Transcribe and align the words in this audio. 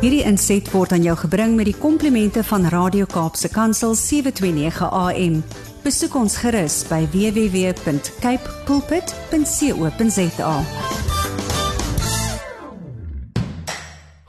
Hierdie 0.00 0.22
inset 0.24 0.64
word 0.72 0.94
aan 0.96 1.02
jou 1.04 1.12
gebring 1.26 1.58
met 1.58 1.66
die 1.68 1.76
komplimente 1.76 2.40
van 2.48 2.62
Radio 2.72 3.04
Kaapse 3.04 3.50
Kansel 3.52 3.92
729 3.92 4.86
AM. 4.96 5.34
Besoek 5.84 6.16
ons 6.16 6.38
gerus 6.40 6.78
by 6.88 7.02
www.cape 7.12 8.54
pulpit.co.za. 8.64 10.54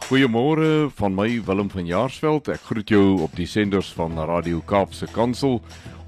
Goeiemôre 0.09 0.91
van 0.99 1.15
my 1.15 1.39
Willem 1.47 1.71
van 1.71 1.87
Jaarsveld. 1.87 2.51
Ek 2.51 2.67
groet 2.67 2.91
jou 2.91 3.23
op 3.23 3.39
die 3.39 3.47
senders 3.47 3.95
van 3.95 4.19
Radio 4.27 4.59
Kaapse 4.67 5.07
Kansel. 5.15 5.61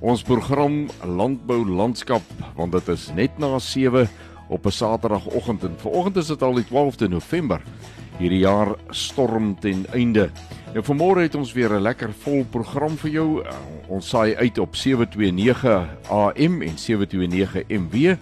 Ons 0.04 0.28
program 0.28 0.90
Landbou 1.08 1.64
Landskap 1.64 2.36
want 2.60 2.76
dit 2.76 2.92
is 2.98 3.08
net 3.16 3.40
na 3.40 3.56
7 3.64 4.12
op 4.52 4.66
'n 4.68 4.76
Saterdagoggend 4.76 5.64
en 5.64 5.80
vanoggend 5.80 6.20
is 6.20 6.28
dit 6.28 6.42
al 6.44 6.54
die 6.60 6.68
12de 6.68 7.08
November. 7.08 7.64
Hierdie 8.20 8.44
jaar 8.44 8.76
storm 8.94 9.56
ten 9.60 9.86
einde. 9.94 10.30
Nou 10.74 10.84
vanmôre 10.86 11.22
het 11.26 11.36
ons 11.36 11.54
weer 11.54 11.74
'n 11.74 11.82
lekker 11.82 12.14
vol 12.14 12.46
program 12.46 12.98
vir 12.98 13.12
jou. 13.12 13.42
Uh, 13.42 13.50
ons 13.88 14.10
saai 14.10 14.36
uit 14.36 14.58
op 14.58 14.76
729 14.76 15.88
AM 16.10 16.62
en 16.62 16.78
729 16.78 17.64
MW 17.70 18.16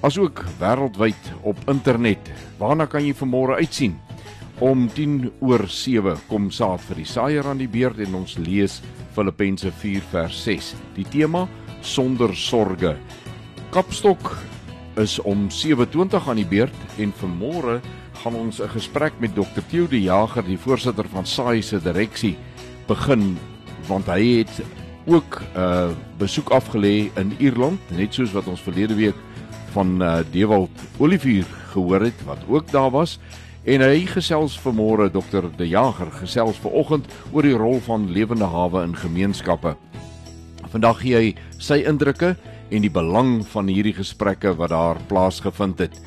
asook 0.00 0.44
wêreldwyd 0.58 1.32
op 1.42 1.56
internet. 1.68 2.30
Waarna 2.58 2.86
kan 2.86 3.04
jy 3.04 3.14
vanmôre 3.14 3.56
uitsien? 3.56 3.98
Om 4.58 4.88
10 4.92 5.30
oor 5.40 5.68
7 5.68 6.16
kom 6.28 6.50
saad 6.50 6.80
vir 6.80 6.96
die 6.96 7.08
saaier 7.08 7.46
aan 7.46 7.58
die 7.58 7.68
beurt 7.68 7.98
en 7.98 8.14
ons 8.14 8.36
lees 8.36 8.82
Filippense 9.12 9.72
4 9.72 10.02
vers 10.10 10.42
6. 10.44 10.74
Die 10.94 11.06
tema 11.08 11.48
sonder 11.80 12.36
sorge. 12.36 12.96
Kapstok 13.70 14.36
is 14.96 15.18
om 15.18 15.48
7:20 15.50 16.28
aan 16.28 16.36
die 16.36 16.48
beurt 16.48 16.76
en 16.98 17.12
vanmôre 17.12 17.80
gaan 18.20 18.34
ons 18.34 18.60
'n 18.60 18.68
gesprek 18.68 19.12
met 19.18 19.34
Dr. 19.34 19.62
Theo 19.68 19.88
de 19.88 20.00
Jager, 20.00 20.44
die 20.44 20.58
voorsitter 20.58 21.08
van 21.08 21.26
SAI 21.26 21.62
se 21.62 21.80
direksie, 21.80 22.36
begin 22.86 23.38
want 23.88 24.06
hy 24.06 24.38
het 24.38 24.62
ook 25.06 25.40
'n 25.40 25.58
uh, 25.58 25.88
besoek 26.18 26.50
afgelê 26.50 27.10
in 27.16 27.32
Ierland, 27.38 27.80
net 27.90 28.14
soos 28.14 28.32
wat 28.32 28.46
ons 28.46 28.60
verlede 28.60 28.94
week 28.94 29.16
van 29.72 30.02
uh, 30.02 30.18
Dewald 30.30 30.70
Olivier 30.98 31.46
gehoor 31.72 32.00
het 32.00 32.24
wat 32.24 32.38
ook 32.48 32.70
daar 32.70 32.90
was. 32.90 33.18
En 33.64 33.80
hy 33.80 34.06
gesels 34.06 34.60
vanmôre 34.60 35.10
Dr. 35.10 35.44
De 35.56 35.68
Jager 35.68 36.10
gesels 36.10 36.56
vanoggend 36.56 37.06
oor 37.32 37.42
die 37.42 37.56
rol 37.56 37.80
van 37.80 38.10
lewende 38.12 38.44
hawe 38.44 38.82
in 38.82 38.96
gemeenskappe. 38.96 39.76
Vandag 40.70 41.00
gee 41.00 41.16
hy 41.16 41.34
sy 41.58 41.82
indrukke 41.84 42.36
en 42.70 42.80
die 42.82 42.90
belang 42.90 43.46
van 43.46 43.66
hierdie 43.66 43.94
gesprekke 43.94 44.54
wat 44.56 44.70
daar 44.70 44.96
plaasgevind 45.08 45.78
het. 45.78 46.00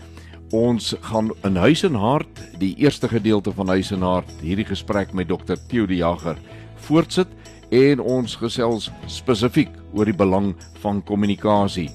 Ons 0.53 0.91
gaan 1.01 1.31
in 1.47 1.55
Huis 1.57 1.81
en 1.81 1.95
Hart, 1.97 2.37
die 2.61 2.75
eerste 2.77 3.07
gedeelte 3.09 3.49
van 3.57 3.71
Huis 3.73 3.89
en 3.91 4.03
Hart, 4.05 4.29
hierdie 4.45 4.67
gesprek 4.69 5.09
met 5.17 5.31
Dr. 5.31 5.57
Theo 5.71 5.87
de 5.89 5.97
Jager 5.97 6.37
voortsit 6.85 7.31
en 7.73 8.03
ons 8.03 8.35
gesels 8.37 8.91
spesifiek 9.09 9.71
oor 9.97 10.05
die 10.05 10.13
belang 10.13 10.51
van 10.83 10.99
kommunikasie 11.07 11.87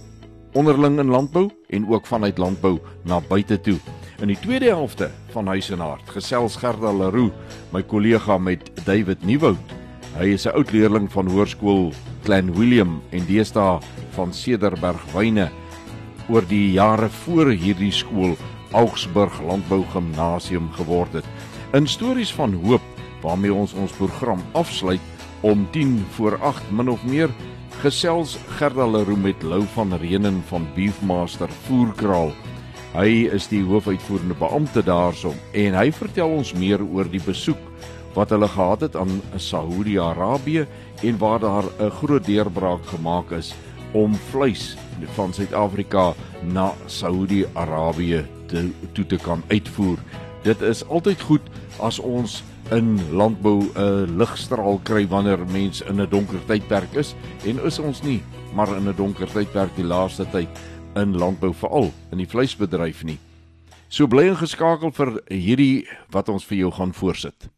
onderling 0.58 0.98
in 0.98 1.12
landbou 1.14 1.44
en 1.70 1.86
ook 1.86 2.06
vanuit 2.10 2.38
landbou 2.38 2.80
na 3.06 3.20
buite 3.28 3.60
toe. 3.62 3.76
In 4.18 4.32
die 4.32 4.38
tweede 4.42 4.72
helfte 4.72 5.12
van 5.30 5.46
Huis 5.54 5.70
en 5.70 5.84
Hart 5.84 6.10
gesels 6.16 6.56
Gerda 6.58 6.90
Leroux, 6.90 7.30
my 7.70 7.84
kollega 7.86 8.40
met 8.42 8.72
David 8.84 9.22
Nieuwoud. 9.22 9.76
Hy 10.18 10.32
is 10.34 10.46
'n 10.46 10.56
oud 10.56 10.72
leerling 10.72 11.06
van 11.12 11.30
hoërskool 11.30 11.92
Clan 12.24 12.50
William 12.58 13.00
en 13.10 13.26
deesdae 13.26 13.78
van 14.18 14.34
Cederberg 14.34 15.04
Wyne 15.14 15.48
oor 16.28 16.44
die 16.48 16.72
jare 16.76 17.08
voor 17.24 17.52
hierdie 17.56 17.92
skool 17.92 18.36
Augsburg 18.76 19.40
Landbou 19.40 19.80
Gimnasium 19.92 20.68
geword 20.76 21.20
het. 21.20 21.28
In 21.72 21.88
stories 21.88 22.32
van 22.36 22.52
hoop 22.64 22.84
waarmee 23.22 23.54
ons 23.54 23.72
ons 23.72 23.92
program 23.96 24.42
afsluit 24.52 25.00
om 25.40 25.66
10 25.72 25.96
voor 26.16 26.38
8 26.44 26.70
min 26.70 26.88
of 26.92 27.04
meer 27.04 27.32
gesels 27.82 28.36
Gerda 28.58 28.86
Leroux 28.86 29.20
met 29.22 29.42
Lou 29.42 29.62
van 29.74 29.94
Renen 30.02 30.42
van 30.48 30.66
Beefmaster 30.74 31.48
Voerkraal. 31.66 32.32
Hy 32.96 33.28
is 33.32 33.48
die 33.48 33.62
hoofuitvoerende 33.64 34.36
beampte 34.38 34.82
daarsom 34.82 35.36
en 35.52 35.76
hy 35.78 35.88
vertel 35.94 36.32
ons 36.40 36.52
meer 36.56 36.82
oor 36.82 37.08
die 37.08 37.22
besoek 37.22 37.60
wat 38.16 38.32
hulle 38.34 38.48
gehad 38.50 38.82
het 38.88 38.96
aan 38.96 39.20
Saudi-Arabië 39.36 40.66
en 41.06 41.18
waar 41.18 41.40
daar 41.40 41.64
'n 41.78 41.90
groot 42.00 42.24
deurbraak 42.24 42.84
gemaak 42.86 43.30
is 43.30 43.54
om 43.92 44.14
vleis 44.30 44.76
van 45.14 45.32
Suid-Afrika 45.32 46.14
na 46.42 46.72
Saudi-Arabië 46.86 48.24
te 48.46 48.68
toe 48.92 49.06
te 49.06 49.16
kan 49.16 49.42
uitvoer. 49.48 49.98
Dit 50.42 50.60
is 50.60 50.84
altyd 50.88 51.20
goed 51.20 51.50
as 51.80 51.98
ons 51.98 52.42
in 52.70 52.98
landbou 53.12 53.70
'n 53.74 54.16
ligstraal 54.18 54.80
kry 54.82 55.06
wanneer 55.08 55.38
mens 55.52 55.80
in 55.80 56.00
'n 56.00 56.08
donker 56.08 56.40
tydperk 56.46 56.94
is 56.94 57.14
en 57.44 57.64
is 57.64 57.78
ons 57.78 58.02
nie 58.02 58.22
maar 58.54 58.76
in 58.76 58.88
'n 58.88 58.96
donker 58.96 59.28
tydperk 59.32 59.76
die 59.76 59.84
laaste 59.84 60.26
tyd 60.30 60.48
in 60.94 61.16
landbou 61.16 61.54
veral 61.54 61.92
in 62.10 62.18
die 62.18 62.28
vleisbedryf 62.28 63.04
nie. 63.04 63.18
So 63.88 64.06
bly 64.06 64.28
ingeskakel 64.28 64.90
vir 64.92 65.22
hierdie 65.28 65.86
wat 66.10 66.28
ons 66.28 66.44
vir 66.44 66.58
jou 66.58 66.70
gaan 66.70 66.92
voorsit. 66.92 67.48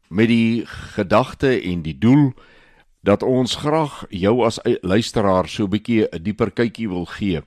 met 0.08 0.28
die 0.30 0.66
gedagte 0.94 1.50
en 1.62 1.82
die 1.82 1.98
doel 1.98 2.34
dat 3.02 3.24
ons 3.24 3.56
graag 3.56 4.04
jou 4.10 4.46
as 4.46 4.60
luisteraar 4.82 5.50
so 5.50 5.64
'n 5.64 5.70
bietjie 5.70 6.08
'n 6.08 6.24
dieper 6.24 6.52
kykie 6.52 6.90
wil 6.90 7.06
gee 7.06 7.42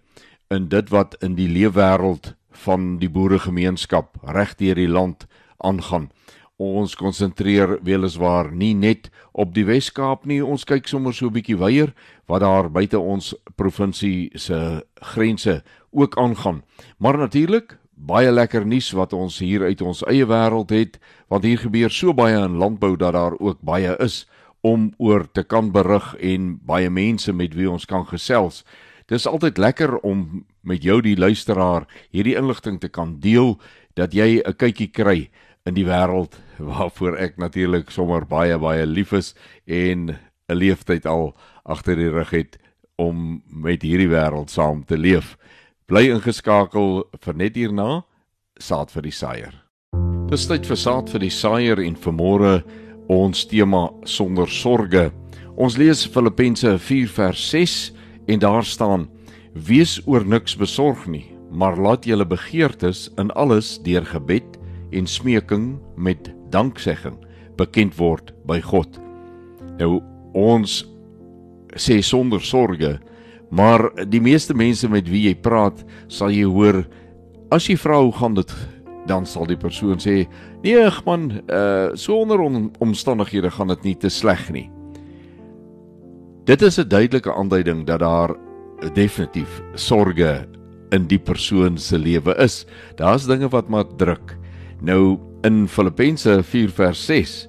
in 0.50 0.68
dit 0.68 0.88
wat 0.90 1.16
in 1.22 1.34
die 1.34 1.48
leefwêreld 1.48 2.34
van 2.50 2.98
die 2.98 3.08
boeregemeenskap 3.08 4.16
regdeur 4.22 4.74
die 4.74 4.88
land 4.88 5.26
aangaan. 5.56 6.10
Ons 6.56 6.94
konsentreer 6.96 7.78
weliswaar 7.82 8.52
nie 8.52 8.74
net 8.74 9.10
op 9.32 9.54
die 9.54 9.64
Wes-Kaap 9.64 10.24
nie, 10.24 10.44
ons 10.44 10.64
kyk 10.64 10.88
sommer 10.88 11.14
so 11.14 11.26
'n 11.26 11.32
bietjie 11.32 11.58
wyeer 11.58 11.94
wat 12.26 12.40
daar 12.40 12.70
buite 12.70 12.98
ons 12.98 13.34
provinsie 13.56 14.30
se 14.34 14.84
grense 14.94 15.62
ook 15.90 16.16
aangaan. 16.16 16.62
Maar 16.98 17.18
natuurlik 17.18 17.78
baie 17.96 18.30
lekker 18.30 18.66
nuus 18.68 18.90
wat 18.92 19.12
ons 19.16 19.38
hier 19.40 19.64
uit 19.64 19.80
ons 19.82 20.04
eie 20.06 20.26
wêreld 20.28 20.70
het, 20.70 20.98
want 21.32 21.44
hier 21.48 21.58
gebeur 21.58 21.90
so 21.90 22.12
baie 22.14 22.36
in 22.36 22.58
landbou 22.60 22.94
dat 22.96 23.16
daar 23.16 23.36
ook 23.40 23.62
baie 23.64 23.96
is 24.04 24.26
om 24.60 24.92
oor 24.98 25.26
te 25.32 25.42
kan 25.42 25.72
berig 25.72 26.14
en 26.20 26.56
baie 26.66 26.90
mense 26.90 27.32
met 27.32 27.54
wie 27.56 27.70
ons 27.70 27.86
kan 27.88 28.04
gesels. 28.06 28.64
Dis 29.08 29.26
altyd 29.26 29.58
lekker 29.58 29.98
om 30.02 30.44
met 30.66 30.82
jou 30.82 31.00
die 31.00 31.16
luisteraar 31.16 31.86
hierdie 32.10 32.36
inligting 32.36 32.80
te 32.82 32.90
kan 32.90 33.16
deel 33.22 33.56
dat 33.94 34.12
jy 34.12 34.42
'n 34.42 34.56
kykie 34.58 34.90
kry 34.90 35.30
in 35.64 35.74
die 35.74 35.86
wêreld 35.86 36.36
waarvoor 36.58 37.16
ek 37.16 37.38
natuurlik 37.38 37.90
sommer 37.90 38.26
baie 38.26 38.58
baie 38.58 38.86
lief 38.86 39.12
is 39.12 39.34
en 39.66 40.18
'n 40.48 40.54
leeftyd 40.54 41.06
al 41.06 41.34
agter 41.64 41.96
die 41.96 42.10
rug 42.10 42.30
het 42.30 42.58
om 42.96 43.42
met 43.46 43.82
hierdie 43.82 44.08
wêreld 44.08 44.50
saam 44.50 44.84
te 44.84 44.96
leef. 44.98 45.36
Bly 45.86 46.08
ingeskakel 46.10 47.04
vir 47.22 47.36
net 47.38 47.54
hierna 47.54 48.00
saad 48.58 48.90
vir 48.90 49.04
die 49.06 49.14
saaier. 49.14 49.52
Dis 50.26 50.48
tyd 50.50 50.66
vir 50.66 50.80
saad 50.82 51.12
vir 51.12 51.22
die 51.22 51.30
saaier 51.30 51.78
en 51.78 51.94
vanmôre 52.02 52.56
ons 53.14 53.44
tema 53.46 53.84
sonder 54.02 54.50
sorge. 54.50 55.12
Ons 55.54 55.78
lees 55.78 56.02
Filippense 56.10 56.72
4 56.88 57.14
vers 57.20 57.44
6 57.54 57.76
en 58.34 58.42
daar 58.42 58.66
staan: 58.66 59.06
Wees 59.54 60.00
oor 60.10 60.26
niks 60.26 60.58
besorg 60.58 61.06
nie, 61.06 61.28
maar 61.54 61.78
laat 61.78 62.02
julle 62.02 62.26
begeertes 62.26 63.06
in 63.22 63.30
alles 63.38 63.76
deur 63.86 64.02
gebed 64.10 64.58
en 64.90 65.06
smeking 65.06 65.76
met 65.94 66.32
danksegging 66.50 67.20
bekend 67.62 67.94
word 67.94 68.34
by 68.42 68.58
God. 68.58 68.98
Nou 69.78 70.02
ons 70.34 70.80
sê 71.78 72.02
sonder 72.02 72.42
sorge 72.42 72.96
Maar 73.50 73.90
die 74.10 74.20
meeste 74.20 74.54
mense 74.54 74.88
met 74.88 75.08
wie 75.08 75.28
jy 75.28 75.34
praat, 75.34 75.84
sal 76.08 76.30
jy 76.34 76.44
hoor 76.44 76.82
as 77.54 77.68
jy 77.70 77.76
vra 77.78 78.00
hoe 78.02 78.12
gaan 78.12 78.34
dit, 78.34 78.52
dan 79.06 79.26
sal 79.26 79.46
die 79.46 79.58
persoon 79.58 80.00
sê: 80.02 80.26
"Nee, 80.62 80.88
man, 81.06 81.40
uh 81.46 81.94
so 81.94 82.18
onder 82.18 82.40
om, 82.40 82.72
omstandighede 82.78 83.50
gaan 83.50 83.68
dit 83.68 83.84
nie 83.84 83.94
te 83.94 84.08
sleg 84.10 84.50
nie." 84.50 84.70
Dit 86.46 86.62
is 86.62 86.78
'n 86.78 86.88
duidelike 86.88 87.32
aanduiding 87.32 87.86
dat 87.86 88.00
daar 88.00 88.34
definitief 88.94 89.62
sorge 89.74 90.46
in 90.90 91.06
die 91.06 91.18
persoon 91.18 91.78
se 91.78 91.98
lewe 91.98 92.34
is. 92.38 92.66
Daar's 92.96 93.26
dinge 93.26 93.48
wat 93.48 93.68
maar 93.68 93.86
druk. 93.96 94.36
Nou 94.80 95.18
in 95.42 95.68
Filippense 95.68 96.42
4 96.42 96.68
vers 96.68 97.06
6 97.06 97.48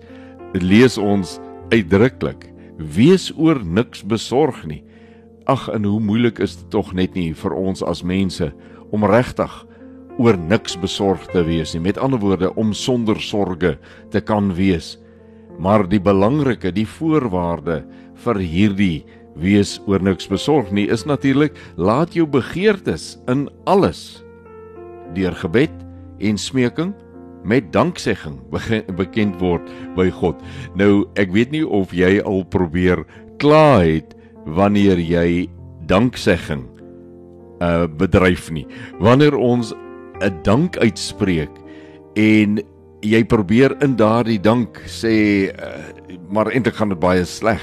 lees 0.54 0.98
ons 0.98 1.40
uitdruklik: 1.70 2.54
Wees 2.78 3.32
oor 3.38 3.66
niks 3.66 4.04
besorg 4.04 4.66
nie. 4.66 4.84
Ag, 5.48 5.70
en 5.72 5.86
hoe 5.88 6.00
moeilik 6.04 6.42
is 6.44 6.58
dit 6.60 6.70
tog 6.76 6.92
net 6.98 7.14
nie 7.16 7.32
vir 7.32 7.54
ons 7.56 7.84
as 7.88 8.04
mense 8.04 8.50
om 8.92 9.06
regtig 9.08 9.54
oor 10.20 10.36
niks 10.36 10.76
besorg 10.82 11.24
te 11.32 11.44
wees 11.48 11.72
nie. 11.76 11.86
Met 11.86 12.00
ander 12.02 12.20
woorde, 12.20 12.50
om 12.60 12.74
sonder 12.76 13.22
sorge 13.24 13.78
te 14.12 14.20
kan 14.20 14.52
wees. 14.58 14.98
Maar 15.60 15.86
die 15.88 16.02
belangrike, 16.04 16.74
die 16.76 16.88
voorwaarde 16.90 17.84
vir 18.26 18.42
hierdie 18.44 19.06
wees 19.38 19.78
oor 19.88 20.04
niks 20.04 20.28
besorg 20.28 20.72
nie 20.74 20.88
is 20.92 21.06
natuurlik 21.06 21.56
laat 21.78 22.16
jou 22.18 22.26
begeertes 22.28 23.16
in 23.30 23.46
alles 23.70 24.24
deur 25.16 25.36
gebed 25.38 25.74
en 26.26 26.40
smeking 26.42 26.92
met 27.48 27.70
danksegging 27.72 28.40
bekend 29.00 29.38
word 29.40 29.70
by 29.96 30.10
God. 30.20 30.42
Nou 30.76 31.06
ek 31.22 31.32
weet 31.32 31.54
nie 31.54 31.64
of 31.64 31.94
jy 31.96 32.18
al 32.26 32.44
probeer 32.52 33.06
kla 33.40 33.80
het 33.86 34.17
wanneer 34.56 35.00
jy 35.00 35.50
danksegging 35.88 36.66
uh 37.64 37.88
bedryf 37.88 38.52
nie. 38.52 38.68
Wanneer 39.00 39.36
ons 39.36 39.74
'n 40.22 40.34
dank 40.44 40.78
uitspreek 40.78 41.52
en 42.16 42.60
jy 43.02 43.24
probeer 43.24 43.76
in 43.84 43.96
daardie 43.96 44.40
dank 44.42 44.82
sê 44.90 45.50
uh, 45.54 45.94
maar 46.30 46.50
eintlik 46.52 46.76
gaan 46.76 46.90
dit 46.90 47.00
baie 47.00 47.26
sleg 47.26 47.62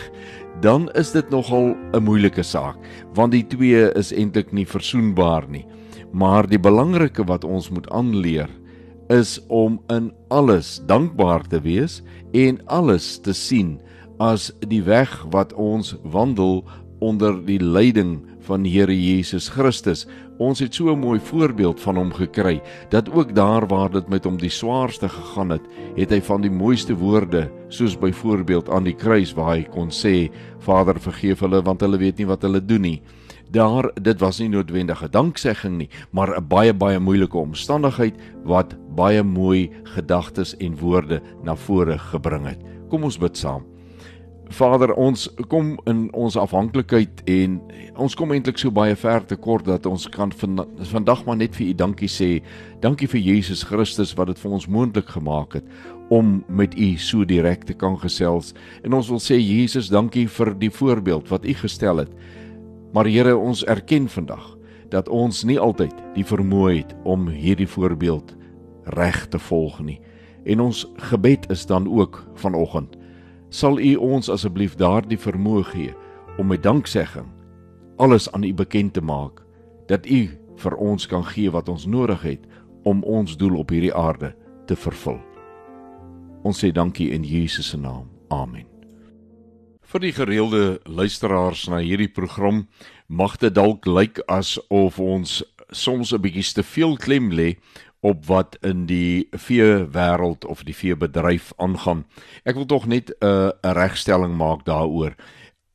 dan 0.63 0.87
is 0.95 1.11
dit 1.13 1.31
nogal 1.31 1.75
'n 1.93 2.03
moeilike 2.03 2.43
saak 2.43 2.79
want 3.15 3.33
die 3.33 3.47
twee 3.47 3.91
is 3.99 4.13
eintlik 4.13 4.53
nie 4.53 4.67
versoenbaar 4.67 5.49
nie. 5.49 5.67
Maar 6.13 6.47
die 6.47 6.59
belangrike 6.59 7.25
wat 7.27 7.45
ons 7.45 7.71
moet 7.71 7.91
aanleer 7.91 8.49
is 9.11 9.41
om 9.49 9.81
in 9.91 10.13
alles 10.31 10.81
dankbaar 10.87 11.43
te 11.49 11.61
wees 11.61 12.03
en 12.33 12.61
alles 12.67 13.19
te 13.19 13.33
sien 13.35 13.81
as 14.19 14.53
die 14.69 14.83
weg 14.83 15.11
wat 15.31 15.53
ons 15.53 15.97
wandel 16.03 16.65
onder 17.05 17.37
die 17.45 17.61
leiding 17.61 18.23
van 18.47 18.65
Here 18.65 18.93
Jesus 18.93 19.49
Christus. 19.53 20.05
Ons 20.39 20.59
het 20.61 20.75
so 20.75 20.93
'n 20.93 20.99
mooi 20.99 21.21
voorbeeld 21.21 21.81
van 21.81 21.97
hom 21.97 22.13
gekry 22.13 22.63
dat 22.91 23.11
ook 23.13 23.35
daar 23.35 23.67
waar 23.67 23.91
dit 23.91 24.09
met 24.09 24.25
hom 24.25 24.37
die 24.37 24.51
swaarste 24.51 25.09
gegaan 25.09 25.51
het, 25.51 25.63
het 25.97 26.11
hy 26.11 26.21
van 26.21 26.41
die 26.41 26.51
mooiste 26.51 26.95
woorde, 26.97 27.51
soos 27.69 27.99
byvoorbeeld 27.99 28.69
aan 28.69 28.85
die 28.85 28.97
kruis 28.97 29.35
waar 29.35 29.57
hy 29.57 29.63
kon 29.63 29.91
sê: 29.91 30.31
"Vader, 30.59 31.01
vergeef 31.01 31.41
hulle 31.41 31.63
want 31.63 31.81
hulle 31.81 31.99
weet 31.99 32.19
nie 32.19 32.27
wat 32.27 32.43
hulle 32.43 32.65
doen 32.65 32.81
nie." 32.81 33.03
Daar 33.51 33.91
dit 34.03 34.21
was 34.21 34.39
nie 34.39 34.49
noodwendige 34.49 35.09
danksegging 35.09 35.77
nie, 35.77 35.89
maar 36.11 36.37
'n 36.37 36.49
baie 36.49 36.75
baie 36.75 36.99
moeilike 36.99 37.39
omstandigheid 37.39 38.15
wat 38.45 38.75
baie 38.97 39.23
mooi 39.23 39.71
gedagtes 39.85 40.57
en 40.57 40.77
woorde 40.77 41.23
na 41.43 41.55
vore 41.57 41.99
gebring 41.99 42.47
het. 42.47 42.61
Kom 42.89 43.05
ons 43.05 43.19
bid 43.19 43.37
saam. 43.37 43.74
Vader, 44.53 44.93
ons 44.95 45.25
kom 45.49 45.75
in 45.89 46.07
ons 46.13 46.37
afhanklikheid 46.37 47.23
en 47.31 47.57
ons 47.97 48.15
kom 48.15 48.35
eintlik 48.35 48.59
so 48.61 48.71
baie 48.75 48.95
ver 48.99 49.25
te 49.25 49.39
kort 49.41 49.65
dat 49.65 49.87
ons 49.89 50.05
kan 50.13 50.33
van, 50.37 50.61
vandag 50.91 51.25
maar 51.25 51.39
net 51.41 51.57
vir 51.57 51.71
U 51.71 51.75
dankie 51.81 52.11
sê. 52.13 52.29
Dankie 52.85 53.09
vir 53.09 53.23
Jesus 53.25 53.65
Christus 53.65 54.13
wat 54.19 54.29
dit 54.31 54.43
vir 54.43 54.57
ons 54.59 54.69
moontlik 54.69 55.09
gemaak 55.17 55.57
het 55.59 55.69
om 56.13 56.43
met 56.49 56.77
U 56.77 56.91
so 57.01 57.25
direk 57.25 57.65
te 57.65 57.75
kan 57.75 57.97
gesels. 58.03 58.53
En 58.85 58.93
ons 58.93 59.09
wil 59.09 59.23
sê 59.23 59.39
Jesus, 59.41 59.89
dankie 59.89 60.27
vir 60.29 60.53
die 60.61 60.71
voorbeeld 60.71 61.33
wat 61.33 61.49
U 61.49 61.55
gestel 61.65 62.05
het. 62.05 62.13
Maar 62.95 63.09
Here, 63.09 63.37
ons 63.37 63.65
erken 63.65 64.09
vandag 64.13 64.53
dat 64.93 65.09
ons 65.09 65.43
nie 65.49 65.59
altyd 65.59 65.95
die 66.15 66.27
vermoë 66.27 66.75
het 66.77 66.93
om 67.09 67.27
hierdie 67.33 67.69
voorbeeld 67.69 68.37
reg 68.95 69.25
te 69.33 69.41
volg 69.41 69.81
nie. 69.81 69.99
En 70.45 70.61
ons 70.61 70.85
gebed 71.09 71.49
is 71.51 71.65
dan 71.67 71.89
ook 71.89 72.21
vanoggend 72.37 73.01
sal 73.55 73.79
u 73.79 73.95
ons 74.03 74.31
asseblief 74.33 74.75
daardie 74.81 75.19
vermoë 75.21 75.65
gee 75.71 75.93
om 76.43 76.51
met 76.51 76.63
danksegging 76.63 77.29
alles 78.03 78.27
aan 78.33 78.43
u 78.43 78.51
bekend 78.55 78.97
te 78.97 79.03
maak 79.03 79.45
dat 79.87 80.07
u 80.11 80.27
vir 80.59 80.75
ons 80.75 81.07
kan 81.07 81.23
gee 81.25 81.51
wat 81.55 81.69
ons 81.69 81.87
nodig 81.87 82.23
het 82.23 82.49
om 82.83 83.03
ons 83.03 83.37
doel 83.39 83.61
op 83.63 83.71
hierdie 83.71 83.95
aarde 83.95 84.35
te 84.67 84.77
vervul. 84.77 85.21
Ons 86.45 86.61
sê 86.65 86.73
dankie 86.73 87.11
in 87.15 87.25
Jesus 87.25 87.71
se 87.73 87.79
naam. 87.81 88.11
Amen. 88.29 88.67
Vir 89.85 90.03
die 90.03 90.13
gereelde 90.13 90.81
luisteraars 90.85 91.69
na 91.71 91.79
hierdie 91.79 92.11
program 92.11 92.65
mag 93.07 93.39
dit 93.39 93.55
dalk 93.55 93.87
lyk 93.87 94.19
asof 94.27 94.99
ons 94.99 95.43
soms 95.71 96.13
'n 96.13 96.21
bietjie 96.21 96.55
te 96.55 96.63
veel 96.63 96.97
klem 96.97 97.31
lê 97.31 97.57
op 98.05 98.27
wat 98.29 98.59
in 98.61 98.85
die 98.87 99.29
vee 99.33 99.87
wêreld 99.97 100.45
of 100.45 100.65
die 100.69 100.77
vee 100.77 100.97
bedryf 100.97 101.53
aangaan. 101.57 102.05
Ek 102.45 102.59
wil 102.61 102.69
tog 102.69 102.85
net 102.87 103.09
'n 103.11 103.25
uh, 103.25 103.51
regstelling 103.63 104.37
maak 104.37 104.65
daaroor. 104.69 105.17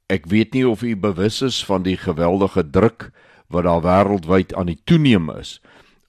Ek 0.07 0.29
weet 0.29 0.53
nie 0.53 0.67
of 0.67 0.81
u 0.81 0.95
bewus 0.95 1.41
is 1.41 1.65
van 1.65 1.83
die 1.83 1.97
geweldige 1.97 2.69
druk 2.69 3.11
wat 3.47 3.63
daar 3.65 3.81
wêreldwyd 3.81 4.53
aan 4.53 4.69
die 4.69 4.81
toeneem 4.85 5.29
is 5.29 5.59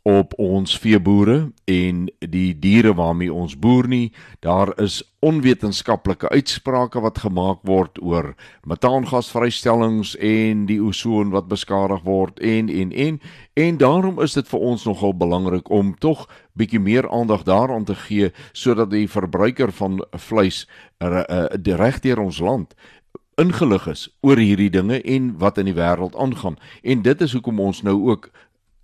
op 0.02 0.32
ons 0.40 0.78
veeboere 0.80 1.50
en 1.64 2.06
die 2.18 2.58
diere 2.58 2.94
waarmee 2.96 3.32
ons 3.32 3.58
boer 3.58 3.88
nie. 3.88 4.12
Daar 4.40 4.72
is 4.80 5.02
onwetenskaplike 5.20 6.28
uitsprake 6.28 7.00
wat 7.00 7.18
gemaak 7.18 7.60
word 7.68 8.00
oor 8.02 8.34
metaangasvrystellings 8.64 10.14
en 10.16 10.64
die 10.66 10.80
ozon 10.80 11.34
wat 11.34 11.50
beskadig 11.52 12.00
word 12.04 12.40
en 12.40 12.68
en 12.68 12.92
en 12.92 13.20
en 13.54 13.76
daarom 13.76 14.22
is 14.24 14.32
dit 14.32 14.48
vir 14.48 14.60
ons 14.60 14.84
nogal 14.88 15.12
belangrik 15.12 15.68
om 15.70 15.92
tog 15.98 16.24
bietjie 16.56 16.80
meer 16.80 17.10
aandag 17.10 17.44
daaraan 17.44 17.84
te 17.84 17.94
gee 17.94 18.32
sodat 18.52 18.90
die 18.90 19.08
verbruiker 19.08 19.72
van 19.72 20.00
vleis 20.16 20.64
reg 21.00 22.00
deur 22.00 22.24
ons 22.24 22.40
land 22.40 22.74
ingelig 23.40 23.86
is 23.88 24.08
oor 24.20 24.36
hierdie 24.36 24.70
dinge 24.70 25.00
en 25.02 25.32
wat 25.38 25.58
in 25.58 25.70
die 25.70 25.76
wêreld 25.76 26.16
aangaan. 26.16 26.58
En 26.82 27.02
dit 27.02 27.20
is 27.20 27.32
hoekom 27.32 27.60
ons 27.60 27.82
nou 27.82 27.96
ook 28.10 28.30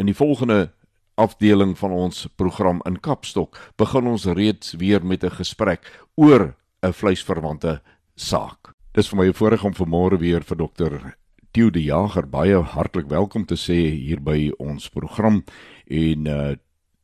in 0.00 0.08
die 0.08 0.16
volgende 0.16 0.70
afdeling 1.16 1.74
van 1.78 1.90
ons 1.90 2.26
program 2.36 2.80
in 2.84 3.00
Kapstok 3.00 3.56
begin 3.80 4.06
ons 4.06 4.26
reeds 4.36 4.76
weer 4.80 5.04
met 5.04 5.24
'n 5.24 5.30
gesprek 5.30 5.80
oor 6.14 6.54
'n 6.82 6.92
vleisverwante 6.92 7.80
saak. 8.14 8.74
Dis 8.92 9.08
vir 9.08 9.18
my 9.18 9.26
'n 9.28 9.32
voorreg 9.32 9.64
om 9.64 9.74
vanmôre 9.74 10.18
weer 10.18 10.42
vir 10.42 10.56
dokter 10.56 11.16
Theo 11.52 11.70
de 11.70 11.82
Jager 11.82 12.26
baie 12.28 12.56
hartlik 12.60 13.08
welkom 13.08 13.46
te 13.46 13.56
sê 13.56 13.90
hier 13.90 14.20
by 14.20 14.52
ons 14.58 14.88
program 14.88 15.44
en 15.88 16.26
uh 16.26 16.54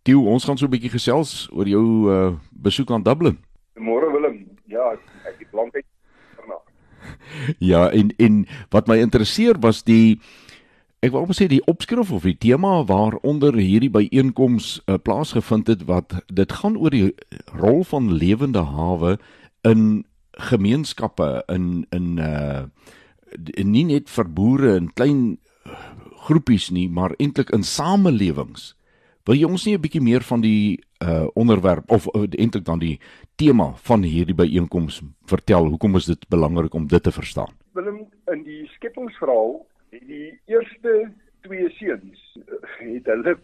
Theo, 0.05 0.25
ons 0.27 0.45
gaan 0.45 0.59
so 0.59 0.67
'n 0.67 0.71
bietjie 0.71 0.91
gesels 0.91 1.49
oor 1.53 1.67
jou 1.67 2.11
uh 2.11 2.35
besoek 2.51 2.91
aan 2.91 3.03
Dublin. 3.03 3.39
Môre 3.77 4.13
Willem. 4.13 4.49
Ja, 4.67 4.93
ek 5.25 5.39
het 5.39 5.53
lank 5.53 5.75
uit 5.75 5.85
daarna. 6.37 6.59
Ja, 7.73 7.91
en 7.91 8.11
en 8.19 8.47
wat 8.71 8.89
my 8.89 8.99
interesseer 8.99 9.59
was 9.61 9.83
die 9.83 10.21
Ek 11.03 11.11
wil 11.11 11.25
opsê 11.27 11.49
die 11.51 11.65
opskrif 11.67 12.13
of 12.15 12.23
die 12.23 12.37
tema 12.39 12.77
waaronder 12.87 13.57
hierdie 13.59 13.91
byeenkoms 13.91 14.77
uh, 14.87 15.01
plaasgevind 15.03 15.67
het 15.73 15.81
wat 15.89 16.13
dit 16.31 16.53
gaan 16.61 16.77
oor 16.79 16.95
die 16.95 17.09
rol 17.59 17.81
van 17.91 18.13
lewende 18.21 18.63
hawe 18.63 19.17
in 19.67 20.05
gemeenskappe 20.39 21.43
in 21.51 21.65
in 21.91 22.21
uh 22.23 22.63
nie 23.65 23.83
net 23.89 24.13
vir 24.13 24.31
boere 24.31 24.77
en 24.77 24.93
klein 24.95 25.25
uh, 25.67 25.81
groepies 26.29 26.69
nie, 26.71 26.87
maar 26.87 27.17
eintlik 27.19 27.51
in 27.51 27.67
samelewings. 27.67 28.77
Wil 29.27 29.41
jy 29.41 29.51
ons 29.51 29.67
nie 29.67 29.75
'n 29.75 29.83
bietjie 29.83 30.05
meer 30.07 30.23
van 30.23 30.41
die 30.47 30.79
uh 31.03 31.27
onderwerp 31.35 31.91
of 31.91 32.07
uh, 32.15 32.31
eintlik 32.31 32.65
dan 32.65 32.79
die 32.79 33.01
tema 33.35 33.73
van 33.91 34.07
hierdie 34.07 34.39
byeenkoms 34.39 35.03
vertel? 35.27 35.67
Hoekom 35.67 35.97
is 35.97 36.07
dit 36.07 36.29
belangrik 36.29 36.75
om 36.75 36.87
dit 36.87 37.03
te 37.03 37.11
verstaan? 37.11 37.51
Willem, 37.75 38.07
in 38.31 38.43
die 38.47 38.71
skepingsverhaal 38.79 39.67
die 40.01 40.41
eerste 40.47 41.13
twee 41.41 41.69
seuns 41.77 42.21
het 42.79 43.07
hulle 43.07 43.37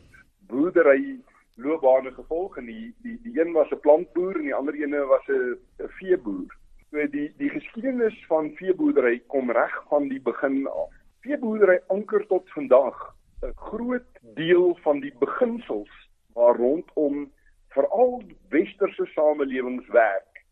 boerdery 0.48 1.18
loopbane 1.60 2.12
gevolg 2.14 2.56
en 2.56 2.68
die 2.70 2.94
die 3.04 3.18
die 3.24 3.40
een 3.40 3.52
was 3.52 3.70
'n 3.70 3.80
plantboer 3.80 4.36
en 4.36 4.48
die 4.48 4.54
ander 4.54 4.74
ene 4.74 5.04
was 5.04 5.28
'n 5.28 5.58
veeboer. 5.98 6.56
So 6.90 7.06
die 7.06 7.32
die 7.36 7.50
geskiedenis 7.50 8.24
van 8.26 8.54
veeboerdery 8.56 9.18
kom 9.26 9.50
reg 9.50 9.84
van 9.88 10.08
die 10.08 10.20
begin 10.20 10.66
af. 10.66 10.92
Veeboerdery 11.20 11.80
anker 11.88 12.26
tot 12.26 12.50
vandag 12.50 13.14
'n 13.42 13.52
groot 13.54 14.08
deel 14.34 14.78
van 14.82 15.00
die 15.00 15.14
beginsels 15.18 16.08
waar 16.32 16.56
rondom 16.56 17.32
veral 17.68 18.22
westerse 18.48 19.06
samelewings 19.06 19.86
werk. 19.88 20.44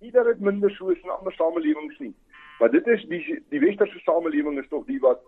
Nie 0.00 0.10
dat 0.10 0.24
dit 0.24 0.40
minder 0.40 0.70
so 0.70 0.88
is 0.88 1.02
in 1.02 1.10
ander 1.10 1.32
samelewings 1.32 1.98
nie, 1.98 2.14
maar 2.58 2.70
dit 2.70 2.86
is 2.86 3.04
die 3.04 3.44
die 3.48 3.60
westerse 3.60 3.98
samelewing 3.98 4.58
is 4.58 4.68
tog 4.68 4.86
die 4.86 5.00
wat 5.00 5.20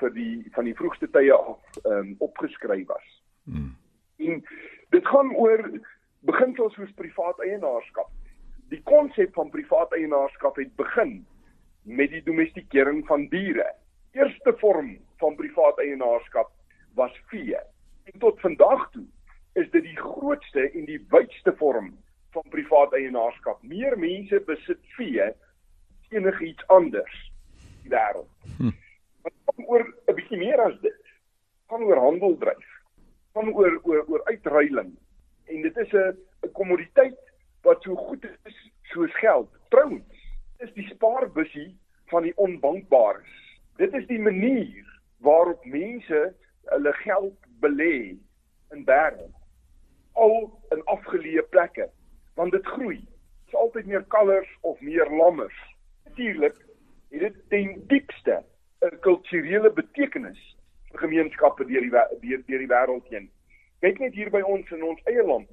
vir 0.00 0.12
die 0.14 0.44
van 0.54 0.68
die 0.68 0.76
vroegste 0.78 1.10
tye 1.10 1.32
af 1.34 1.80
ehm 1.84 1.98
um, 1.98 2.14
opgeskryf 2.28 2.86
was. 2.86 3.08
Hmm. 3.44 3.76
En 4.16 4.42
dit 4.90 5.06
gaan 5.06 5.34
oor 5.36 5.62
beginsels 6.20 6.74
soos 6.74 6.92
privaat 6.98 7.40
eienaarskap. 7.44 8.10
Die 8.72 8.82
konsep 8.88 9.34
van 9.34 9.50
privaat 9.50 9.92
eienaarskap 9.92 10.56
het 10.56 10.76
begin 10.76 11.24
met 11.82 12.10
die 12.10 12.22
domestikering 12.24 13.04
van 13.06 13.28
diere. 13.28 13.66
Eerste 14.16 14.54
vorm 14.60 14.96
van 15.20 15.36
privaat 15.36 15.78
eienaarskap 15.78 16.50
was 16.94 17.20
vee. 17.32 17.58
En 18.04 18.18
tot 18.18 18.40
vandag 18.40 18.90
toe 18.90 19.04
is 19.52 19.70
dit 19.70 19.82
die 19.82 19.98
grootste 19.98 20.70
en 20.70 20.86
die 20.88 21.00
wydste 21.10 21.52
vorm 21.58 21.92
van 22.34 22.46
privaat 22.50 22.94
eienaarskap. 22.94 23.62
Meer 23.62 23.98
mense 23.98 24.40
besit 24.46 24.80
vee 24.96 25.28
as 25.28 26.14
enigiets 26.14 26.66
anders 26.66 27.20
in 27.24 27.90
die 27.90 27.94
wêreld. 27.94 28.30
Hm. 28.58 28.72
Kom 29.54 29.66
oor 29.70 29.84
'n 29.86 30.14
bietjie 30.14 30.38
meer 30.38 30.60
as 30.60 30.74
dit. 30.80 31.02
Gaan 31.70 31.82
oor 31.82 32.00
handel 32.02 32.36
dryf. 32.38 32.70
Gaan 33.34 33.52
oor 33.54 33.80
oor 33.82 34.04
oor 34.08 34.24
uitruiling. 34.24 34.96
En 35.46 35.62
dit 35.62 35.76
is 35.76 35.92
'n 35.92 36.16
'n 36.42 36.52
kommoditeit 36.52 37.20
wat 37.62 37.82
so 37.82 37.96
goed 37.96 38.24
is 38.24 38.70
soos 38.82 39.14
geld. 39.18 39.50
Trouwens, 39.68 40.24
is 40.58 40.72
die 40.72 40.86
spaarbussie 40.88 41.78
van 42.06 42.22
die 42.22 42.36
onbankbares. 42.36 43.60
Dit 43.76 43.94
is 43.94 44.06
die 44.06 44.18
manier 44.18 45.00
waarop 45.18 45.64
mense 45.64 46.34
hulle 46.64 46.92
geld 46.92 47.38
belê 47.60 48.16
in 48.70 48.84
berge. 48.84 49.28
Al 50.12 50.60
in 50.70 50.84
afgeleë 50.84 51.42
plekke, 51.50 51.90
want 52.34 52.52
dit 52.52 52.66
groei. 52.66 52.98
Dit 52.98 53.54
is 53.54 53.54
altyd 53.54 53.86
meer 53.86 54.04
kalvers 54.04 54.58
of 54.60 54.80
meer 54.80 55.10
lammers. 55.10 55.60
Natuurlik 56.04 56.56
het 57.10 57.20
dit 57.20 57.40
ten 57.48 57.86
diepste 57.86 58.42
'n 58.84 59.00
kulturele 59.00 59.70
betekenis 59.70 60.40
vir 60.90 61.00
gemeenskappe 61.06 61.64
deur 61.64 61.80
die 61.80 61.90
deur, 61.90 62.42
deur 62.46 62.62
die 62.62 62.70
wêreld 62.70 63.08
heen. 63.08 63.30
Kyk 63.80 63.98
net 64.00 64.14
hier 64.14 64.30
by 64.30 64.40
ons 64.40 64.70
in 64.70 64.82
ons 64.84 65.00
eie 65.10 65.24
land. 65.24 65.48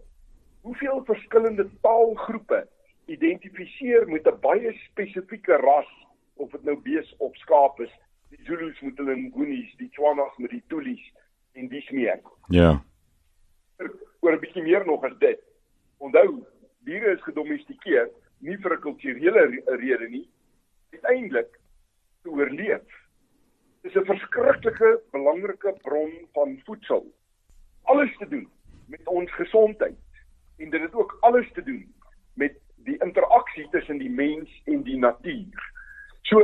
Hoeveel 0.61 1.03
verskillende 1.07 1.65
taalgroepe 1.81 2.67
identifiseer 3.11 4.07
met 4.07 4.27
'n 4.27 4.39
baie 4.41 4.73
spesifieke 4.85 5.57
ras 5.63 5.91
of 6.35 6.51
dit 6.51 6.63
nou 6.63 6.77
bees 6.81 7.15
of 7.17 7.35
skaap 7.35 7.79
is. 7.79 7.91
Die 8.29 8.43
Zulus 8.43 8.79
met 8.81 8.97
hulle 8.97 9.15
Nguni's, 9.15 9.75
die 9.77 9.89
Tswanas 9.89 10.37
met 10.37 10.49
die 10.49 10.63
Tulis 10.67 11.03
en 11.53 11.67
dis 11.67 11.89
meer. 11.89 12.19
Ja. 12.47 12.83
Oor 14.19 14.33
'n 14.33 14.39
bietjie 14.39 14.63
meer 14.63 14.85
nog 14.85 15.03
as 15.03 15.17
dit. 15.19 15.41
Onthou, 15.97 16.45
diere 16.79 17.11
is 17.11 17.23
gedomestikeer 17.23 18.09
nie 18.39 18.57
vir 18.57 18.73
'n 18.73 18.81
kulturele 18.81 19.63
rede 19.65 20.09
nie, 20.09 20.29
uiteindelik 20.91 21.59
te 22.23 22.29
oorleef. 22.29 23.00
Is 23.83 23.95
'n 23.95 24.05
verskriklike 24.05 25.01
belangrike 25.11 25.73
bron 25.81 26.11
van 26.33 26.59
voedsel. 26.65 27.05
Alles 27.83 28.17
te 28.17 28.27
doen 28.27 28.49
met 28.87 29.07
ons 29.07 29.31
gesondheid 29.33 29.97
en 30.57 30.69
dit 30.69 30.81
het 30.81 30.93
ook 30.93 31.17
alles 31.19 31.51
te 31.53 31.63
doen 31.63 31.93
met 32.33 32.53
die 32.75 32.97
interaksie 33.03 33.67
tussen 33.69 33.97
die 33.97 34.09
mens 34.09 34.61
en 34.65 34.83
die 34.83 34.97
natuur. 34.97 35.71
So 36.21 36.39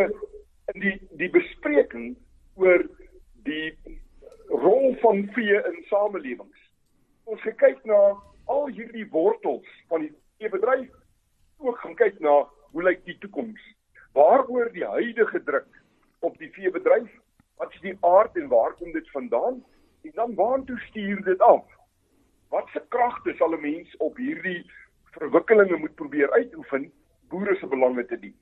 in 0.74 0.79
die 0.79 0.96
die 1.10 1.29
bespreking 1.29 2.17
oor 2.56 2.84
die 3.48 3.77
rol 4.48 4.96
van 5.01 5.27
vee 5.36 5.62
in 5.70 5.84
samelewings. 5.89 6.60
Ons 7.24 7.41
gekyk 7.41 7.84
na 7.86 8.17
al 8.46 8.67
hierdie 8.67 9.08
wortels 9.12 9.67
van 9.88 10.06
die 10.06 10.13
veebedryf, 10.38 10.89
ook 11.58 11.79
gaan 11.84 11.96
kyk 11.96 12.20
na 12.20 12.36
hoe 12.72 12.84
lyk 12.84 13.06
die 13.06 13.17
toekoms? 13.24 13.62
Waaroor 14.17 14.72
die 14.74 14.86
huidige 14.86 15.44
druk 15.44 15.82
op 16.20 16.38
die 16.38 16.51
veebedryf? 16.51 17.10
Is 17.77 17.84
die 17.84 17.98
aard 18.01 18.38
en 18.38 18.48
waar 18.50 18.74
kom 18.74 18.91
dit 18.91 19.10
vandaan? 19.12 19.63
En 20.01 20.12
dan 20.13 20.36
waartoe 20.36 20.79
stuur 20.79 21.24
dit 21.24 21.39
af? 21.39 21.65
Wat 22.50 22.67
se 22.74 22.81
kragte 22.89 23.34
sal 23.38 23.53
'n 23.53 23.62
mens 23.62 23.98
op 23.98 24.17
hierdie 24.17 24.65
verwikkelinge 25.17 25.77
moet 25.77 25.96
probeer 25.96 26.31
uitoefen 26.31 26.91
boere 27.29 27.55
se 27.55 27.67
belange 27.67 28.05
te 28.05 28.19
dien. 28.19 28.36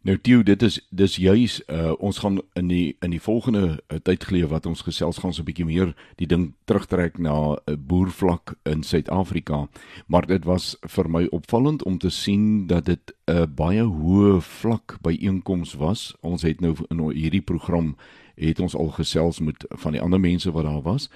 Nou 0.00 0.16
Tieu, 0.18 0.42
dit 0.42 0.62
is 0.62 0.78
dis 0.88 1.16
juis 1.20 1.58
uh, 1.68 1.92
ons 2.00 2.18
gaan 2.18 2.38
in 2.56 2.70
die 2.70 2.96
in 3.04 3.12
die 3.12 3.20
volgende 3.20 3.82
uh, 3.92 3.98
tyd 4.00 4.24
geleef 4.24 4.48
wat 4.48 4.66
ons 4.66 4.80
gesels 4.86 5.18
gaan 5.20 5.34
so 5.36 5.42
'n 5.42 5.48
bietjie 5.50 5.66
meer 5.68 5.92
die 6.16 6.26
ding 6.26 6.54
terugtrek 6.64 7.18
na 7.18 7.34
'n 7.52 7.58
uh, 7.68 7.76
boervlak 7.76 8.54
in 8.64 8.82
Suid-Afrika. 8.82 9.68
Maar 10.06 10.26
dit 10.26 10.44
was 10.44 10.76
vir 10.80 11.10
my 11.10 11.26
opvallend 11.30 11.84
om 11.84 11.98
te 11.98 12.08
sien 12.08 12.66
dat 12.66 12.84
dit 12.84 13.12
'n 13.28 13.32
uh, 13.32 13.46
baie 13.46 13.84
hoë 13.84 14.40
vlak 14.40 14.96
by 15.02 15.18
einkoms 15.20 15.74
was. 15.74 16.16
Ons 16.20 16.42
het 16.42 16.60
nou 16.60 16.74
in 16.88 17.10
hierdie 17.12 17.44
program 17.44 17.96
het 18.40 18.60
ons 18.60 18.74
al 18.74 18.88
gesels 18.96 19.40
met 19.44 19.64
van 19.68 19.92
die 19.92 20.00
ander 20.00 20.20
mense 20.20 20.50
wat 20.52 20.64
daar 20.64 20.82
was 20.82 21.08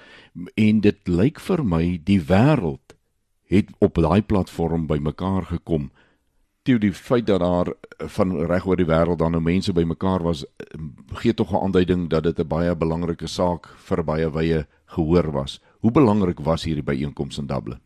en 0.53 0.81
dit 0.85 1.07
lyk 1.07 1.39
vir 1.39 1.63
my 1.65 1.83
die 2.03 2.21
wêreld 2.21 2.95
het 3.49 3.69
op 3.79 4.01
daai 4.01 4.21
platform 4.21 4.87
bymekaar 4.87 5.45
gekom. 5.45 5.91
Toe 6.65 6.77
die 6.81 6.93
feit 6.93 7.27
dat 7.27 7.39
daar 7.39 7.73
van 8.17 8.33
reg 8.49 8.65
oor 8.65 8.77
die 8.77 8.89
wêreld 8.89 9.21
dan 9.21 9.35
nou 9.37 9.41
mense 9.43 9.73
bymekaar 9.73 10.23
was, 10.25 10.45
gee 11.21 11.33
tog 11.33 11.51
'n 11.51 11.63
aanduiding 11.65 12.09
dat 12.09 12.23
dit 12.23 12.39
'n 12.39 12.47
baie 12.47 12.75
belangrike 12.75 13.27
saak 13.27 13.67
vir 13.77 14.03
baie 14.03 14.29
wye 14.31 14.65
gehoor 14.85 15.31
was. 15.31 15.61
Hoe 15.79 15.91
belangrik 15.91 16.39
was 16.39 16.63
hierdie 16.63 16.83
byeenkoms 16.83 17.37
in 17.37 17.47
Dublin? 17.47 17.79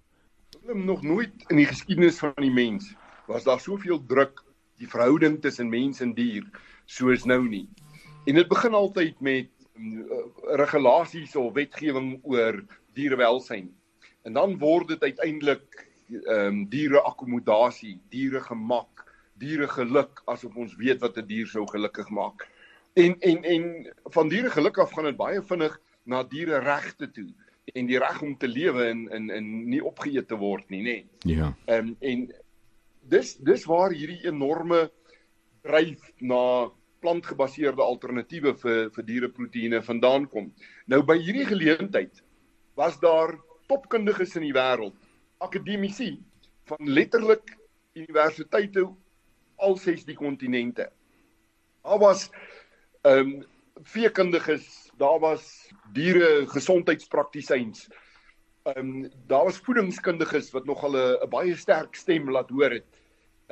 Nog 0.73 1.01
nooit 1.01 1.31
in 1.47 1.57
die 1.57 1.65
geskiedenis 1.65 2.19
van 2.19 2.33
die 2.35 2.51
mens 2.51 2.95
was 3.27 3.43
daar 3.43 3.59
soveel 3.59 4.05
druk 4.05 4.43
die 4.77 4.87
verhouding 4.87 5.41
tussen 5.41 5.69
mens 5.69 5.99
en 5.99 6.13
dier 6.13 6.45
soos 6.85 7.25
nou 7.25 7.47
nie. 7.49 7.67
En 8.29 8.35
dit 8.35 8.47
begin 8.47 8.73
altyd 8.77 9.19
met 9.25 9.49
uh, 9.73 10.17
regulasies 10.61 11.35
of 11.35 11.53
wetgewing 11.53 12.19
oor 12.23 12.59
dierewelsyn 12.93 13.71
en 14.27 14.35
dan 14.35 14.57
word 14.61 14.91
dit 14.93 15.03
uiteindelik 15.03 15.85
ehm 16.09 16.45
um, 16.45 16.61
diere 16.69 17.01
akkommodasie, 17.05 17.99
diere 18.09 18.41
gemak, 18.41 19.03
diere 19.37 19.67
geluk 19.69 20.21
asof 20.25 20.55
ons 20.57 20.73
weet 20.77 21.01
wat 21.01 21.17
'n 21.17 21.25
die 21.25 21.35
dier 21.35 21.47
sou 21.47 21.65
gelukkig 21.69 22.09
maak. 22.09 22.47
En 22.93 23.15
en 23.19 23.43
en 23.43 23.93
van 24.13 24.29
diere 24.29 24.49
geluk 24.49 24.77
af 24.77 24.93
gaan 24.93 25.09
dit 25.09 25.17
baie 25.17 25.41
vinnig 25.41 25.79
na 26.03 26.23
diere 26.23 26.59
regte 26.59 27.11
toe 27.11 27.29
en 27.73 27.85
die 27.85 27.99
reg 27.99 28.21
om 28.21 28.37
te 28.37 28.47
lewe 28.47 28.85
en 28.85 29.07
in 29.09 29.29
in 29.29 29.69
nie 29.69 29.83
opgeëet 29.85 30.27
te 30.27 30.37
word 30.37 30.69
nie, 30.69 30.81
nê. 30.81 30.97
Nee. 31.25 31.35
Ja. 31.35 31.53
Ehm 31.65 31.87
um, 31.87 31.95
en 31.99 32.33
dis 33.09 33.35
dis 33.37 33.65
waar 33.65 33.91
hierdie 33.91 34.25
enorme 34.27 34.89
dryf 35.61 36.11
na 36.19 36.71
plantgebaseerde 37.03 37.83
alternatiewe 37.83 38.53
vir 38.61 38.89
vir 38.95 39.05
diereproteïene 39.07 39.81
vandaan 39.85 40.27
kom. 40.27 40.49
Nou 40.87 41.01
by 41.03 41.17
hierdie 41.19 41.47
geleentheid 41.49 42.23
was 42.79 42.99
daar 42.99 43.35
topkundiges 43.69 44.35
in 44.39 44.47
die 44.47 44.55
wêreld, 44.55 44.95
akademici 45.39 46.17
van 46.69 46.89
letterlik 46.89 47.55
universiteite 47.97 48.85
al 49.59 49.77
ses 49.77 50.05
die 50.07 50.17
kontinente. 50.17 50.89
Daar 51.83 51.99
was 51.99 52.29
ehm 53.07 53.39
um, 53.39 53.47
veekundiges, 53.87 54.91
daar 54.99 55.19
was 55.23 55.71
diere 55.95 56.45
gesondheidspraktisyns. 56.51 57.87
Ehm 58.67 58.79
um, 58.79 59.11
daar 59.27 59.45
was 59.47 59.61
voedingskundiges 59.63 60.51
wat 60.51 60.65
nogal 60.65 60.97
'n 60.97 61.29
baie 61.29 61.55
sterk 61.55 61.95
stem 61.95 62.31
laat 62.31 62.49
hoor 62.49 62.71
het. 62.79 62.98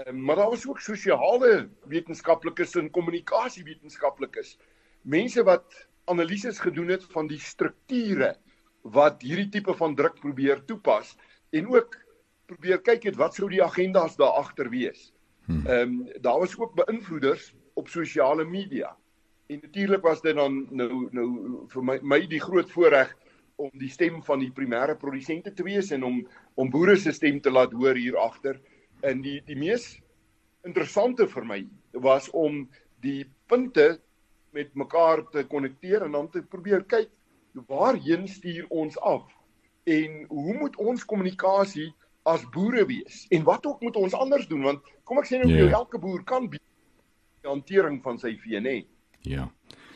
Um, 0.05 0.21
maar 0.21 0.35
daar 0.35 0.49
was 0.49 0.67
ook 0.67 0.79
sosiale 0.79 1.69
wetenskaplikes 1.89 2.75
en 2.75 2.89
kommunikasiewetenskaplikes. 2.89 4.57
Mense 5.01 5.43
wat 5.43 5.87
analises 6.05 6.59
gedoen 6.59 6.87
het 6.87 7.03
van 7.03 7.27
die 7.27 7.39
strukture 7.39 8.35
wat 8.81 9.21
hierdie 9.21 9.49
tipe 9.49 9.73
van 9.73 9.95
druk 9.95 10.19
probeer 10.19 10.61
toepas 10.65 11.15
en 11.49 11.67
ook 11.73 11.97
probeer 12.45 12.81
kyk 12.81 13.09
het 13.09 13.17
wat 13.19 13.35
sou 13.35 13.49
die 13.49 13.63
agendas 13.63 14.15
daar 14.15 14.37
agter 14.39 14.69
wees. 14.69 15.11
Hmm. 15.47 15.65
Ehm 15.65 15.81
um, 15.81 16.21
daar 16.21 16.39
was 16.39 16.57
ook 16.59 16.75
beïnvloeders 16.75 17.53
op 17.73 17.89
sosiale 17.89 18.45
media. 18.45 18.95
En 19.47 19.59
natuurlik 19.61 20.01
was 20.01 20.21
dit 20.21 20.35
dan 20.35 20.67
nou 20.69 21.07
nou 21.11 21.27
vir 21.73 21.83
my 21.83 21.99
my 22.01 22.21
die 22.27 22.41
groot 22.41 22.71
voorreg 22.71 23.15
om 23.55 23.69
die 23.73 23.89
stem 23.89 24.21
van 24.23 24.39
die 24.39 24.51
primêre 24.53 24.95
produsente 24.97 25.53
te 25.53 25.63
wees 25.63 25.91
en 25.91 26.03
om 26.03 26.27
om 26.53 26.69
boere 26.69 26.95
se 26.95 27.11
stem 27.11 27.41
te 27.41 27.51
laat 27.51 27.71
hoor 27.73 27.95
hier 27.95 28.17
agter. 28.17 28.61
En 29.01 29.21
die 29.21 29.41
die 29.45 29.57
mees 29.57 29.97
interessante 30.65 31.27
vir 31.27 31.45
my 31.45 31.59
was 32.03 32.29
om 32.33 32.65
die 33.05 33.25
punte 33.47 33.99
met 34.55 34.73
mekaar 34.75 35.23
te 35.31 35.43
konnekteer 35.47 36.05
en 36.07 36.17
dan 36.17 36.29
te 36.29 36.41
probeer 36.41 36.83
kyk 36.83 37.09
waarheen 37.67 38.27
stuur 38.27 38.65
ons 38.69 38.99
af? 38.99 39.25
En 39.87 40.25
hoe 40.29 40.57
moet 40.57 40.75
ons 40.77 41.05
kommunikasie 41.05 41.93
as 42.27 42.43
boere 42.53 42.85
wees? 42.85 43.25
En 43.29 43.43
wat 43.43 43.65
ook 43.65 43.81
moet 43.81 43.95
ons 43.95 44.13
anders 44.13 44.47
doen? 44.47 44.61
Want 44.61 44.89
kom 45.03 45.21
ek 45.21 45.29
sê 45.29 45.39
nou 45.39 45.49
yeah. 45.49 45.69
Ja. 45.69 45.77
elke 45.79 45.99
boer 45.99 46.23
kan 46.23 46.49
die 46.51 46.61
hantering 47.47 48.01
van 48.03 48.19
sy 48.19 48.35
vee 48.41 48.59
nê? 48.61 48.81
Ja. 49.21 49.47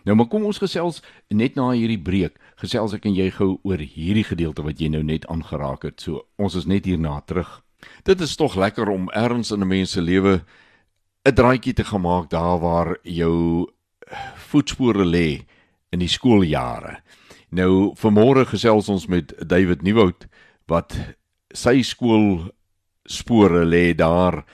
Nou 0.05 0.15
maar 0.17 0.29
kom 0.31 0.45
ons 0.49 0.61
gesels 0.61 1.01
net 1.29 1.57
na 1.59 1.71
hierdie 1.75 2.01
breek 2.01 2.39
gesels 2.61 2.95
ek 2.97 3.05
en 3.05 3.17
jy 3.17 3.27
gou 3.35 3.59
oor 3.67 3.81
hierdie 3.81 4.25
gedeelte 4.25 4.63
wat 4.65 4.81
jy 4.81 4.89
nou 4.93 5.03
net 5.05 5.27
aangeraak 5.29 5.85
het. 5.89 6.01
So 6.01 6.25
ons 6.41 6.55
is 6.57 6.69
net 6.69 6.87
hierna 6.89 7.19
terug 7.25 7.59
dit 8.03 8.21
is 8.21 8.35
tog 8.35 8.55
lekker 8.55 8.89
om 8.89 9.09
erns 9.09 9.51
in 9.51 9.61
'n 9.61 9.67
mens 9.67 9.91
se 9.91 10.01
lewe 10.01 10.43
'n 11.25 11.33
draaitjie 11.33 11.73
te 11.73 11.83
gemaak 11.83 12.29
daar 12.29 12.59
waar 12.59 12.97
jou 13.03 13.67
voetspore 14.35 15.05
lê 15.05 15.45
in 15.91 15.99
die 15.99 16.07
skooljare 16.07 17.01
Nou 17.51 17.91
vanmôre 17.99 18.45
gesels 18.47 18.87
ons 18.87 19.09
met 19.11 19.33
David 19.43 19.81
Nieuwoud 19.83 20.23
wat 20.71 20.95
sy 21.51 21.81
skool 21.83 22.45
spore 23.03 23.65
lê 23.67 23.91
daar 23.91 24.45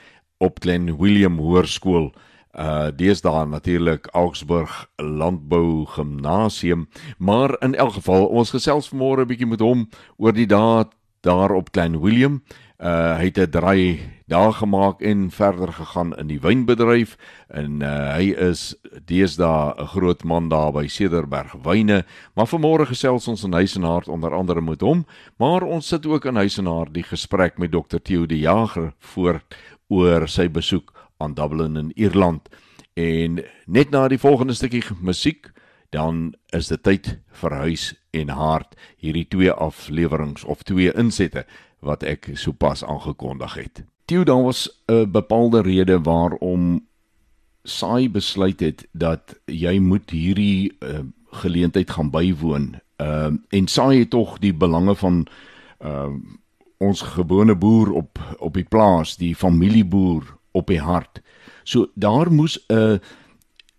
op 0.42 0.58
Glen 0.64 0.96
William 0.98 1.38
Hoërskool 1.38 2.10
uh 2.58 2.88
deesdae 2.90 3.44
natuurlik 3.46 4.08
Augsburg 4.18 4.88
Landbou 4.98 5.86
Gimnasium, 5.86 6.88
maar 7.18 7.54
in 7.62 7.76
elk 7.78 8.00
geval 8.00 8.26
ons 8.26 8.50
gesels 8.50 8.90
vanmôre 8.90 9.22
'n 9.22 9.30
bietjie 9.30 9.46
met 9.46 9.62
hom 9.62 9.86
oor 10.16 10.32
die 10.32 10.46
dae 10.46 10.88
daar 11.22 11.54
op 11.54 11.70
Klein 11.70 12.00
Willem. 12.00 12.42
Uh 12.78 13.18
hy 13.18 13.24
het 13.26 13.38
'n 13.38 13.50
draai 13.50 13.98
daar 14.30 14.52
gemaak 14.52 15.00
en 15.00 15.30
verder 15.30 15.72
gegaan 15.72 16.16
in 16.16 16.26
die 16.26 16.38
wynbedryf 16.38 17.16
en 17.48 17.82
uh 17.82 18.14
hy 18.14 18.30
is 18.30 18.76
deesdae 19.04 19.74
'n 19.74 19.86
groot 19.86 20.22
man 20.24 20.48
daar 20.48 20.72
by 20.72 20.86
Cederberg 20.86 21.52
Wyne, 21.62 22.04
maar 22.34 22.46
vanmôre 22.46 22.86
gesels 22.86 23.28
ons 23.28 23.42
in 23.42 23.52
Huisenaar 23.52 24.06
onder 24.06 24.34
andere 24.34 24.60
met 24.60 24.80
hom, 24.80 25.06
maar 25.38 25.62
ons 25.62 25.88
sit 25.88 26.06
ook 26.06 26.24
in 26.24 26.36
Huisenaar 26.36 26.92
die 26.92 27.02
gesprek 27.02 27.58
met 27.58 27.72
Dr 27.72 27.98
Theo 27.98 28.26
de 28.26 28.38
Jager 28.38 28.92
voort 28.98 29.56
oor 29.88 30.28
sy 30.28 30.48
besoek 30.48 30.92
aan 31.18 31.34
Dublin 31.34 31.76
in 31.76 31.92
Ierland. 31.96 32.48
En 32.94 33.44
net 33.66 33.90
na 33.90 34.08
die 34.08 34.18
volgende 34.18 34.54
stukkie 34.54 34.84
musiek, 35.00 35.50
dan 35.90 36.34
is 36.52 36.68
dit 36.68 36.82
tyd 36.82 37.18
vir 37.40 37.54
huis 37.64 37.94
en 38.10 38.28
hart 38.28 38.74
hierdie 38.96 39.28
twee 39.28 39.52
afleweringe 39.52 40.46
of 40.46 40.62
twee 40.62 40.92
insette 40.92 41.44
wat 41.80 42.02
ek 42.02 42.30
sopas 42.34 42.84
aangekondig 42.84 43.54
het. 43.54 43.84
Toe 44.08 44.24
dan 44.24 44.42
was 44.42 44.68
'n 44.88 45.10
bepaalde 45.10 45.62
rede 45.62 46.00
waarom 46.00 46.86
saai 47.64 48.08
besluit 48.10 48.60
het 48.60 48.86
dat 48.92 49.34
jy 49.46 49.78
moet 49.78 50.10
hierdie 50.10 50.72
uh, 50.80 51.04
geleentheid 51.30 51.90
gaan 51.90 52.10
bywoon. 52.10 52.80
Ehm 52.96 53.34
uh, 53.34 53.58
en 53.58 53.66
saai 53.68 53.98
het 53.98 54.10
tog 54.10 54.38
die 54.38 54.54
belange 54.54 54.94
van 54.94 55.26
ehm 55.78 56.14
uh, 56.14 56.36
ons 56.78 57.00
gewone 57.02 57.54
boer 57.54 57.92
op 57.92 58.18
op 58.38 58.54
die 58.54 58.64
plaas, 58.64 59.16
die 59.16 59.34
familieboer 59.34 60.38
op 60.52 60.66
die 60.66 60.80
hart. 60.80 61.22
So 61.64 61.90
daar 61.94 62.32
moes 62.32 62.58
'n 62.68 63.00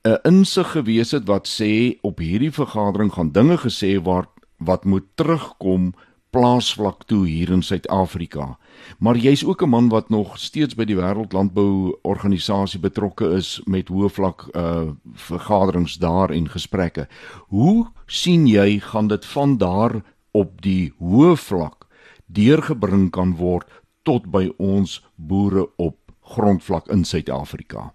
'n 0.04 0.20
insig 0.24 0.72
gewees 0.72 1.12
het 1.12 1.26
wat 1.28 1.48
sê 1.48 2.00
op 2.02 2.20
hierdie 2.20 2.52
vergadering 2.52 3.12
gaan 3.14 3.32
dinge 3.32 3.58
gesê 3.58 4.00
word 4.04 4.30
wat 4.58 4.86
moet 4.86 5.04
terugkom 5.16 5.94
plaasvlak 6.30 7.04
toe 7.10 7.28
hier 7.28 7.50
in 7.50 7.62
Suid-Afrika. 7.62 8.58
Maar 9.00 9.18
jy's 9.18 9.44
ook 9.44 9.62
'n 9.62 9.70
man 9.70 9.90
wat 9.90 10.10
nog 10.10 10.38
steeds 10.38 10.76
by 10.76 10.86
die 10.86 10.96
Wêreldlandbou 10.96 11.98
Organisasie 12.02 12.80
betrokke 12.80 13.26
is 13.36 13.62
met 13.66 13.90
hoë 13.90 14.10
vlak 14.10 14.48
uh 14.56 14.92
vergaderings 15.14 15.98
daar 15.98 16.30
en 16.30 16.50
gesprekke. 16.50 17.08
Hoe 17.48 17.88
sien 18.06 18.48
jy 18.48 18.80
gaan 18.80 19.08
dit 19.08 19.26
van 19.26 19.58
daar 19.58 20.04
op 20.32 20.62
die 20.62 20.94
hoë 21.00 21.36
vlak 21.36 21.88
deurgebring 22.26 23.10
kan 23.12 23.36
word 23.36 23.68
tot 24.04 24.26
by 24.32 24.50
ons 24.58 25.02
boere 25.16 25.68
op 25.78 25.98
grondvlak 26.22 26.88
in 26.88 27.04
Suid-Afrika. 27.04 27.94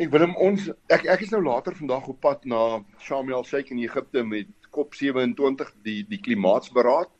Ek 0.00 0.08
wil 0.08 0.22
hom 0.24 0.36
ons 0.40 0.70
ek 0.94 1.02
ek 1.12 1.26
is 1.26 1.32
nou 1.34 1.42
later 1.44 1.74
vandag 1.76 2.06
op 2.08 2.16
pad 2.24 2.46
na 2.48 2.60
Sharm 3.04 3.28
el 3.36 3.42
Sheikh 3.44 3.68
in 3.74 3.82
Egipte 3.82 4.22
met 4.24 4.48
COP27 4.72 5.74
die 5.84 5.98
die 6.08 6.20
klimaatsberaad 6.24 7.10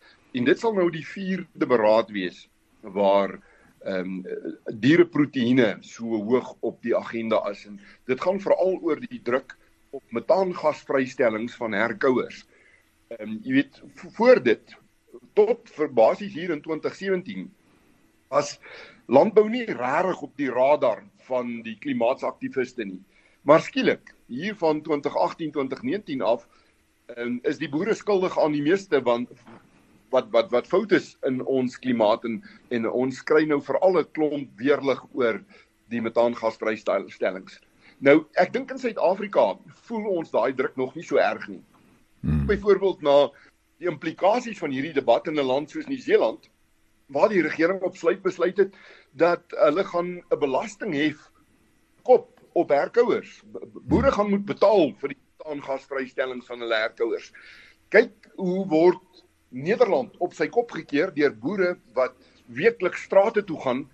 en 0.41 0.47
dit 0.49 0.63
sal 0.63 0.73
nou 0.79 0.87
die 0.95 1.05
4de 1.05 1.69
beraad 1.69 2.09
wees 2.17 2.39
waar 2.97 3.35
ehm 3.85 4.15
um, 4.23 4.65
diereproteïene 4.87 5.69
so 5.85 6.23
hoog 6.31 6.55
op 6.71 6.81
die 6.87 6.97
agenda 6.97 7.43
is 7.53 7.67
en 7.69 7.77
dit 8.09 8.25
gaan 8.25 8.41
veral 8.47 8.79
oor 8.81 9.05
die 9.05 9.21
druk 9.29 9.53
op 9.93 10.17
metaangasvrystellings 10.17 11.61
van 11.61 11.77
herkouers. 11.77 12.47
Ehm 13.13 13.29
um, 13.29 13.39
jy 13.45 13.59
weet 13.59 13.83
voor 14.17 14.41
dit 14.49 14.77
tot 15.37 15.69
vir 15.77 15.93
basies 16.01 16.33
hier 16.33 16.57
in 16.57 16.65
2017 16.65 17.45
was 18.31 18.59
landbou 19.11 19.49
nie 19.51 19.65
regtig 19.67 20.23
op 20.23 20.37
die 20.39 20.51
radar 20.51 21.03
van 21.27 21.61
die 21.67 21.77
klimaatsaktiviste 21.83 22.87
nie. 22.87 23.01
Maar 23.43 23.63
skielik, 23.65 24.13
hier 24.31 24.55
van 24.61 24.83
2018-2019 24.87 26.23
af, 26.23 26.47
um, 27.17 27.41
is 27.43 27.59
die 27.59 27.69
boere 27.71 27.95
skuldig 27.95 28.39
aan 28.39 28.55
die 28.55 28.63
meeste 28.63 29.01
van 29.03 29.27
wat 30.11 30.31
wat 30.35 30.51
wat 30.51 30.67
foute 30.67 30.99
is 30.99 31.13
in 31.27 31.39
ons 31.47 31.79
klimaat 31.79 32.25
en 32.27 32.41
en 32.75 32.87
ons 32.91 33.19
kry 33.27 33.45
nou 33.47 33.61
veral 33.63 33.99
'n 33.99 34.11
klomp 34.15 34.49
weerlig 34.59 35.03
oor 35.13 35.43
die 35.91 36.03
metaangasvrystellings. 36.03 37.61
Nou, 37.99 38.27
ek 38.35 38.53
dink 38.53 38.71
in 38.71 38.79
Suid-Afrika 38.79 39.59
voel 39.87 40.07
ons 40.19 40.31
daai 40.31 40.53
druk 40.55 40.77
nog 40.77 40.95
nie 40.95 41.05
so 41.05 41.17
erg 41.17 41.49
nie. 41.49 41.63
Hmm. 42.23 42.47
Byvoorbeeld 42.47 43.03
na 43.03 43.31
die 43.79 43.89
implikasies 43.89 44.59
van 44.59 44.71
hierdie 44.71 44.95
debat 44.95 45.27
in 45.27 45.39
'n 45.39 45.47
land 45.47 45.71
soos 45.71 45.87
Nieu-Seeland 45.87 46.51
waar 47.11 47.29
die 47.33 47.43
regering 47.43 47.83
op 47.83 47.97
sluit 47.97 48.23
besluit 48.23 48.59
het 48.63 48.75
dat 49.13 49.43
hulle 49.59 49.85
gaan 49.85 50.11
'n 50.19 50.39
belasting 50.39 50.95
hef 50.95 51.31
kop 52.03 52.41
op 52.53 52.69
herkouers. 52.69 53.43
Boere 53.83 54.13
gaan 54.13 54.31
moet 54.31 54.45
betaal 54.45 54.95
vir 55.01 55.15
die 55.15 55.21
aangasvrystellings 55.51 56.47
van 56.47 56.61
hulle 56.61 56.75
herkouers. 56.75 57.33
Kyk 57.89 58.31
hoe 58.37 58.67
word 58.69 59.25
Nederland 59.51 60.17
op 60.19 60.35
sy 60.35 60.47
kop 60.49 60.71
gekeer 60.71 61.15
deur 61.15 61.35
boere 61.35 61.77
wat 61.95 62.15
weekliks 62.47 63.03
strate 63.03 63.45
toe 63.45 63.59
gaan 63.61 63.89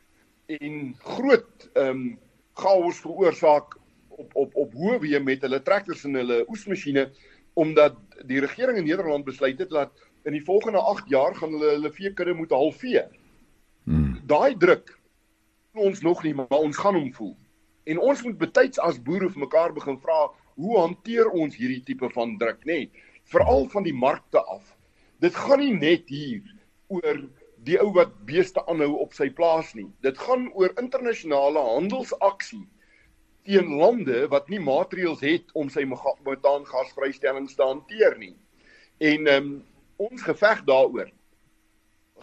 en 0.46 0.94
groot 1.00 1.68
ehm 1.74 1.88
um, 1.90 2.18
chaos 2.56 3.00
veroorsaak 3.04 3.76
op 4.08 4.30
op 4.34 4.54
op 4.54 4.74
hoëweë 4.74 5.20
met 5.20 5.42
hulle 5.44 5.62
trekkers 5.62 6.04
en 6.04 6.14
hulle 6.14 6.44
oesmasjiene 6.48 7.10
omdat 7.54 7.96
die 8.28 8.40
regering 8.40 8.78
in 8.78 8.88
Nederland 8.88 9.24
besluit 9.24 9.58
het 9.58 9.70
dat 9.70 10.05
in 10.26 10.34
die 10.34 10.44
volgende 10.44 10.82
8 10.82 11.08
jaar 11.12 11.34
gaan 11.38 11.54
hulle 11.54 11.72
hulle 11.76 11.92
veekudde 11.94 12.34
moet 12.34 12.54
halveer. 12.54 13.08
Hmm. 13.86 14.16
Daai 14.26 14.56
druk 14.58 14.92
ons 15.76 16.00
nog 16.02 16.22
nie, 16.24 16.34
maar 16.34 16.58
ons 16.58 16.78
gaan 16.80 16.96
hom 16.96 17.12
voel. 17.14 17.36
En 17.86 18.00
ons 18.02 18.22
moet 18.26 18.38
betyds 18.38 18.80
as 18.82 18.98
boere 19.02 19.28
vir 19.30 19.44
mekaar 19.44 19.74
begin 19.76 19.98
vra, 20.02 20.30
hoe 20.56 20.78
hanteer 20.80 21.28
ons 21.30 21.54
hierdie 21.54 21.82
tipe 21.84 22.08
van 22.14 22.38
druk, 22.40 22.64
nê? 22.64 22.78
Nee, 22.88 23.04
Veral 23.26 23.66
van 23.68 23.82
die 23.82 23.94
markte 23.94 24.38
af. 24.44 24.76
Dit 25.18 25.34
gaan 25.34 25.58
nie 25.58 25.74
net 25.74 26.06
hier 26.12 26.42
oor 26.94 27.24
die 27.66 27.78
ou 27.82 27.88
wat 27.96 28.12
beeste 28.28 28.62
aanhou 28.70 29.00
op 29.02 29.16
sy 29.16 29.26
plaas 29.34 29.72
nie. 29.74 29.88
Dit 30.06 30.18
gaan 30.22 30.46
oor 30.54 30.74
internasionale 30.78 31.62
handelsaksie 31.72 32.62
teen 33.46 33.72
lande 33.80 34.26
wat 34.30 34.50
nie 34.50 34.60
maatreëls 34.62 35.22
het 35.26 35.50
om 35.58 35.70
sy 35.70 35.82
metaangasvrystellings 35.86 37.58
te 37.58 37.66
hanteer 37.66 38.14
nie. 38.22 38.36
En 39.02 39.26
ehm 39.26 39.50
um, 39.50 39.56
ons 39.96 40.22
geveg 40.22 40.64
daaroor 40.64 41.10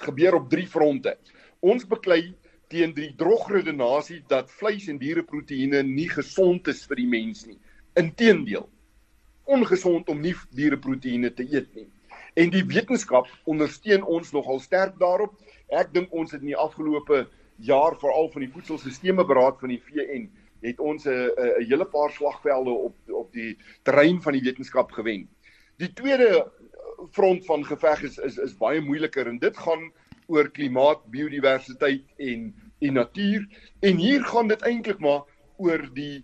gebeur 0.04 0.40
op 0.40 0.50
drie 0.50 0.68
fronte. 0.68 1.18
Ons 1.62 1.86
beklei 1.88 2.34
teen 2.74 2.94
die 2.98 3.12
drogredenasie 3.18 4.24
dat 4.28 4.52
vleis 4.52 4.88
en 4.90 4.98
diereproteïene 4.98 5.84
nie 5.86 6.10
gesond 6.10 6.68
is 6.72 6.82
vir 6.90 7.04
die 7.04 7.10
mens 7.10 7.46
nie. 7.46 7.60
Inteendeel, 8.00 8.66
ongesond 9.46 10.10
om 10.10 10.22
nie 10.22 10.34
diereproteïene 10.58 11.30
te 11.38 11.46
eet 11.46 11.70
nie. 11.78 11.88
En 12.34 12.50
die 12.50 12.64
wetenskap 12.66 13.30
ondersteun 13.46 14.06
ons 14.10 14.32
nogal 14.34 14.60
sterk 14.64 14.98
daarop. 14.98 15.36
Ek 15.70 15.94
dink 15.94 16.14
ons 16.14 16.34
het 16.34 16.42
in 16.42 16.54
die 16.54 16.58
afgelope 16.58 17.28
jaar 17.62 17.94
veral 18.02 18.32
van 18.34 18.42
die 18.42 18.50
voedselstelsels 18.50 19.28
beraad 19.28 19.60
van 19.62 19.70
die 19.70 19.82
VN 19.86 20.26
het 20.64 20.80
ons 20.80 21.06
'n 21.06 21.30
hele 21.68 21.86
paar 21.86 22.12
slagvelde 22.12 22.72
op 22.72 22.96
op 23.12 23.32
die 23.34 23.58
terrein 23.84 24.22
van 24.22 24.34
die 24.34 24.42
wetenskap 24.42 24.92
gewen. 24.92 25.28
Die 25.78 25.94
tweede 25.94 26.52
front 27.12 27.46
van 27.46 27.66
geveg 27.66 28.04
is 28.04 28.18
is 28.18 28.38
is 28.38 28.58
baie 28.58 28.82
moeiliker 28.82 29.28
en 29.28 29.40
dit 29.40 29.58
gaan 29.58 29.92
oor 30.28 30.50
klimaat, 30.52 31.04
biodiversiteit 31.12 32.06
en 32.18 32.54
en 32.84 32.94
natuur. 32.94 33.48
En 33.80 33.98
hier 33.98 34.24
gaan 34.24 34.48
dit 34.48 34.62
eintlik 34.62 35.00
maar 35.00 35.24
oor 35.58 35.84
die 35.94 36.24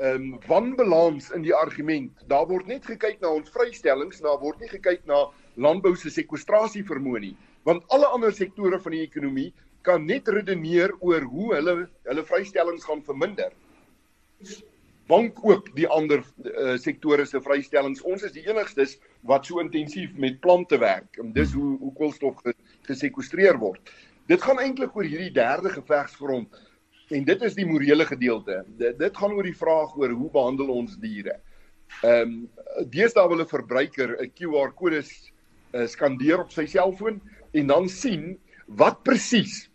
ehm 0.00 0.32
um, 0.32 0.38
wanbalans 0.48 1.30
in 1.36 1.42
die 1.42 1.54
argument. 1.54 2.12
Daar 2.26 2.46
word 2.48 2.66
net 2.66 2.86
gekyk 2.86 3.20
na 3.20 3.34
ons 3.36 3.50
vrystellings, 3.52 4.20
daar 4.24 4.38
word 4.40 4.60
nie 4.60 4.70
gekyk 4.70 5.04
na 5.04 5.26
landbou 5.54 5.92
se 5.96 6.10
sekwestrasie 6.10 6.84
vermoë 6.88 7.20
nie, 7.20 7.34
want 7.68 7.84
alle 7.92 8.08
ander 8.08 8.32
sektore 8.32 8.80
van 8.80 8.96
die 8.96 9.02
ekonomie 9.04 9.50
kan 9.84 10.06
net 10.06 10.28
redeneer 10.28 10.94
oor 11.00 11.24
hoe 11.32 11.54
hulle 11.54 11.74
hulle 12.08 12.24
vrystellings 12.24 12.84
gaan 12.84 13.04
verminder 13.04 13.52
bank 15.10 15.40
ook 15.44 15.72
die 15.76 15.88
ander 15.90 16.22
uh, 16.22 16.76
sektore 16.80 17.26
se 17.26 17.40
vrystellings. 17.42 18.02
Ons 18.06 18.24
is 18.28 18.34
die 18.36 18.46
enigstes 18.46 18.96
wat 19.26 19.48
so 19.48 19.62
intensief 19.62 20.14
met 20.14 20.40
plante 20.44 20.78
werk. 20.80 21.18
En 21.22 21.34
dis 21.36 21.52
hoe 21.56 21.76
hoe 21.80 21.92
koolstof 21.98 22.40
gesekwestreer 22.88 23.58
word. 23.60 23.92
Dit 24.30 24.42
gaan 24.46 24.60
eintlik 24.62 24.94
oor 24.96 25.08
hierdie 25.08 25.32
derde 25.34 25.72
gevegsfront 25.74 26.60
en 27.10 27.24
dit 27.26 27.42
is 27.42 27.56
die 27.58 27.66
morele 27.66 28.06
gedeelte. 28.06 28.60
Dit, 28.78 28.98
dit 29.00 29.16
gaan 29.16 29.34
oor 29.34 29.46
die 29.46 29.56
vraag 29.56 29.96
oor 29.98 30.14
hoe 30.14 30.30
behandel 30.30 30.70
ons 30.82 30.98
diere. 31.02 31.40
Ehm 32.06 32.22
um, 32.22 32.36
deesdae 32.92 33.26
wil 33.28 33.42
'n 33.42 33.50
verbruiker 33.50 34.14
'n 34.22 34.30
QR 34.38 34.70
kode 34.78 35.02
uh, 35.02 35.86
skandeer 35.86 36.44
op 36.44 36.52
sy 36.54 36.66
selfoon 36.70 37.18
en 37.52 37.66
dan 37.66 37.88
sien 37.88 38.38
wat 38.66 39.02
presies 39.02 39.69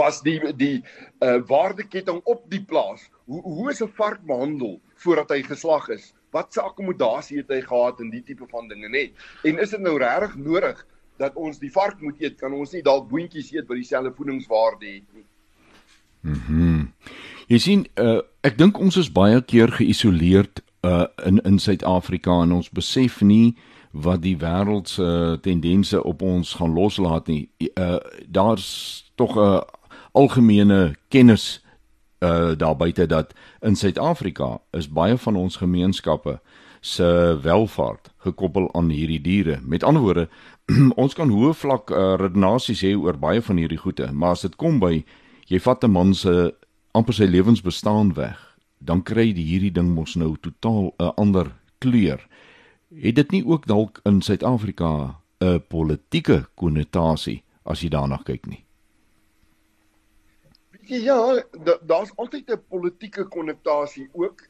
was 0.00 0.22
die 0.26 0.38
die 0.56 0.76
uh, 0.80 1.38
waardeketting 1.48 2.20
op 2.24 2.46
die 2.52 2.62
plaas. 2.72 3.08
Hoe 3.28 3.42
hoe 3.42 3.70
is 3.70 3.82
'n 3.82 3.92
vark 4.00 4.22
behandel 4.26 4.80
voordat 5.04 5.30
hy 5.36 5.42
geslag 5.42 5.88
is? 5.88 6.12
Wat 6.30 6.52
se 6.52 6.62
akkommodasie 6.62 7.38
het 7.42 7.50
hy 7.50 7.60
gehad 7.60 8.00
in 8.00 8.10
die 8.10 8.22
tipe 8.22 8.46
van 8.50 8.68
dinge 8.68 8.88
nê? 8.88 9.10
En 9.44 9.58
is 9.58 9.70
dit 9.70 9.80
nou 9.80 9.98
regtig 9.98 10.36
nodig 10.36 10.86
dat 11.18 11.34
ons 11.34 11.58
die 11.58 11.72
vark 11.72 12.00
moet 12.00 12.20
eet? 12.20 12.38
Kan 12.38 12.52
ons 12.52 12.72
nie 12.72 12.82
dalk 12.82 13.08
boontjies 13.08 13.52
eet 13.52 13.68
wat 13.68 13.76
dieselfde 13.76 14.12
voedingswaarde 14.16 14.86
het 14.86 15.08
nie? 15.14 15.26
Mhm. 16.20 16.54
Mm 16.54 16.92
Jy 17.50 17.58
sien, 17.58 17.80
uh, 17.98 18.20
ek 18.46 18.54
dink 18.60 18.78
ons 18.78 18.94
is 19.00 19.08
baie 19.10 19.40
keer 19.42 19.72
geïsoleerd 19.74 20.62
uh 20.86 21.06
in 21.26 21.40
in 21.44 21.58
Suid-Afrika 21.58 22.42
en 22.44 22.52
ons 22.52 22.70
besef 22.70 23.20
nie 23.26 23.56
wat 23.90 24.22
die 24.22 24.36
wêreld 24.38 24.88
se 24.88 25.38
tendense 25.42 25.98
op 26.06 26.22
ons 26.22 26.54
gaan 26.60 26.72
loslaat 26.78 27.26
nie. 27.26 27.50
Uh 27.74 27.98
daar's 28.28 28.68
tog 29.18 29.34
'n 29.36 29.60
algemene 30.12 30.94
kennis 31.08 31.60
uh 32.20 32.52
daar 32.56 32.76
buite 32.76 33.06
dat 33.06 33.32
in 33.60 33.76
Suid-Afrika 33.76 34.60
is 34.70 34.88
baie 34.88 35.16
van 35.16 35.36
ons 35.36 35.56
gemeenskappe 35.56 36.40
se 36.80 37.38
welvaart 37.42 38.10
gekoppel 38.24 38.74
aan 38.74 38.88
hierdie 38.90 39.20
diere. 39.20 39.58
Met 39.62 39.82
ander 39.84 40.02
woorde, 40.02 40.28
ons 41.02 41.14
kan 41.14 41.28
hoë 41.28 41.52
vlak 41.54 41.90
uh, 41.90 42.14
redenasies 42.20 42.82
hê 42.84 42.94
oor 42.96 43.18
baie 43.20 43.42
van 43.44 43.60
hierdie 43.60 43.80
goede, 43.80 44.08
maar 44.12 44.36
as 44.36 44.46
dit 44.46 44.56
kom 44.56 44.80
by 44.80 45.02
jy 45.50 45.60
vat 45.60 45.84
'n 45.84 45.92
man 45.92 46.14
se 46.14 46.54
amper 46.92 47.14
sy 47.14 47.28
lewensbestaan 47.28 48.14
weg, 48.14 48.38
dan 48.78 49.02
kry 49.02 49.32
die 49.32 49.44
hierdie 49.44 49.72
ding 49.72 49.92
mos 49.94 50.16
nou 50.16 50.36
totaal 50.40 50.94
'n 50.98 51.12
ander 51.16 51.52
kleur. 51.78 52.20
Het 52.90 53.14
dit 53.14 53.30
nie 53.30 53.44
ook 53.46 53.66
dalk 53.66 54.00
in 54.04 54.22
Suid-Afrika 54.22 55.20
'n 55.40 55.62
politieke 55.68 56.48
konnotasie 56.54 57.42
as 57.64 57.80
jy 57.80 57.88
daarna 57.88 58.18
kyk 58.24 58.46
nie? 58.46 58.64
Ja, 60.90 61.44
daar's 61.86 62.10
altyd 62.16 62.50
'n 62.50 62.64
politieke 62.68 63.24
konnotasie 63.24 64.08
ook, 64.12 64.42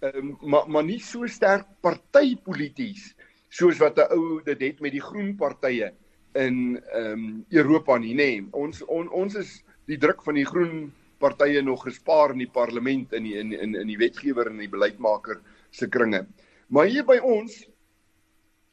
um, 0.00 0.36
maar 0.40 0.70
maar 0.70 0.84
nie 0.84 0.98
so 0.98 1.26
sterk 1.26 1.66
partypolities 1.80 3.14
soos 3.48 3.78
wat 3.78 3.98
'n 3.98 4.10
ou 4.10 4.42
dit 4.42 4.60
het 4.60 4.80
met 4.80 4.92
die 4.92 5.00
groen 5.00 5.36
partye 5.36 5.92
in 6.34 6.82
ehm 6.92 7.12
um, 7.12 7.44
Europa 7.48 7.98
nie, 7.98 8.14
nê. 8.14 8.42
Ons 8.50 8.82
on, 8.84 9.08
ons 9.10 9.34
is 9.34 9.62
die 9.86 9.98
druk 9.98 10.22
van 10.22 10.34
die 10.34 10.46
groen 10.46 10.92
partye 11.18 11.62
nog 11.62 11.84
gespaar 11.86 12.30
in 12.32 12.38
die 12.38 12.50
parlement 12.50 13.12
in 13.12 13.22
die 13.22 13.38
in 13.38 13.52
in 13.52 13.74
in 13.74 13.86
die 13.86 13.98
wetgewer 13.98 14.50
en 14.50 14.58
die 14.58 14.68
beleidsmaker 14.68 15.40
se 15.70 15.88
kringe. 15.88 16.26
Maar 16.68 16.86
hier 16.86 17.04
by 17.04 17.18
ons 17.22 17.68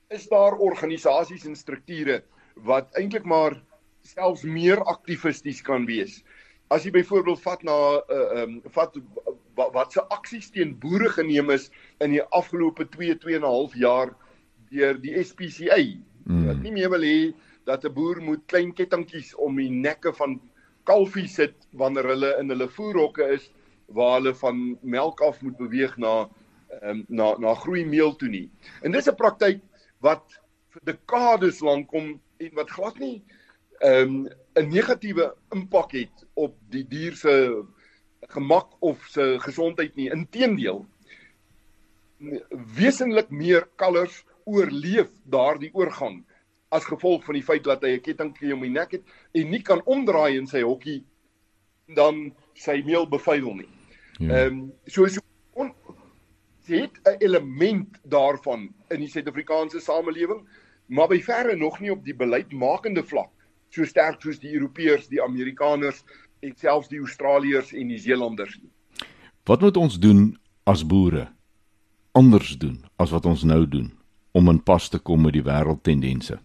is 0.10 0.28
daar 0.28 0.58
organisasies 0.58 1.46
en 1.46 1.56
strukture 1.56 2.24
wat 2.56 2.90
eintlik 2.98 3.24
maar 3.24 3.62
selfs 4.02 4.44
meer 4.44 4.82
aktivisties 4.84 5.62
kan 5.62 5.86
wees. 5.86 6.24
As 6.72 6.86
jy 6.88 6.92
byvoorbeeld 6.96 7.42
vat 7.44 7.64
na 7.68 7.76
'n 7.76 8.02
uh, 8.08 8.16
eh, 8.16 8.42
ehm 8.42 8.54
um, 8.56 8.72
vat 8.76 8.96
wat, 9.60 9.74
wat 9.76 9.92
se 9.92 10.02
aksies 10.16 10.50
teen 10.50 10.78
boere 10.80 11.10
geneem 11.10 11.50
is 11.52 11.70
in 12.00 12.16
die 12.16 12.24
afgelope 12.24 12.88
2 12.90 13.18
2 13.20 13.36
en 13.36 13.44
'n 13.44 13.54
half 13.56 13.76
jaar 13.76 14.14
deur 14.72 15.02
die 15.02 15.24
SPCA. 15.24 15.82
Mm. 16.24 16.46
Wat 16.48 16.62
nie 16.64 16.72
meer 16.72 16.90
wil 16.90 17.04
hê 17.04 17.34
dat 17.68 17.84
'n 17.86 17.94
boer 17.94 18.22
moet 18.22 18.46
klein 18.46 18.74
kettingkies 18.74 19.36
om 19.36 19.56
die 19.60 19.70
nekke 19.70 20.14
van 20.14 20.40
kalfies 20.84 21.36
sit 21.36 21.68
wanneer 21.72 22.08
hulle 22.14 22.36
in 22.40 22.50
hulle 22.50 22.68
voerhokke 22.68 23.28
is 23.36 23.52
waar 23.88 24.20
hulle 24.20 24.34
van 24.34 24.78
melk 24.82 25.22
af 25.22 25.42
moet 25.42 25.58
beweeg 25.58 25.98
na 25.98 26.30
um, 26.82 27.04
na 27.08 27.36
na 27.38 27.54
groeimeel 27.54 28.16
toe 28.16 28.30
nie. 28.30 28.50
En 28.84 28.92
dis 28.92 29.08
'n 29.08 29.16
praktyk 29.16 29.60
wat 30.00 30.24
vir 30.70 30.82
dekades 30.94 31.60
lank 31.60 31.88
kom 31.88 32.20
en 32.38 32.52
wat 32.56 32.70
glad 32.70 33.00
nie 33.00 33.22
ehm, 33.82 34.28
'n 34.56 34.70
negatiewe 34.70 35.36
impak 35.56 35.92
het 35.92 36.26
op 36.34 36.56
die 36.70 36.84
dier 36.88 37.16
se 37.16 37.64
gemak 38.30 38.76
of 38.80 39.06
se 39.10 39.38
gesondheid 39.40 39.96
nie. 39.96 40.10
Inteendeel 40.12 40.86
wesenlik 42.76 43.30
meer 43.30 43.68
kalvers 43.76 44.24
oorleef 44.46 45.10
daardie 45.24 45.72
oorgang 45.74 46.22
as 46.72 46.86
gevolg 46.86 47.26
van 47.26 47.36
die 47.36 47.44
feit 47.44 47.64
dat 47.64 47.84
hy 47.84 47.96
'n 47.98 48.04
kettingkie 48.06 48.54
om 48.54 48.62
die 48.62 48.70
nek 48.70 48.92
het 48.92 49.04
en 49.34 49.50
nie 49.50 49.62
kan 49.62 49.82
omdraai 49.86 50.38
in 50.38 50.48
sy 50.48 50.62
hokkie 50.62 51.04
dan 51.96 52.34
sy 52.56 52.82
meel 52.86 53.08
bevuil 53.08 53.54
nie. 53.56 53.70
Ja. 54.20 54.28
Ehm 54.28 54.32
ja. 54.32 54.46
um, 54.46 54.74
so 54.88 55.08
so 55.08 55.22
on, 55.54 55.74
het 56.66 57.00
'n 57.06 57.18
element 57.20 58.00
daarvan 58.04 58.74
in 58.90 59.00
die 59.00 59.10
Suid-Afrikaanse 59.10 59.80
samelewing, 59.80 60.48
maar 60.88 61.08
by 61.08 61.20
verre 61.22 61.56
nog 61.56 61.80
nie 61.80 61.92
op 61.92 62.06
die 62.06 62.16
beleidsmakende 62.16 63.04
vlak 63.04 63.32
so 63.72 63.88
sterk 63.88 64.22
soos 64.22 64.40
die 64.42 64.52
Europeërs, 64.54 65.08
die 65.12 65.22
Amerikaners 65.24 66.04
en 66.44 66.54
selfs 66.60 66.90
die 66.92 67.00
Australiërs 67.00 67.72
en 67.72 67.88
die 67.88 67.96
Nieu-Seelanders 67.96 68.58
nie. 68.60 68.72
Wat 69.48 69.62
moet 69.64 69.78
ons 69.78 69.98
doen 70.00 70.32
as 70.70 70.84
boere? 70.86 71.28
Anders 72.18 72.58
doen 72.60 72.82
as 73.00 73.14
wat 73.16 73.26
ons 73.26 73.46
nou 73.48 73.64
doen 73.68 73.90
om 74.38 74.50
in 74.52 74.60
pas 74.64 74.90
te 74.90 75.00
kom 75.00 75.24
met 75.26 75.36
die 75.36 75.46
wêreldtendense. 75.46 76.38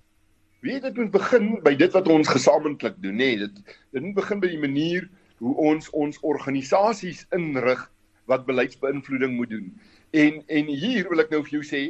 Weet 0.67 0.87
dit 0.87 0.97
moet 0.99 1.13
begin 1.15 1.51
by 1.63 1.75
dit 1.79 1.93
wat 1.95 2.09
ons 2.11 2.31
gesamentlik 2.31 2.97
doen, 3.03 3.19
nê. 3.19 3.35
Nee, 3.35 3.47
dit 3.47 3.77
dit 3.95 4.03
moet 4.03 4.17
begin 4.17 4.41
by 4.43 4.51
die 4.51 4.63
manier 4.63 5.07
hoe 5.43 5.55
ons 5.71 5.91
ons 5.95 6.19
organisasies 6.27 7.27
inrig 7.37 7.83
wat 8.31 8.47
beleidsbeïnvloeding 8.49 9.37
moet 9.37 9.53
doen. 9.53 9.69
En 10.11 10.41
en 10.47 10.73
hier 10.73 11.07
wil 11.11 11.23
ek 11.23 11.31
nou 11.35 11.43
vir 11.47 11.59
jou 11.59 11.67
sê 11.67 11.83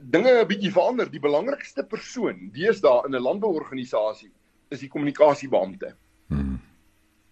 dinge 0.00 0.32
'n 0.32 0.48
bietjie 0.48 0.72
verander. 0.72 1.08
Die 1.10 1.22
belangrikste 1.22 1.84
persoon 1.84 2.50
deesdae 2.52 3.06
in 3.06 3.14
'n 3.16 3.22
landbouorganisasie 3.28 4.32
is 4.70 4.82
die 4.84 4.90
kommunikasiebeampte. 4.90 5.94
Hmm. 6.30 6.58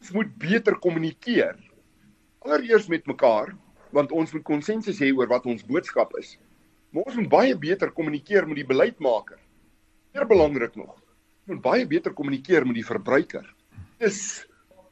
Ons 0.03 0.13
moet 0.15 0.31
beter 0.39 0.79
kommunikeer. 0.83 1.57
Allereers 2.45 2.89
met 2.91 3.07
mekaar, 3.07 3.55
want 3.95 4.13
ons 4.15 4.33
moet 4.35 4.45
konsensus 4.47 5.01
hê 5.03 5.11
oor 5.15 5.31
wat 5.31 5.47
ons 5.51 5.65
boodskap 5.67 6.15
is. 6.21 6.37
Maar 6.95 7.11
ons 7.11 7.19
moet 7.21 7.31
baie 7.33 7.57
beter 7.59 7.93
kommunikeer 7.95 8.47
met 8.49 8.61
die 8.61 8.69
beleidsmaker. 8.69 9.39
Meer 10.15 10.27
belangrik 10.29 10.77
nog, 10.79 10.95
ons 10.95 11.53
moet 11.53 11.63
baie 11.65 11.87
beter 11.89 12.15
kommunikeer 12.17 12.67
met 12.67 12.79
die 12.79 12.87
verbruiker. 12.87 13.45
Dis 14.01 14.21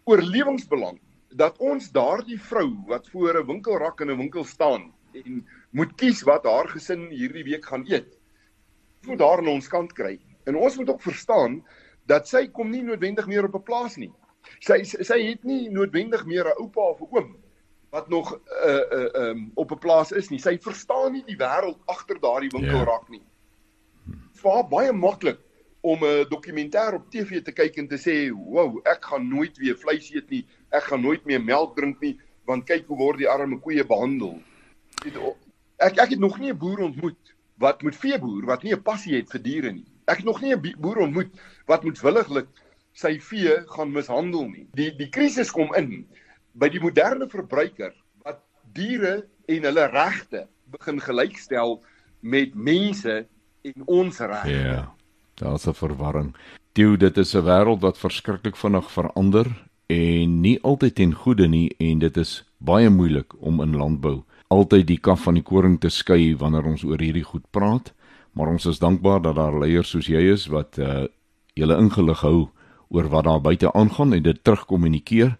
oorlewingsbelang 0.06 1.00
dat 1.36 1.58
ons 1.62 1.88
daardie 1.92 2.38
vrou 2.40 2.68
wat 2.88 3.08
voor 3.12 3.40
'n 3.40 3.46
winkelrak 3.46 4.00
in 4.00 4.10
'n 4.10 4.18
winkel 4.18 4.44
staan 4.44 4.92
en 5.14 5.46
moet 5.70 5.92
kies 5.96 6.22
wat 6.22 6.44
haar 6.44 6.68
gesin 6.68 7.08
hierdie 7.10 7.44
week 7.44 7.64
gaan 7.64 7.84
eet. 7.88 8.18
Moet 9.06 9.20
haar 9.20 9.38
aan 9.38 9.48
ons 9.48 9.68
kant 9.68 9.92
kry. 9.92 10.18
En 10.46 10.56
ons 10.56 10.76
moet 10.76 10.90
ook 10.90 11.02
verstaan 11.02 11.62
dat 12.06 12.28
sy 12.28 12.46
kom 12.48 12.70
nie 12.70 12.82
noodwendig 12.82 13.26
meer 13.26 13.44
op 13.44 13.54
'n 13.54 13.62
plaas 13.62 13.96
nie. 13.96 14.12
Sy 14.60 14.82
sy 14.84 15.18
het 15.26 15.44
nie 15.44 15.68
noodwendig 15.68 16.26
meer 16.26 16.46
'n 16.46 16.60
oupa 16.62 16.80
of 16.80 17.00
'n 17.00 17.08
oom 17.10 17.36
wat 17.90 18.08
nog 18.08 18.40
uh, 18.66 18.84
uh, 18.92 19.28
um, 19.28 19.50
op 19.54 19.70
'n 19.72 19.78
plaas 19.78 20.12
is 20.12 20.28
nie. 20.28 20.38
Sy 20.38 20.58
verstaan 20.58 21.12
nie 21.12 21.24
die 21.26 21.36
wêreld 21.36 21.78
agter 21.86 22.20
daardie 22.20 22.50
winkelrak 22.50 23.08
nie. 23.08 23.22
Dit 24.06 24.42
was 24.42 24.68
baie 24.68 24.92
maklik 24.92 25.38
om 25.80 26.04
'n 26.04 26.26
dokumentêr 26.28 26.94
op 26.94 27.10
TV 27.10 27.42
te 27.42 27.52
kyk 27.52 27.76
en 27.76 27.88
te 27.88 27.96
sê, 27.96 28.30
"Wow, 28.30 28.80
ek 28.84 29.04
gaan 29.04 29.28
nooit 29.28 29.56
weer 29.58 29.76
vleis 29.76 30.10
eet 30.10 30.30
nie. 30.30 30.46
Ek 30.70 30.82
gaan 30.82 31.02
nooit 31.02 31.24
meer 31.24 31.42
melk 31.42 31.76
drink 31.76 32.00
nie, 32.00 32.20
want 32.44 32.66
kyk 32.66 32.86
hoe 32.86 32.96
word 32.96 33.18
die 33.18 33.28
arme 33.28 33.58
koeie 33.58 33.86
behandel." 33.86 34.42
Ek 35.78 35.98
ek 35.98 36.10
het 36.10 36.18
nog 36.18 36.38
nie 36.38 36.50
'n 36.50 36.58
boer 36.58 36.78
ontmoet 36.80 37.34
wat 37.58 37.82
moet 37.82 37.96
veeboer 37.96 38.44
wat 38.46 38.62
nie 38.62 38.72
'n 38.72 38.82
passie 38.82 39.16
het 39.16 39.30
vir 39.30 39.42
diere 39.42 39.72
nie. 39.72 39.86
Ek 40.06 40.22
het 40.22 40.26
nog 40.26 40.40
nie 40.40 40.54
'n 40.54 40.74
boer 40.78 40.98
ontmoet 40.98 41.30
wat 41.66 41.84
moetswilliglik 41.84 42.46
sy 42.92 43.18
vee 43.20 43.62
gaan 43.66 43.92
mishandel 43.92 44.48
nie. 44.48 44.66
Die 44.74 44.90
die 44.96 45.10
krisis 45.10 45.50
kom 45.50 45.74
in 45.74 46.06
by 46.54 46.68
die 46.68 46.80
moderne 46.80 47.28
verbruiker 47.28 47.92
wat 48.24 48.40
diere 48.72 49.26
en 49.48 49.62
hulle 49.62 49.86
regte 49.86 50.46
begin 50.70 51.00
gelykstel 51.00 51.82
met 52.20 52.54
mense 52.54 53.26
en 53.62 53.82
ons 53.86 54.18
regte. 54.18 54.50
Ja. 54.50 54.94
Daar's 55.34 55.66
'n 55.66 55.74
verwarring. 55.74 56.34
Toe 56.72 56.96
dit 56.96 57.18
is 57.18 57.34
'n 57.34 57.44
wêreld 57.44 57.80
wat 57.80 57.98
verskriklik 57.98 58.56
vinnig 58.56 58.90
verander 58.90 59.46
en 59.86 60.40
nie 60.40 60.62
altyd 60.62 60.94
ten 60.94 61.12
goeie 61.14 61.48
nie 61.48 61.74
en 61.78 61.98
dit 61.98 62.16
is 62.16 62.44
baie 62.58 62.90
moeilik 62.90 63.34
om 63.42 63.60
in 63.60 63.76
landbou 63.76 64.24
altyd 64.48 64.86
die 64.86 65.00
kaf 65.02 65.24
van 65.26 65.38
die 65.38 65.44
koring 65.46 65.78
te 65.80 65.90
skei 65.90 66.34
wanneer 66.38 66.66
ons 66.70 66.84
oor 66.86 67.02
hierdie 67.02 67.26
goed 67.26 67.44
praat. 67.50 67.92
Maar 68.36 68.52
ons 68.52 68.66
is 68.68 68.78
dankbaar 68.78 69.22
dat 69.24 69.38
daar 69.38 69.56
leiers 69.58 69.90
soos 69.90 70.10
jy 70.12 70.20
is 70.34 70.46
wat 70.52 70.78
uh 70.78 71.06
julle 71.56 71.78
ingelig 71.80 72.20
hou 72.20 72.50
oor 72.92 73.08
wat 73.08 73.24
daar 73.24 73.40
buite 73.40 73.72
aangaan 73.72 74.12
en 74.12 74.22
dit 74.22 74.42
terugkommunikeer. 74.44 75.38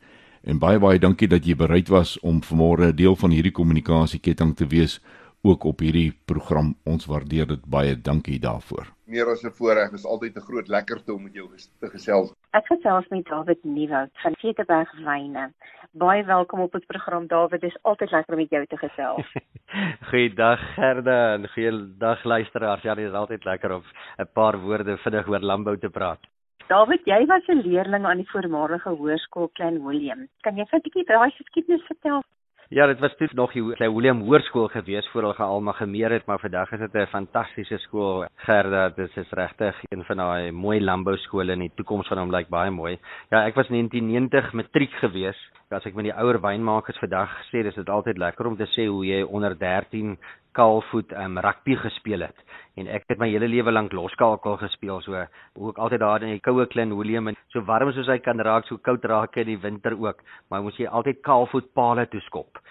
En 0.49 0.59
baie 0.59 0.81
baie 0.81 0.99
dankie 0.99 1.29
dat 1.29 1.45
jy 1.45 1.59
bereid 1.61 1.93
was 1.93 2.17
om 2.25 2.41
vanmôre 2.41 2.89
'n 2.89 2.97
deel 2.97 3.17
van 3.17 3.31
hierdie 3.31 3.53
kommunikasieketting 3.53 4.57
te 4.57 4.67
wees 4.67 5.01
ook 5.43 5.65
op 5.65 5.81
hierdie 5.81 6.17
program. 6.25 6.77
Ons 6.85 7.07
waardeer 7.07 7.47
dit 7.47 7.67
baie. 7.67 8.01
Dankie 8.01 8.41
daarvoor 8.41 8.96
meer 9.07 9.29
as 9.31 9.43
'n 9.45 9.51
voorreg. 9.59 9.91
Dit 9.91 9.99
is 9.99 10.07
altyd 10.07 10.37
'n 10.37 10.49
groot 10.49 10.69
lekkerte 10.69 11.13
om 11.13 11.23
met 11.23 11.35
jou 11.35 11.49
te 11.81 11.89
gesels. 11.89 12.33
Ek 12.51 12.67
gesels 12.67 13.09
met 13.09 13.25
David 13.25 13.65
Nieuwoud 13.65 14.11
van 14.13 14.33
Ceteberg 14.39 14.93
Wyne. 15.05 15.53
Baie 15.93 16.25
welkom 16.25 16.61
op 16.61 16.75
ons 16.75 16.85
program 16.85 17.27
David. 17.27 17.61
Dit 17.61 17.71
is 17.71 17.83
altyd 17.83 18.11
lekker 18.11 18.35
om 18.35 18.41
met 18.41 18.51
jou 18.51 18.67
te 18.67 18.77
gesels. 18.77 19.33
Goeiedag 20.11 20.61
Gerda 20.75 21.35
en 21.35 21.49
goeiedag 21.49 22.25
luisteraars. 22.25 22.83
Ja, 22.83 22.95
dit 22.95 23.07
is 23.07 23.13
altyd 23.13 23.45
lekker 23.45 23.75
om 23.75 23.83
'n 24.19 24.29
paar 24.33 24.59
woorde 24.59 24.97
vinnig 24.97 25.29
oor 25.29 25.41
landbou 25.41 25.79
te 25.79 25.89
praat. 25.89 26.21
David, 26.67 27.01
jy 27.05 27.27
was 27.27 27.47
'n 27.47 27.63
leerling 27.63 28.05
aan 28.05 28.17
die 28.17 28.31
voormalige 28.31 28.89
hoërskool 28.89 29.49
Klein 29.53 29.85
Willem. 29.87 30.29
Kan 30.41 30.57
jy 30.57 30.65
vir 30.67 30.79
'n 30.79 30.83
bietjie 30.83 31.05
daai 31.05 31.31
geskiedenis 31.31 31.87
vertel? 31.87 32.23
Ja, 32.69 32.87
dit 32.87 32.99
was 32.99 33.15
toe 33.17 33.29
nog 33.33 33.53
die 33.53 33.63
William 33.79 34.21
Hoërskool 34.27 34.67
gewees 34.69 35.09
voor 35.09 35.21
hulle 35.21 35.35
gealmagemeer 35.35 36.11
het, 36.11 36.25
maar 36.27 36.41
vandag 36.43 36.73
is 36.73 36.79
dit 36.79 36.95
'n 36.95 37.07
fantastiese 37.07 37.79
skool. 37.79 38.27
Gerda, 38.37 38.89
dit 38.89 39.17
is 39.17 39.31
regtig 39.31 39.77
een 39.89 40.05
van 40.05 40.17
daai 40.17 40.53
mooi 40.53 40.81
landbou 40.81 41.17
skole 41.17 41.53
en 41.53 41.59
die 41.59 41.71
toekoms 41.75 42.09
van 42.09 42.19
hom 42.19 42.31
lyk 42.31 42.49
baie 42.49 42.71
mooi. 42.71 42.99
Ja, 43.31 43.45
ek 43.47 43.55
was 43.55 43.69
1990 43.69 44.53
matriek 44.53 44.91
gewees. 44.91 45.51
As 45.75 45.83
ek 45.83 45.97
met 45.99 46.07
die 46.07 46.15
ouer 46.15 46.37
wynmakers 46.39 47.01
vandag 47.03 47.33
sê, 47.49 47.65
dis 47.67 47.75
dit 47.75 47.89
altyd 47.91 48.21
lekker 48.23 48.47
om 48.47 48.55
te 48.55 48.69
sê 48.71 48.85
hoe 48.87 49.03
jy 49.03 49.25
onder 49.25 49.57
13 49.59 50.13
kaalvoet 50.55 51.11
um, 51.19 51.41
rugby 51.43 51.75
gespeel 51.81 52.23
het. 52.23 52.45
En 52.79 52.87
ek 52.87 53.09
het 53.11 53.19
my 53.19 53.27
hele 53.33 53.49
lewe 53.51 53.75
lank 53.75 53.97
loskakel 53.99 54.61
gespeel 54.61 55.03
so 55.03 55.19
ek 55.19 55.81
altyd 55.83 56.05
daar 56.05 56.23
in 56.23 56.37
die 56.37 56.45
koue 56.45 56.69
klein 56.71 56.95
Willem 56.95 57.33
en 57.33 57.41
so 57.51 57.67
warm 57.67 57.91
soos 57.93 58.07
hy 58.07 58.21
kan 58.23 58.39
raak 58.39 58.71
so 58.71 58.79
koud 58.79 59.05
raak 59.11 59.37
in 59.43 59.51
die 59.51 59.61
winter 59.67 59.99
ook. 59.99 60.23
Maar 60.51 60.63
moes 60.63 60.79
jy 60.79 60.87
altyd 60.87 61.25
kaalvoet 61.27 61.75
palle 61.75 62.07
toe 62.15 62.23
skop 62.31 62.63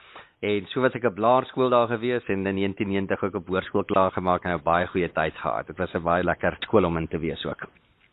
en 0.45 0.67
so 0.71 0.81
was 0.84 0.95
ek 0.95 1.08
op 1.10 1.17
laerskool 1.19 1.71
daar 1.73 1.88
gewees 1.91 2.27
en 2.31 2.47
in 2.47 2.60
1990 2.63 3.23
ook 3.27 3.39
op 3.41 3.47
hoërskool 3.51 3.88
klaar 3.91 4.12
gemaak 4.12 4.45
en 4.45 4.55
'n 4.55 4.63
baie 4.63 4.88
goeie 4.88 5.12
tyd 5.12 5.36
gehad. 5.36 5.67
Dit 5.67 5.77
was 5.77 5.95
'n 5.95 6.03
baie 6.03 6.23
lekker 6.23 6.58
skool 6.62 6.86
om 6.86 6.97
in 6.97 7.08
te 7.08 7.19
wees 7.19 7.45
ook 7.45 7.67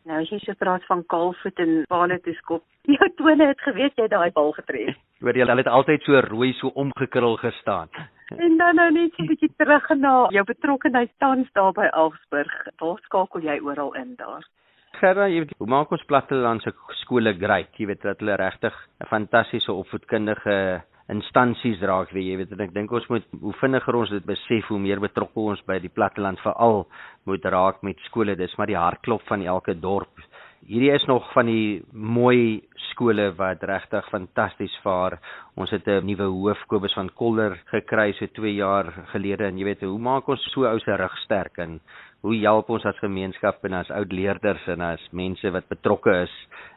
Nou 0.05 0.19
as 0.19 0.31
jy 0.31 0.39
so 0.43 0.55
praat 0.59 0.85
van 0.91 1.05
kaalvoet 1.07 1.59
en 1.63 1.85
palle 1.89 2.19
toe 2.25 2.35
skop 2.35 2.65
jou 2.91 3.09
tone 3.19 3.47
het 3.47 3.61
geweet 3.63 3.95
jy 4.01 4.09
daai 4.11 4.31
bal 4.35 4.51
getref 4.57 4.97
Hoor 5.23 5.37
jy, 5.39 5.45
hulle 5.47 5.63
het 5.63 5.71
altyd 5.71 6.03
so 6.03 6.21
rooi 6.27 6.51
so 6.59 6.73
omgekrul 6.75 7.39
gestaan. 7.45 7.93
En 8.33 8.55
dan 8.57 8.79
nou 8.81 8.89
net 8.91 9.13
so 9.13 9.23
'n 9.23 9.29
bietjie 9.33 9.51
terug 9.61 9.89
na 10.01 10.27
jou 10.33 10.45
betrokkeheid 10.49 11.11
tans 11.19 11.49
daar 11.53 11.73
by 11.73 11.87
Alsburg. 11.93 12.53
Waar 12.81 12.99
skakel 13.05 13.43
jy 13.45 13.59
oral 13.61 13.93
in 13.95 14.15
daar? 14.17 14.47
Gerda, 14.93 15.27
jy 15.29 15.43
weet, 15.45 15.53
hoe 15.59 15.69
maak 15.69 15.93
ons 15.93 16.05
plattelandse 16.05 16.73
skole 17.03 17.35
great? 17.35 17.69
Jy 17.77 17.87
weet 17.87 18.03
dat 18.03 18.19
hulle 18.21 18.37
regtig 18.37 18.73
'n 19.01 19.07
fantastiese 19.07 19.73
opvoedkundige 19.73 20.83
instansies 21.09 21.81
raak, 21.81 22.13
weet 22.13 22.27
jy, 22.27 22.37
weet 22.37 22.61
ek 22.61 22.75
dink 22.75 22.93
ons 22.93 23.09
moet 23.09 23.25
hoe 23.41 23.53
vinniger 23.61 23.97
ons 23.97 24.11
dit 24.11 24.25
besef, 24.25 24.69
hoe 24.69 24.79
meer 24.79 25.01
betrokke 25.01 25.41
ons 25.41 25.63
by 25.67 25.79
die 25.79 25.93
platteland 25.93 26.41
veral 26.41 26.87
moet 27.25 27.45
raak 27.45 27.83
met 27.83 27.99
skole. 28.09 28.37
Dis 28.37 28.55
maar 28.59 28.67
die 28.67 28.79
hartklop 28.79 29.23
van 29.29 29.43
elke 29.43 29.75
dorp 29.75 30.23
hierdie 30.67 30.93
is 30.95 31.05
nog 31.11 31.27
van 31.35 31.49
die 31.51 31.83
mooi 31.93 32.63
skole 32.93 33.31
wat 33.39 33.63
regtig 33.67 34.07
fantasties 34.13 34.75
vaar. 34.85 35.19
Ons 35.57 35.71
het 35.71 35.87
'n 35.87 36.07
nuwe 36.07 36.29
hoof 36.29 36.61
Kobus 36.69 36.95
van 36.95 37.11
Kolder 37.15 37.59
gekry 37.71 38.13
so 38.13 38.27
2 38.27 38.55
jaar 38.55 38.93
gelede 39.13 39.45
en 39.47 39.59
jy 39.59 39.65
weet 39.65 39.81
hoe 39.81 39.99
maak 39.99 40.29
ons 40.29 40.41
so 40.53 40.65
ou 40.65 40.79
se 40.79 40.97
rug 40.97 41.17
sterk 41.25 41.59
en 41.59 41.81
hoe 42.23 42.37
help 42.45 42.69
ons 42.71 42.85
as 42.87 42.99
gemeenskap 43.03 43.65
en 43.67 43.75
as 43.81 43.91
oud 43.91 44.13
leerders 44.15 44.63
en 44.71 44.83
as 44.87 45.03
mense 45.11 45.51
wat 45.55 45.67
betrokke 45.71 46.15
is 46.23 46.35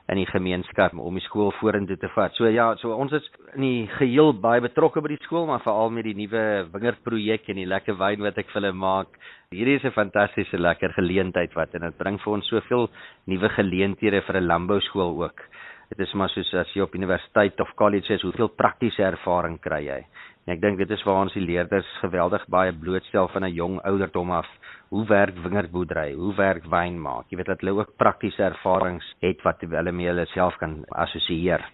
in 0.10 0.18
die 0.18 0.28
gemeenskap 0.30 0.94
om 0.98 1.18
die 1.18 1.24
skool 1.26 1.52
vorentoe 1.60 1.98
te 2.02 2.10
vat. 2.14 2.34
So 2.38 2.50
ja, 2.50 2.72
so 2.82 2.94
ons 2.94 3.14
is 3.18 3.26
in 3.54 3.66
die 3.66 3.86
geheel 3.98 4.34
baie 4.42 4.62
betrokke 4.66 5.02
by 5.06 5.14
die 5.14 5.22
skool, 5.24 5.46
maar 5.50 5.62
veral 5.66 5.94
met 5.94 6.06
die 6.06 6.16
nuwe 6.18 6.66
wingerdprojek 6.74 7.50
en 7.54 7.62
die 7.62 7.70
lekker 7.70 7.98
wyn 8.02 8.26
wat 8.26 8.38
ek 8.42 8.50
vir 8.52 8.62
hulle 8.62 8.74
maak. 8.74 9.20
Hierdie 9.54 9.78
is 9.78 9.86
'n 9.86 9.98
fantastiese 9.98 10.58
lekker 10.58 10.94
geleentheid 10.98 11.54
wat 11.56 11.76
en 11.76 11.82
dit 11.82 11.98
bring 11.98 12.18
vir 12.18 12.34
ons 12.34 12.50
soveel 12.50 12.90
nuwe 13.28 13.50
geleenthede 13.50 14.22
vir 14.22 14.42
'n 14.42 14.48
landbouskool 14.48 15.22
ook. 15.24 15.42
Dit 15.90 16.00
is 16.00 16.14
maar 16.14 16.30
soos 16.30 16.54
as 16.54 16.74
jy 16.74 16.82
op 16.82 16.96
universiteit 16.96 17.60
of 17.62 17.76
college 17.76 18.14
is, 18.14 18.22
hoeveel 18.22 18.50
praktiese 18.50 19.04
ervaring 19.04 19.60
kry 19.62 19.86
jy? 19.86 20.06
En 20.46 20.54
ek 20.54 20.60
dink 20.62 20.78
dit 20.78 20.92
is 20.94 21.04
waar 21.08 21.24
ons 21.24 21.34
die 21.34 21.42
leerders 21.42 21.88
geweldig 22.04 22.44
baie 22.54 22.74
blootstel 22.82 23.28
van 23.34 23.46
'n 23.48 23.56
jong 23.60 23.80
ouderdom 23.92 24.32
af. 24.32 24.50
Hoe 24.94 25.06
werk 25.10 25.38
wingerdboerdery? 25.46 26.14
Hoe 26.14 26.36
werk 26.38 26.66
wyn 26.70 27.00
maak? 27.02 27.26
Jy 27.30 27.38
weet 27.38 27.50
dat 27.50 27.62
hulle 27.62 27.80
ook 27.80 27.96
praktiese 27.98 28.44
ervarings 28.44 29.08
het 29.26 29.42
wat 29.42 29.62
hulle 29.62 29.92
mee 29.92 30.08
hulle 30.08 30.26
self 30.26 30.56
kan 30.62 30.84
assosieer. 30.90 31.66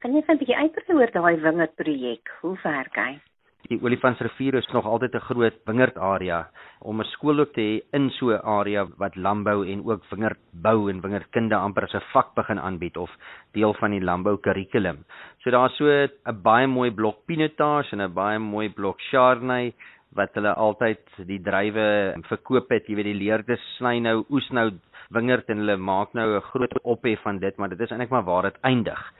Kan 0.00 0.12
jy 0.12 0.16
net 0.16 0.28
'n 0.28 0.38
bietjie 0.38 0.56
uitbrei 0.56 0.96
oor 0.96 1.10
daai 1.12 1.36
wingerdprojek? 1.36 2.32
Hoe 2.40 2.56
werk 2.62 2.96
hy? 2.96 3.20
Die 3.64 3.78
Olifantsrivier 3.80 4.58
is 4.58 4.66
nog 4.76 4.84
altyd 4.84 5.14
'n 5.14 5.24
groot 5.24 5.54
wingerdarea 5.64 6.38
om 6.80 7.00
'n 7.00 7.10
skool 7.12 7.40
ook 7.40 7.52
te 7.54 7.60
hê 7.60 7.96
in 7.96 8.10
so 8.10 8.30
'n 8.30 8.44
area 8.44 8.84
wat 8.98 9.16
landbou 9.16 9.64
en 9.72 9.84
ook 9.84 10.04
wingerdbou 10.10 10.90
en 10.90 11.00
wingerdkunde 11.00 11.56
amper 11.56 11.84
as 11.84 11.94
'n 11.94 12.10
vak 12.12 12.34
begin 12.34 12.60
aanbied 12.60 12.96
of 12.96 13.10
deel 13.52 13.74
van 13.74 13.90
die 13.90 14.04
landbou 14.04 14.36
kurrikulum. 14.36 15.04
So 15.38 15.50
daar's 15.50 15.76
so 15.76 15.86
'n 15.86 16.42
baie 16.42 16.66
mooi 16.66 16.90
blok 16.90 17.24
pinotage 17.26 17.92
en 17.92 18.02
'n 18.02 18.12
baie 18.12 18.38
mooi 18.38 18.68
blok 18.68 19.00
chardonnay 19.00 19.72
wat 20.12 20.34
hulle 20.34 20.54
altyd 20.54 21.00
die 21.26 21.40
drywe 21.42 22.14
verkoop 22.22 22.68
het. 22.68 22.86
Jy 22.86 22.94
weet 22.94 23.04
die 23.04 23.24
leerders 23.24 23.76
sny 23.76 23.98
nou 23.98 24.24
oes 24.30 24.50
nou 24.50 24.70
wingerd 25.10 25.48
en 25.48 25.58
hulle 25.58 25.76
maak 25.76 26.12
nou 26.12 26.36
'n 26.36 26.40
groot 26.40 26.82
ophef 26.82 27.20
van 27.22 27.38
dit, 27.38 27.56
maar 27.56 27.68
dit 27.68 27.80
is 27.80 27.90
eintlik 27.90 28.10
maar 28.10 28.24
waar 28.24 28.42
dit 28.42 28.58
eindig. 28.60 29.12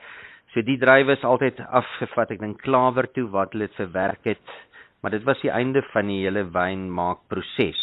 So 0.55 0.63
die 0.63 0.77
drywe 0.79 1.17
is 1.17 1.23
altyd 1.27 1.57
afgevat, 1.59 2.29
ek 2.31 2.39
dink 2.39 2.61
klawer 2.63 3.09
toe 3.11 3.25
wat 3.33 3.51
hulle 3.51 3.65
dit 3.67 3.73
verwerk 3.75 4.29
het, 4.29 4.53
maar 5.03 5.11
dit 5.11 5.25
was 5.27 5.41
die 5.43 5.51
einde 5.51 5.81
van 5.89 6.07
die 6.07 6.21
hele 6.21 6.45
wynmaakproses. 6.47 7.81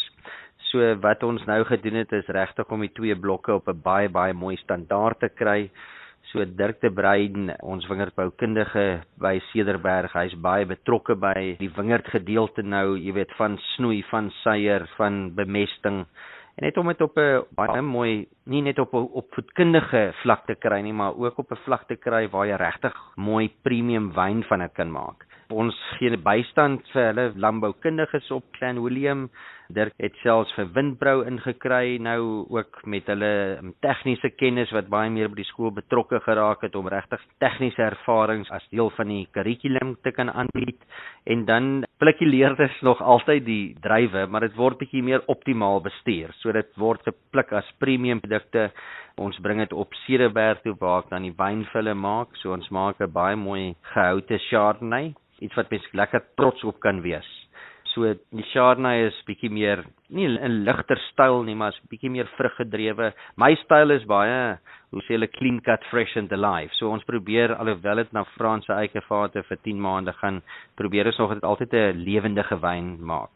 So 0.70 0.94
wat 1.04 1.20
ons 1.28 1.44
nou 1.44 1.58
gedoen 1.68 1.98
het 2.00 2.14
is 2.16 2.30
regtig 2.32 2.72
om 2.72 2.80
die 2.80 2.94
twee 2.96 3.18
blokke 3.26 3.52
op 3.58 3.68
'n 3.68 3.82
baie 3.84 4.08
baie 4.08 4.32
mooi 4.32 4.56
standaard 4.56 5.20
te 5.20 5.28
kry. 5.28 5.68
So 6.32 6.46
Dirk 6.46 6.80
de 6.80 6.90
Bruin, 6.90 7.52
ons 7.60 7.84
wingerdboukundige 7.90 9.02
by 9.20 9.38
Cederberg, 9.52 10.12
hy's 10.14 10.34
baie 10.40 10.64
betrokke 10.64 11.14
by 11.14 11.56
die 11.58 11.72
wingerdgedeelte 11.76 12.62
nou, 12.62 12.96
jy 12.96 13.12
weet 13.12 13.36
van 13.36 13.58
snoei, 13.76 14.02
van 14.08 14.30
suier, 14.42 14.88
van 14.96 15.34
bemesting 15.34 16.06
en 16.54 16.66
net 16.66 16.76
om 16.76 16.86
dit 16.86 17.00
op 17.00 17.16
'n 17.18 17.44
baie 17.56 17.82
mooi 17.82 18.28
nie 18.44 18.62
net 18.62 18.78
op 18.78 18.92
'n 18.94 19.08
opvoedkundige 19.12 20.12
vlak 20.22 20.46
te 20.46 20.54
kry 20.54 20.80
nie, 20.80 20.92
maar 20.92 21.16
ook 21.16 21.38
op 21.38 21.50
'n 21.52 21.64
vlak 21.64 21.86
te 21.88 21.96
kry 21.96 22.28
waar 22.28 22.46
jy 22.46 22.56
regtig 22.56 22.94
mooi 23.16 23.50
premium 23.62 24.12
wyn 24.12 24.42
van 24.42 24.58
dit 24.58 24.72
kan 24.72 24.90
maak. 24.90 25.26
Ons 25.50 25.76
gee 25.98 26.16
bystand 26.16 26.88
vir 26.92 27.04
hulle 27.06 27.32
landboukundiges 27.36 28.30
op 28.30 28.44
Clan 28.52 28.82
William. 28.82 29.30
Dirk 29.70 29.94
het 30.02 30.16
selfs 30.22 30.52
vir 30.56 30.66
windbrou 30.74 31.22
ingekry 31.28 31.98
nou 32.02 32.44
ook 32.50 32.80
met 32.84 33.06
hulle 33.06 33.60
tegniese 33.84 34.32
kennis 34.34 34.72
wat 34.74 34.90
baie 34.92 35.10
meer 35.10 35.30
by 35.30 35.38
die 35.38 35.48
skool 35.48 35.70
betrokke 35.74 36.20
geraak 36.24 36.64
het 36.66 36.74
om 36.76 36.88
regtig 36.90 37.22
tegniese 37.42 37.82
ervarings 37.84 38.50
as 38.50 38.66
deel 38.70 38.90
van 38.96 39.08
die 39.08 39.26
kurrikulum 39.32 39.94
te 40.02 40.12
kan 40.12 40.30
aanbied. 40.30 40.80
En 41.24 41.44
dan 41.46 41.84
plukkie 42.02 42.28
leerders 42.28 42.80
nog 42.82 43.02
altyd 43.02 43.44
die 43.46 43.76
drywe, 43.80 44.26
maar 44.26 44.46
dit 44.46 44.56
word 44.58 44.80
bietjie 44.82 45.02
meer 45.02 45.22
optimaal 45.30 45.80
bestuur. 45.84 46.34
So 46.40 46.52
dit 46.52 46.68
word 46.76 47.04
gepluk 47.06 47.52
as 47.52 47.70
premium 47.78 48.20
produkte. 48.20 48.70
Ons 49.20 49.38
bring 49.44 49.60
dit 49.60 49.72
op 49.72 49.94
Cederberg 50.04 50.62
toe 50.64 50.74
waar 50.80 51.04
ek 51.04 51.12
dan 51.12 51.28
die 51.28 51.36
wynvulle 51.36 51.94
maak. 51.94 52.36
So 52.40 52.52
ons 52.52 52.68
maak 52.70 53.00
'n 53.00 53.12
baie 53.12 53.36
mooi 53.36 53.74
gehoute 53.94 54.38
Chardonnay, 54.48 55.14
iets 55.40 55.54
wat 55.54 55.70
mens 55.70 55.86
lekker 55.92 56.22
trots 56.36 56.64
op 56.64 56.80
kan 56.80 57.00
wees. 57.02 57.41
So 57.92 58.08
die 58.08 58.44
Chardonnay 58.52 59.08
is 59.08 59.16
bietjie 59.28 59.50
meer 59.52 59.82
nie 60.08 60.26
'n 60.26 60.64
ligter 60.64 60.98
styl 61.10 61.42
nie, 61.44 61.54
maar 61.54 61.72
is 61.72 61.80
bietjie 61.90 62.10
meer 62.10 62.28
vruggedrewe. 62.38 63.12
My 63.36 63.54
styl 63.64 63.90
is 63.90 64.04
baie 64.04 64.58
hoe 64.92 65.02
sê 65.02 65.16
hulle 65.16 65.28
clean 65.28 65.60
cut 65.60 65.84
fresh 65.90 66.16
and 66.16 66.32
alive. 66.32 66.70
So 66.78 66.90
ons 66.90 67.04
probeer 67.04 67.54
alhoewel 67.54 67.96
dit 67.96 68.12
na 68.12 68.24
Franse 68.36 68.72
eikevate 68.72 69.42
vir 69.42 69.58
10 69.64 69.80
maande 69.80 70.12
gaan, 70.12 70.42
probeer 70.76 71.06
ons 71.06 71.18
nog 71.18 71.34
dit 71.34 71.44
altyd 71.44 71.72
'n 71.74 72.04
lewendige 72.04 72.60
wyn 72.60 72.96
maak. 73.04 73.30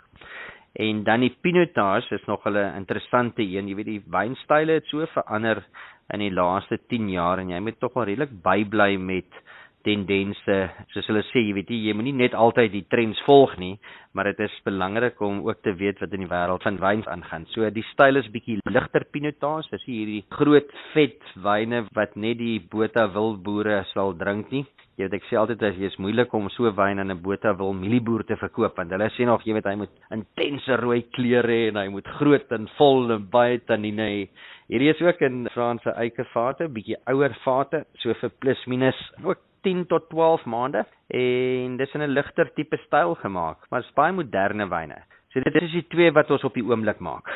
En 0.79 1.05
dan 1.05 1.21
die 1.21 1.37
pinotage 1.42 2.14
is 2.14 2.27
nog 2.27 2.47
'n 2.47 2.77
interessante 2.77 3.42
een. 3.42 3.69
Jy 3.69 3.75
weet 3.75 3.87
die 3.87 4.05
wynstyle 4.07 4.73
het 4.73 4.87
so 4.87 5.07
verander 5.07 5.64
in 6.12 6.21
die 6.21 6.31
laaste 6.31 6.79
10 6.88 7.09
jaar 7.11 7.38
en 7.38 7.49
jy 7.49 7.61
moet 7.61 7.81
tog 7.81 7.95
wel 7.95 8.05
redelik 8.05 8.42
bybly 8.42 8.97
met 8.97 9.31
tendense. 9.87 10.59
Soos 10.92 11.09
hulle 11.11 11.22
sê, 11.31 11.42
jy 11.46 11.55
weet 11.57 11.70
jy, 11.72 11.79
jy 11.88 11.96
moenie 11.96 12.14
net 12.16 12.35
altyd 12.35 12.72
die 12.75 12.85
trends 12.90 13.20
volg 13.27 13.55
nie, 13.62 13.77
maar 14.16 14.31
dit 14.31 14.40
is 14.46 14.55
belangrik 14.66 15.20
om 15.22 15.42
ook 15.46 15.62
te 15.62 15.75
weet 15.79 16.01
wat 16.03 16.14
in 16.16 16.25
die 16.25 16.31
wêreld 16.31 16.64
van 16.66 16.81
wyn 16.83 17.05
aangaan. 17.12 17.46
So 17.55 17.68
die 17.70 17.85
styl 17.92 18.18
is 18.18 18.31
bietjie 18.35 18.59
ligter 18.70 19.07
pinotage. 19.12 19.70
Dis 19.75 19.87
hierdie 19.88 20.25
groot 20.35 20.72
vet 20.94 21.35
wyne 21.44 21.85
wat 21.96 22.16
net 22.16 22.40
die 22.40 22.59
Botha 22.72 23.07
wildboere 23.14 23.85
sal 23.92 24.16
drink 24.18 24.51
nie. 24.55 24.64
Jy 24.96 25.05
weet 25.05 25.14
ek 25.18 25.27
sê 25.29 25.37
altyd 25.37 25.62
as 25.68 25.77
jy 25.77 25.90
is 25.90 25.99
moeilik 26.01 26.31
om 26.35 26.46
so 26.55 26.70
wyn 26.72 27.03
aan 27.03 27.12
'n 27.12 27.20
Botha 27.20 27.53
wil 27.53 27.75
mielieboer 27.77 28.25
te 28.25 28.37
verkoop 28.40 28.79
want 28.81 28.90
hulle 28.90 29.11
sê 29.12 29.27
nog 29.29 29.44
jy 29.44 29.53
weet 29.53 29.68
hy 29.68 29.75
moet 29.77 29.92
intense 30.11 30.77
rooi 30.81 31.03
kleure 31.12 31.53
hê 31.53 31.68
en 31.68 31.77
hy 31.77 31.88
moet 31.92 32.09
groot 32.18 32.53
en 32.57 32.66
vol 32.79 33.12
en 33.12 33.27
baie 33.31 33.59
tannine 33.68 34.07
hê. 34.09 34.29
Hierdie 34.72 34.88
is 34.90 35.03
ook 35.03 35.20
in 35.20 35.49
Franse 35.53 35.92
eikevate, 35.92 36.66
bietjie 36.72 36.96
ouer 37.12 37.37
vate, 37.44 37.85
so 38.01 38.14
vir 38.14 38.31
plus 38.40 38.66
minus 38.66 38.96
ook 39.22 39.38
10 39.66 39.85
tot 39.90 40.09
12 40.14 40.46
maande 40.55 40.87
en 41.20 41.76
dis 41.76 41.94
in 41.94 42.02
'n 42.07 42.14
ligter 42.14 42.52
tipe 42.55 42.79
styl 42.87 43.14
gemaak, 43.14 43.66
maar 43.70 43.81
dit 43.81 43.88
is 43.90 43.94
baie 43.94 44.12
moderne 44.12 44.68
wyne. 44.68 45.02
So 45.35 45.40
dit 45.40 45.62
is 45.62 45.72
die 45.72 45.87
twee 45.88 46.12
wat 46.12 46.31
ons 46.31 46.44
op 46.44 46.55
die 46.55 46.64
oomblik 46.64 46.98
maak. 46.98 47.29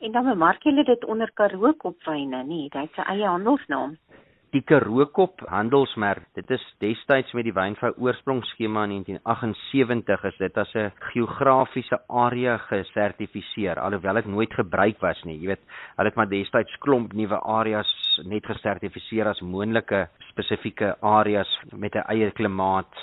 En 0.00 0.12
dan 0.12 0.24
bemark 0.24 0.62
jy 0.62 0.84
dit 0.84 1.04
onder 1.04 1.30
Karoo 1.34 1.72
kopwyne, 1.72 2.44
nie? 2.44 2.68
Dit 2.70 2.94
sy 2.94 3.02
eie 3.12 3.26
handelsnaam 3.26 3.96
die 4.54 4.62
Karookop 4.64 5.42
handelsmerk. 5.50 6.24
Dit 6.38 6.50
is 6.54 6.62
destyds 6.82 7.34
met 7.36 7.44
die 7.44 7.54
wynvrou 7.56 7.90
oorsprongskema 8.00 8.86
in 8.86 9.04
1978 9.04 10.24
is 10.30 10.38
dit 10.40 10.58
as 10.58 10.74
'n 10.74 10.92
geografiese 11.12 11.98
area 12.08 12.56
gesertifiseer 12.56 13.80
alhoewel 13.80 14.14
dit 14.14 14.26
nooit 14.26 14.54
gebruik 14.54 15.00
was 15.00 15.22
nie. 15.24 15.38
Jy 15.40 15.46
weet, 15.46 15.64
hulle 15.96 16.08
het 16.08 16.16
maar 16.16 16.28
destyds 16.28 16.78
klomp 16.78 17.12
nuwe 17.12 17.38
areas 17.40 18.20
net 18.24 18.46
gesertifiseer 18.46 19.28
as 19.28 19.40
moontlike 19.40 20.08
spesifieke 20.30 20.96
areas 21.00 21.48
met 21.72 21.94
'n 21.94 22.08
eie 22.08 22.30
klimaat 22.30 22.94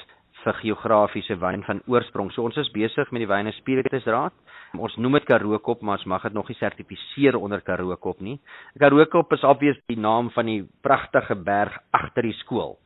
vir 0.46 0.60
geografiese 0.62 1.38
wyn 1.42 1.64
van 1.66 1.82
oorsprong. 1.92 2.32
So 2.34 2.46
ons 2.46 2.58
is 2.62 2.72
besig 2.74 3.12
met 3.14 3.24
die 3.24 3.30
wyne 3.30 3.54
spiritusraad. 3.58 4.34
Ons 4.76 4.98
noem 5.00 5.18
dit 5.20 5.28
Karookop, 5.30 5.82
maar 5.82 6.00
ons 6.00 6.08
mag 6.12 6.26
dit 6.28 6.36
nog 6.36 6.50
nie 6.52 6.58
sertifiseer 6.60 7.38
onder 7.40 7.64
Karookop 7.66 8.22
nie. 8.22 8.38
Karookop 8.82 9.34
is 9.34 9.46
obvious 9.48 9.80
die 9.90 10.00
naam 10.00 10.30
van 10.36 10.50
die 10.52 10.62
pragtige 10.86 11.38
berg 11.48 11.78
agter 11.96 12.28
die 12.28 12.36
skool. 12.44 12.78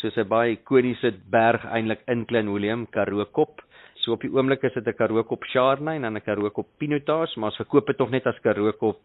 Soos 0.00 0.16
'n 0.16 0.28
baie 0.28 0.56
ikoniese 0.56 1.12
berg 1.30 1.64
eintlik 1.64 2.02
in 2.08 2.26
Klein 2.26 2.52
Willem, 2.52 2.86
Karookop. 2.86 3.62
So 4.02 4.12
op 4.12 4.20
die 4.20 4.30
oomblik 4.30 4.62
is 4.62 4.74
dit 4.74 4.86
'n 4.86 4.96
Karookop 4.96 5.44
Chardonnay 5.44 5.96
en 5.96 6.16
'n 6.16 6.20
Karookop 6.20 6.66
Pinotage, 6.78 7.38
maar 7.38 7.50
ons 7.50 7.56
verkoop 7.56 7.86
dit 7.86 7.98
nog 7.98 8.10
net 8.10 8.26
as 8.26 8.40
Karookop 8.40 9.00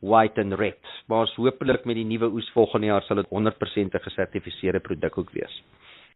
White 0.00 0.40
and 0.40 0.52
Red. 0.52 0.82
Maar 1.06 1.32
hopelik 1.36 1.84
met 1.84 1.94
die 1.94 2.04
nuwe 2.04 2.26
oes 2.26 2.50
volgende 2.50 2.86
jaar 2.86 3.02
sal 3.02 3.16
dit 3.16 3.28
100% 3.30 3.94
'n 3.94 4.00
gesertifiseerde 4.00 4.80
produk 4.80 5.18
ook 5.18 5.30
wees. 5.30 5.62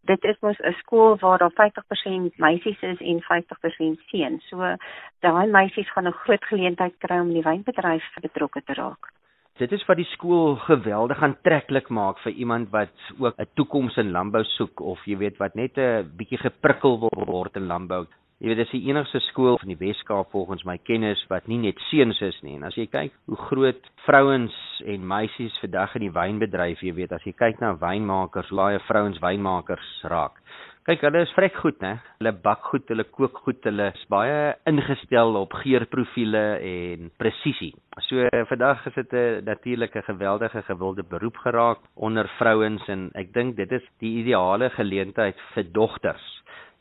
Dit 0.06 0.24
is 0.24 0.38
mos 0.40 0.58
'n 0.58 0.72
skool 0.82 1.16
waar 1.18 1.38
daar 1.38 1.54
50% 1.54 2.38
meisies 2.38 2.80
is 2.80 3.00
en 3.00 3.20
50% 3.22 4.00
seuns. 4.10 4.48
So 4.48 4.76
daai 5.20 5.46
meisies 5.46 5.90
gaan 5.92 6.06
'n 6.06 6.20
groot 6.22 6.44
geleentheid 6.44 6.94
kry 6.98 7.18
om 7.20 7.28
in 7.28 7.40
die 7.40 7.48
wynbedryf 7.50 8.04
betrokke 8.20 8.62
te 8.64 8.74
raak. 8.74 9.12
Dit 9.56 9.72
is 9.72 9.84
wat 9.88 9.96
die 9.96 10.10
skool 10.12 10.56
geweldig 10.56 11.22
aantreklik 11.22 11.88
maak 11.88 12.18
vir 12.18 12.32
iemand 12.32 12.70
wat 12.70 12.92
ook 13.18 13.34
'n 13.38 13.48
toekoms 13.54 13.96
in 13.96 14.10
landbou 14.10 14.44
soek 14.44 14.80
of 14.80 15.04
jy 15.06 15.16
weet 15.16 15.36
wat 15.38 15.54
net 15.54 15.78
'n 15.78 16.10
bietjie 16.16 16.38
geprikkel 16.38 16.98
word 17.26 17.56
in 17.56 17.66
landbou. 17.66 18.06
Jy 18.36 18.50
weet 18.50 18.58
dis 18.60 18.72
die 18.74 18.90
enigste 18.90 19.16
skool 19.30 19.54
van 19.56 19.70
die 19.70 19.78
Wes-Kaap 19.80 20.28
volgens 20.34 20.66
my 20.68 20.74
kennis 20.84 21.22
wat 21.30 21.46
nie 21.48 21.56
net 21.62 21.78
seuns 21.88 22.18
is 22.20 22.36
nie. 22.44 22.58
En 22.58 22.66
as 22.68 22.74
jy 22.76 22.84
kyk 22.92 23.14
hoe 23.32 23.38
groot 23.46 23.88
vrouens 24.04 24.58
en 24.84 25.06
meisies 25.08 25.56
vandag 25.62 25.94
in 25.96 26.04
die 26.04 26.12
wynbedryf, 26.12 26.82
jy 26.84 26.92
weet 26.98 27.14
as 27.16 27.24
jy 27.24 27.32
kyk 27.32 27.64
na 27.64 27.72
wynmakers, 27.80 28.52
baie 28.52 28.82
vrouens 28.90 29.22
wynmakers 29.24 29.88
raak. 30.12 30.36
Kyk, 30.84 31.06
hulle 31.08 31.24
is 31.24 31.32
vrek 31.32 31.56
goed, 31.62 31.80
né? 31.80 31.94
Hulle 32.20 32.34
bak 32.44 32.68
goed, 32.68 32.84
hulle 32.92 33.08
kook 33.08 33.40
goed, 33.46 33.64
hulle 33.64 33.88
is 33.96 34.04
baie 34.12 34.52
ingestel 34.68 35.40
op 35.40 35.56
geurprofiele 35.64 36.44
en 36.60 37.10
presisie. 37.16 37.72
So 38.04 38.28
vandag 38.52 38.84
is 38.92 39.00
dit 39.00 39.12
'n 39.16 39.44
natuurlike 39.48 40.04
geweldige 40.12 40.62
gewilde 40.68 41.08
beroep 41.08 41.36
geraak 41.40 41.78
onder 41.96 42.28
vrouens 42.36 42.84
en 42.88 43.10
ek 43.14 43.32
dink 43.32 43.56
dit 43.56 43.72
is 43.72 43.82
die 43.98 44.18
ideale 44.20 44.68
geleentheid 44.76 45.40
vir 45.54 45.64
dogters 45.72 46.36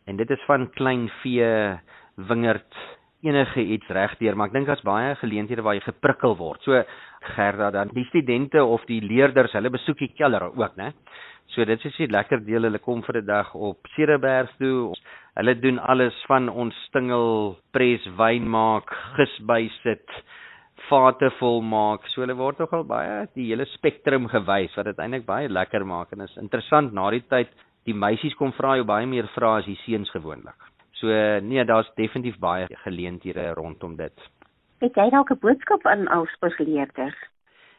en 0.05 0.17
dit 0.17 0.29
is 0.29 0.45
van 0.47 0.69
klein 0.77 1.09
vee 1.21 1.49
wingerd 2.15 2.79
enige 3.25 3.63
iets 3.75 3.87
regdeur 3.89 4.35
maar 4.35 4.51
ek 4.51 4.53
dink 4.53 4.69
daar's 4.69 4.85
baie 4.85 5.15
geleenthede 5.21 5.65
waar 5.65 5.77
jy 5.77 5.85
geprikkel 5.87 6.37
word. 6.37 6.61
So 6.61 6.83
Gerda 7.35 7.71
dan 7.73 7.89
die 7.93 8.05
studente 8.11 8.63
of 8.63 8.85
die 8.89 9.01
leerders, 9.01 9.55
hulle 9.57 9.71
besoek 9.73 9.97
die 10.03 10.11
keller 10.13 10.51
ook, 10.51 10.75
né? 10.77 10.91
So 11.53 11.65
dit 11.65 11.85
is 11.85 11.99
'n 11.99 12.11
lekker 12.11 12.45
deel 12.45 12.63
hulle 12.63 12.79
kom 12.79 13.01
vir 13.03 13.17
'n 13.17 13.25
dag 13.25 13.55
op 13.55 13.77
Cederberg 13.95 14.49
toe. 14.57 14.93
Hulle 15.35 15.59
doen 15.59 15.79
alles 15.79 16.15
van 16.27 16.49
ons 16.49 16.75
stingel 16.87 17.57
pres 17.71 18.05
wyn 18.17 18.47
maak, 18.49 18.89
gis 19.15 19.39
bysit, 19.39 20.09
vate 20.89 21.29
vol 21.39 21.61
maak. 21.61 22.07
So 22.07 22.21
hulle 22.21 22.35
word 22.35 22.59
nogal 22.59 22.83
baie 22.83 23.27
die 23.33 23.49
hele 23.49 23.65
spektrum 23.65 24.27
gewys 24.27 24.75
wat 24.75 24.85
dit 24.85 24.97
eintlik 24.97 25.25
baie 25.25 25.49
lekker 25.49 25.85
maak 25.85 26.11
en 26.11 26.21
is 26.21 26.37
interessant 26.37 26.93
na 26.93 27.09
die 27.09 27.23
tyd 27.29 27.49
die 27.85 27.93
meisies 27.93 28.35
kom 28.39 28.53
vra 28.57 28.75
jou 28.79 28.85
baie 28.87 29.05
meer 29.09 29.27
vrae 29.35 29.61
as 29.61 29.69
die 29.69 29.77
seuns 29.83 30.09
gewoonlik. 30.13 30.71
So 30.99 31.07
nee, 31.41 31.63
daar's 31.65 31.91
definitief 31.99 32.39
baie 32.39 32.67
geleenthede 32.83 33.53
rondom 33.53 33.95
dit. 33.99 34.27
Het 34.81 34.95
jy 34.95 35.09
dalk 35.09 35.31
'n 35.31 35.39
boodskap 35.39 35.85
aan 35.85 36.07
ouers 36.07 36.59
leerders? 36.59 37.15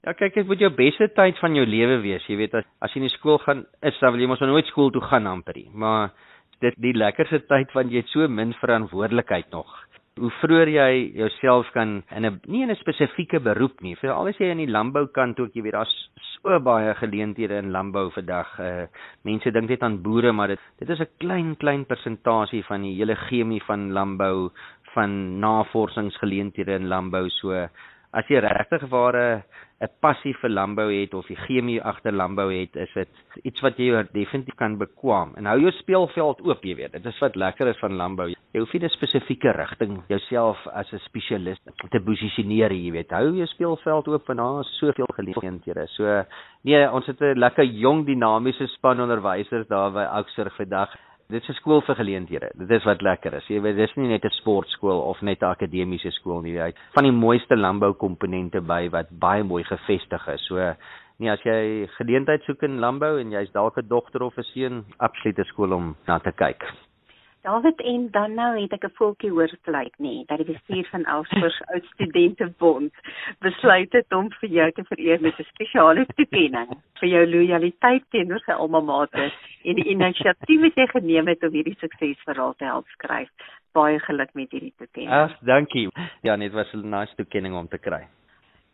Ja, 0.05 0.12
kyk, 0.12 0.35
dit 0.35 0.47
moet 0.47 0.59
jou 0.59 0.71
beste 0.71 1.09
tyd 1.09 1.38
van 1.38 1.55
jou 1.55 1.66
lewe 1.66 2.01
wees. 2.01 2.27
Jy 2.27 2.37
weet 2.37 2.55
as 2.55 2.64
as 2.81 2.92
jy 2.92 3.01
in 3.01 3.09
die 3.09 3.16
skool 3.16 3.38
gaan, 3.38 3.66
is 3.83 3.99
dan 4.01 4.12
wil 4.12 4.21
jy 4.21 4.29
mos 4.29 4.40
nooit 4.40 4.66
skool 4.66 4.90
toe 4.90 5.03
gaan 5.03 5.27
amper 5.27 5.55
nie. 5.55 5.71
Maar 5.73 6.12
dit 6.61 6.75
die 6.77 6.92
lekkerste 6.92 7.40
tyd 7.47 7.71
van 7.73 7.90
jy 7.90 7.97
het 7.97 8.09
so 8.09 8.29
min 8.29 8.53
verantwoordelikheid 8.53 9.51
nog 9.51 9.87
hoe 10.16 10.31
vroeër 10.40 10.70
jy 10.72 10.92
jouself 11.18 11.68
kan 11.74 12.02
in 12.16 12.24
'n 12.24 12.40
nie 12.46 12.62
in 12.62 12.70
'n 12.70 12.76
spesifieke 12.76 13.40
beroep 13.40 13.81
nie, 13.81 13.96
veral 13.96 14.29
as 14.29 14.38
jy 14.38 14.50
in 14.50 14.62
die 14.64 14.74
landboukant 14.76 15.40
ook, 15.40 15.55
jy 15.55 15.62
weet 15.62 15.72
daar's 15.72 16.11
so 16.20 16.59
baie 16.61 16.94
geleenthede 16.94 17.59
in 17.59 17.70
landbou 17.70 18.11
vandag. 18.11 18.48
Uh 18.61 18.87
mense 19.24 19.50
dink 19.50 19.68
net 19.68 19.83
aan 19.83 20.02
boere, 20.02 20.33
maar 20.33 20.48
dit 20.48 20.61
dit 20.79 20.90
is 20.90 21.00
'n 21.00 21.09
klein 21.18 21.57
klein 21.57 21.85
persentasie 21.85 22.64
van 22.64 22.83
die 22.83 22.96
hele 22.96 23.16
chemie 23.29 23.62
van 23.62 23.92
landbou, 23.92 24.50
van 24.94 25.38
navorsingsgeleenthede 25.40 26.72
in 26.72 26.88
landbou. 26.88 27.29
So 27.29 27.68
as 28.16 28.29
jy 28.33 28.40
regtig 28.40 28.88
ware 28.90 29.44
'n 29.76 29.88
passie 30.00 30.33
vir 30.40 30.48
landbou 30.48 30.87
het 30.88 31.12
of 31.14 31.26
die 31.29 31.37
chemie 31.37 31.83
agter 31.85 32.12
landbou 32.12 32.48
het, 32.48 32.76
is 32.76 32.92
dit 32.94 33.09
iets 33.44 33.61
wat 33.61 33.76
jy 33.76 34.07
definitief 34.14 34.57
kan 34.57 34.79
bekwam. 34.81 35.35
En 35.37 35.44
hou 35.44 35.59
jou 35.61 35.72
speelveld 35.76 36.40
oop, 36.40 36.64
jy 36.64 36.76
weet. 36.76 36.92
Dit 36.92 37.05
is 37.05 37.18
wat 37.20 37.37
lekker 37.37 37.68
is 37.68 37.83
van 37.85 37.92
landbou. 37.92 38.31
Jy 38.31 38.61
hoef 38.61 38.72
nie 38.72 38.85
'n 38.85 38.88
spesifieke 38.88 39.52
rigting 39.52 40.02
jouself 40.09 40.66
as 40.72 40.90
'n 40.92 40.98
spesialis 41.05 41.61
te 41.90 42.00
posisioneer, 42.00 42.72
jy 42.72 42.90
weet. 42.90 43.11
Hou 43.11 43.37
jou 43.37 43.46
speelveld 43.46 44.09
oop 44.09 44.26
want 44.26 44.38
daar 44.38 44.61
is 44.61 44.79
soveel 44.79 45.12
geleenthede. 45.12 45.87
So 45.88 46.24
nee, 46.64 46.90
ons 46.90 47.07
het 47.07 47.20
'n 47.20 47.38
lekker 47.38 47.64
jong 47.64 48.07
dinamiese 48.07 48.66
span 48.68 49.00
onderwysers 49.00 49.68
daar 49.68 49.92
by 49.92 50.09
Oudtshoorn 50.09 50.50
vandag 50.50 50.88
dit 51.28 51.42
is 51.42 51.48
'n 51.48 51.58
skool 51.58 51.80
vir 51.80 51.94
geleenthede. 51.94 52.50
Dit 52.54 52.70
is 52.70 52.84
wat 52.84 53.02
lekker 53.02 53.34
is. 53.34 53.46
Jy 53.48 53.60
weet, 53.60 53.76
dis 53.76 53.94
nie 53.96 54.08
net 54.08 54.24
'n 54.24 54.30
sportskool 54.30 55.00
of 55.00 55.20
net 55.22 55.42
'n 55.42 55.50
akademiese 55.54 56.10
skool 56.10 56.40
nie. 56.40 56.52
Jy 56.52 56.72
van 56.94 57.04
die 57.04 57.12
mooiste 57.12 57.56
landboukomponente 57.56 58.60
by 58.60 58.88
wat 58.90 59.06
baie 59.10 59.42
mooi 59.42 59.64
gevestig 59.64 60.28
is. 60.28 60.46
So 60.46 60.74
nee, 61.18 61.30
as 61.30 61.42
jy 61.42 61.88
geleentheid 61.98 62.42
soek 62.42 62.62
in 62.62 62.78
landbou 62.78 63.18
en 63.20 63.30
jy's 63.30 63.52
dalk 63.52 63.78
'n 63.78 63.88
dogter 63.88 64.22
of 64.22 64.38
'n 64.38 64.42
seun, 64.42 64.84
absolute 64.98 65.44
skool 65.44 65.72
om 65.72 65.96
na 66.06 66.18
te 66.18 66.32
kyk. 66.32 66.62
David 67.46 67.80
en 67.80 68.09
dan 68.11 68.35
nou 68.35 68.61
het 68.61 68.72
ek 68.72 68.85
'n 68.85 68.96
voeltjie 68.98 69.30
hoor 69.30 69.52
sluit 69.62 69.94
nê 70.06 70.14
dat 70.26 70.38
die 70.38 70.52
bestuur 70.52 70.87
van 70.90 71.04
Elsfors 71.04 71.59
oud 71.72 71.85
studente 71.94 72.46
bond 72.59 72.92
besluit 73.38 73.92
het 73.92 74.12
om 74.12 74.30
vir 74.40 74.50
jou 74.50 74.70
te 74.72 74.85
vereer 74.85 75.20
met 75.20 75.38
'n 75.38 75.46
spesiale 75.52 76.06
toekenning 76.14 76.70
vir 77.00 77.09
jou 77.09 77.26
lojaliteit 77.26 78.04
teenoor 78.11 78.42
sy 78.46 78.52
alma 78.52 78.80
mater 78.80 79.30
en 79.64 79.74
die 79.74 79.88
inisiatief 79.94 80.61
wat 80.61 80.74
jy 80.74 80.87
geneem 80.87 81.26
het 81.26 81.42
om 81.42 81.52
hierdie 81.52 81.78
suksesverhaal 81.78 82.54
te 82.54 82.64
help 82.64 82.88
skryf. 82.88 83.30
Baie 83.72 83.98
geluk 83.98 84.35
met 84.35 84.50
hierdie 84.50 84.74
toekenning. 84.78 85.12
Ag, 85.12 85.38
dankie. 85.40 85.88
Ja, 86.22 86.37
dit 86.37 86.52
was 86.52 86.74
'n 86.74 86.90
nice 86.90 87.14
toekenning 87.14 87.54
om 87.54 87.68
te 87.68 87.78
kry. 87.78 88.09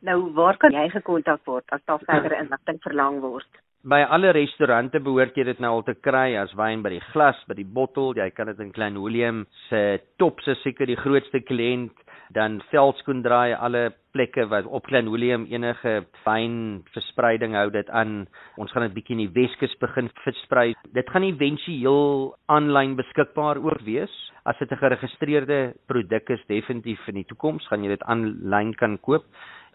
Nou, 0.00 0.32
waar 0.32 0.56
kan 0.56 0.72
jy 0.72 0.88
gekontak 0.88 1.44
word 1.44 1.64
as 1.70 1.85
daar 1.85 2.00
verdere 2.06 2.37
inligting 2.37 2.80
verlang 2.80 3.20
word? 3.20 3.62
By 3.83 4.05
alle 4.14 4.31
restaurante 4.31 5.01
behoort 5.03 5.35
jy 5.37 5.45
dit 5.49 5.61
nou 5.62 5.73
al 5.79 5.83
te 5.87 5.97
kry 5.99 6.37
as 6.38 6.53
wyn 6.59 6.85
by 6.85 6.92
die 6.95 7.03
glas, 7.11 7.38
by 7.51 7.57
die 7.59 7.66
bottel. 7.66 8.12
Jy 8.14 8.29
kan 8.31 8.47
dit 8.47 8.61
in 8.62 8.71
Klein 8.75 8.99
Willem 9.03 9.42
se 9.68 9.99
top 10.23 10.38
se 10.47 10.55
seker 10.62 10.87
die 10.87 10.99
grootste 11.01 11.42
kliënt 11.42 11.99
dan 12.33 12.61
Veldskoen 12.71 13.21
draai 13.25 13.53
alle 13.53 13.90
plekke 14.14 14.47
wat 14.49 14.68
op 14.71 14.87
Klein 14.87 15.11
Willem 15.12 15.45
enige 15.51 16.05
wyn 16.23 16.55
verspreiding 16.95 17.57
hou 17.59 17.68
dit 17.75 17.90
aan. 17.90 18.29
Ons 18.57 18.73
gaan 18.73 18.87
dit 18.87 18.95
bietjie 18.95 19.18
in 19.18 19.25
die 19.27 19.35
Weskus 19.35 19.75
begin 19.83 20.09
versprei. 20.23 20.71
Dit 20.95 21.11
gaan 21.11 21.27
éventueel 21.27 22.33
aanlyn 22.55 22.95
beskikbaar 22.97 23.61
ook 23.61 23.83
wees. 23.88 24.14
As 24.47 24.59
dit 24.59 24.71
'n 24.71 24.79
geregistreerde 24.79 25.75
produk 25.87 26.31
is, 26.31 26.47
definitief 26.47 27.03
in 27.09 27.14
die 27.14 27.29
toekoms 27.29 27.66
gaan 27.66 27.83
jy 27.83 27.88
dit 27.88 28.03
aanlyn 28.03 28.75
kan 28.75 28.99
koop. 28.99 29.25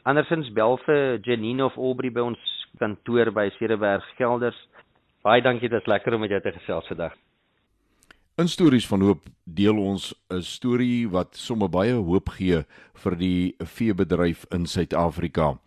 Andersins 0.03 0.49
bel 0.53 0.77
vir 0.77 1.19
Janine 1.19 1.65
of 1.65 1.77
Aubrey 1.77 2.09
by 2.09 2.21
ons 2.21 2.56
kantoor 2.79 3.31
by 3.31 3.49
Cederberg 3.57 4.03
Gelders. 4.17 4.57
Baie 5.23 5.41
dankie, 5.41 5.69
dit 5.69 5.81
is 5.81 5.87
lekker 5.87 6.13
om 6.13 6.21
met 6.25 6.29
jou 6.29 6.41
te 6.41 6.51
gesels 6.51 6.87
vandag. 6.87 7.15
In 8.37 8.47
stories 8.47 8.85
van 8.87 9.01
hoop 9.01 9.25
deel 9.43 9.79
ons 9.81 10.13
'n 10.29 10.41
storie 10.41 11.09
wat 11.09 11.35
sommer 11.35 11.69
baie 11.69 11.93
hoop 11.93 12.29
gee 12.29 12.65
vir 12.93 13.15
die 13.15 13.55
veebedryf 13.57 14.45
in 14.51 14.65
Suid-Afrika. 14.65 15.57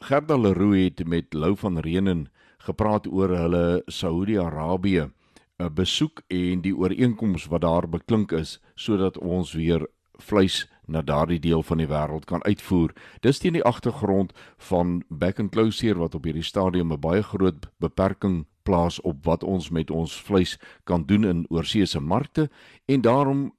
Gerda 0.00 0.36
Leroux 0.36 0.84
het 0.84 1.06
met 1.06 1.34
Lou 1.34 1.56
van 1.56 1.78
Renen 1.78 2.28
gepraat 2.58 3.06
oor 3.06 3.28
hulle 3.28 3.82
Saudi-Arabië 3.86 5.10
'n 5.58 5.74
besoek 5.74 6.22
en 6.28 6.60
die 6.60 6.76
ooreenkoms 6.76 7.46
wat 7.46 7.60
daar 7.60 7.88
beklink 7.88 8.32
is 8.32 8.60
sodat 8.74 9.18
ons 9.18 9.52
weer 9.52 9.86
vleis 10.12 10.68
na 10.88 11.02
daardie 11.02 11.40
deel 11.40 11.62
van 11.62 11.78
die 11.78 11.88
wêreld 11.88 12.24
kan 12.24 12.42
uitvoer. 12.44 12.94
Dis 13.20 13.38
teen 13.38 13.52
die 13.58 13.64
agtergrond 13.64 14.32
van 14.70 15.02
back 15.08 15.38
and 15.38 15.52
closure 15.52 15.98
wat 16.00 16.14
op 16.14 16.24
hierdie 16.24 16.46
stadium 16.46 16.92
'n 16.92 17.00
baie 17.00 17.22
groot 17.22 17.68
beperking 17.78 18.46
plaas 18.62 19.00
op 19.00 19.24
wat 19.24 19.44
ons 19.44 19.70
met 19.70 19.90
ons 19.90 20.20
vleis 20.22 20.58
kan 20.84 21.04
doen 21.04 21.24
in 21.24 21.46
oorseese 21.48 22.00
markte 22.00 22.48
en 22.86 23.00
daarom 23.00 23.52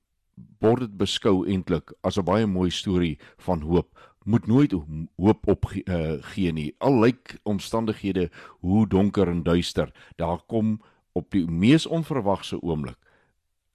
word 0.60 0.80
dit 0.80 0.98
beskou 0.98 1.48
eintlik 1.48 1.94
as 2.02 2.18
'n 2.18 2.26
baie 2.26 2.48
mooi 2.48 2.70
storie 2.70 3.18
van 3.38 3.62
hoop. 3.62 3.90
Moet 4.26 4.48
nooit 4.48 4.74
hoop 5.18 5.48
op 5.48 5.66
uh, 5.74 6.18
gee 6.22 6.52
nie. 6.52 6.76
Al 6.78 7.00
lyk 7.00 7.40
omstandighede 7.44 8.30
hoe 8.60 8.88
donker 8.88 9.28
en 9.28 9.44
duister 9.44 9.92
daar 10.16 10.40
kom 10.48 10.82
op 11.14 11.32
die 11.32 11.46
mees 11.48 11.86
onverwagse 11.86 12.62
oomblik 12.62 12.98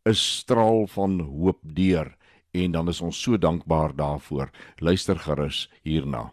'n 0.05 0.15
straal 0.15 0.87
van 0.87 1.21
hoop 1.21 1.61
deur 1.63 2.17
en 2.63 2.71
dan 2.71 2.89
is 2.89 3.01
ons 3.01 3.23
so 3.23 3.39
dankbaar 3.39 3.97
daarvoor. 3.97 4.51
Luister 4.79 5.19
gerus 5.19 5.71
hierna. 5.83 6.31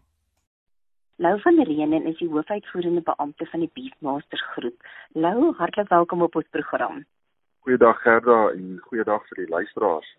Lou 1.16 1.40
van 1.42 1.64
Reenen 1.64 2.06
is 2.06 2.18
die 2.18 2.30
hoofuitvoerende 2.30 3.02
beampte 3.02 3.46
van 3.46 3.60
die 3.60 3.70
Beefmaster 3.74 4.40
groep. 4.54 4.88
Lou, 5.14 5.54
hartlik 5.58 5.90
welkom 5.90 6.22
op 6.22 6.36
ons 6.36 6.48
program. 6.50 7.04
Goeiedag 7.60 8.02
Gerda 8.02 8.40
en 8.56 8.80
goeiedag 8.88 9.28
vir 9.30 9.44
die 9.44 9.52
luisteraars. 9.52 10.16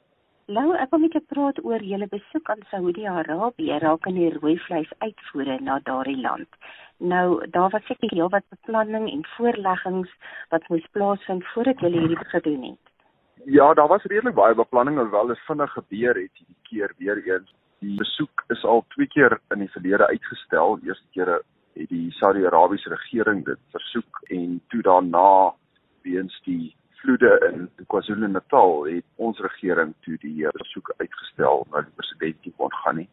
Lou, 0.47 0.69
ek 0.75 0.91
wil 0.91 1.03
net 1.05 1.27
praat 1.31 1.59
oor 1.63 1.83
julle 1.87 2.07
besoek 2.11 2.51
aan 2.55 2.63
Saudi-Arabië 2.71 3.81
raak 3.83 4.07
in 4.11 4.19
die 4.19 4.31
rooi 4.37 4.55
vleis 4.67 4.91
uitvoere 4.99 5.59
na 5.63 5.81
daardie 5.87 6.19
land. 6.19 6.49
Nou, 6.99 7.47
daar 7.51 7.71
was 7.75 7.87
seker 7.91 8.15
heel 8.15 8.31
wat 8.31 8.47
beplanning 8.55 9.11
en 9.11 9.27
voorleggings 9.37 10.11
wat 10.55 10.67
moes 10.71 10.87
plaasvind 10.95 11.47
voordat 11.55 11.83
julle 11.83 12.07
hierdie 12.07 12.31
gedoen 12.35 12.63
het. 12.71 12.92
Ja, 13.45 13.75
daar 13.75 13.89
was 13.89 14.03
redelik 14.03 14.35
baie 14.35 14.55
beplanning 14.55 14.99
alhoewel 14.99 15.27
dit 15.27 15.39
vinnig 15.39 15.73
gebeur 15.73 16.15
het 16.15 16.31
hierdie 16.33 16.57
keer 16.63 16.93
weer 16.97 17.19
eens. 17.27 17.55
Die 17.79 17.97
besoek 17.97 18.45
is 18.49 18.65
al 18.65 18.85
twee 18.89 19.07
keer 19.07 19.41
in 19.51 19.59
die 19.59 19.71
verlede 19.71 20.07
uitgestel. 20.07 20.77
Die 20.77 20.89
eerste 20.89 21.07
keer 21.11 21.31
het 21.73 21.89
die 21.89 22.11
Saudi-Arabiese 22.11 22.89
regering 22.89 23.45
dit 23.45 23.59
versoek 23.71 24.21
en 24.29 24.61
toe 24.69 24.83
daarna 24.83 25.55
weens 26.03 26.41
die 26.45 26.77
vloede 27.01 27.33
in 27.53 27.87
KwaZulu-Natal 27.87 28.85
het 28.85 29.05
ons 29.17 29.41
regering 29.41 29.95
toe 30.01 30.17
die 30.23 30.47
besoek 30.63 30.95
uitgestel 30.97 31.67
na 31.71 31.83
die 31.83 31.95
president 31.99 32.45
nie 32.45 32.55
kon 32.57 32.75
gaan 32.85 32.97
nie. 32.97 33.09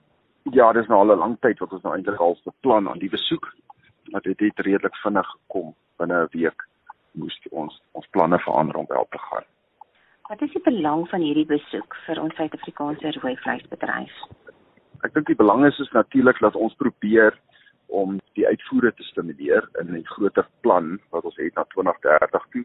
Ja, 0.53 0.71
dis 0.73 0.87
nou 0.87 0.99
al 0.99 1.15
'n 1.15 1.19
lang 1.19 1.37
tyd 1.39 1.59
wat 1.59 1.73
ons 1.73 1.83
nou 1.83 1.95
eintlik 1.95 2.19
al 2.19 2.37
beplan 2.45 2.89
aan 2.89 2.99
die 2.99 3.09
besoek. 3.09 3.53
Maar 4.11 4.21
dit 4.21 4.39
het 4.39 4.59
redelik 4.59 4.95
vinnig 4.95 5.27
gekom. 5.27 5.75
Binne 5.97 6.23
'n 6.23 6.29
week 6.31 6.67
moes 7.11 7.39
ons 7.49 7.81
ons 7.91 8.07
planne 8.07 8.39
verander 8.39 8.75
om 8.75 8.85
wel 8.87 9.07
te 9.09 9.17
gaan. 9.17 9.43
Wat 10.29 10.41
is 10.41 10.51
die 10.53 10.61
belang 10.61 11.07
van 11.09 11.23
hierdie 11.25 11.47
besoek 11.49 11.95
vir 12.05 12.19
ons 12.21 12.35
Suid-Afrikaanse 12.37 13.15
rooi 13.15 13.31
vleisbedryf? 13.41 14.17
Ek 15.01 15.15
dink 15.15 15.25
die 15.25 15.37
belang 15.39 15.63
is 15.65 15.79
is 15.81 15.89
natuurlik 15.95 16.37
dat 16.43 16.57
ons 16.65 16.75
probeer 16.77 17.33
om 18.01 18.19
die 18.37 18.45
uitvoere 18.45 18.91
te 18.93 19.07
stimuleer 19.07 19.65
in 19.81 19.89
'n 19.97 20.03
groter 20.11 20.45
plan 20.61 20.99
wat 21.09 21.25
ons 21.25 21.39
het 21.41 21.55
na 21.57 21.63
2030 21.73 22.45
toe 22.53 22.63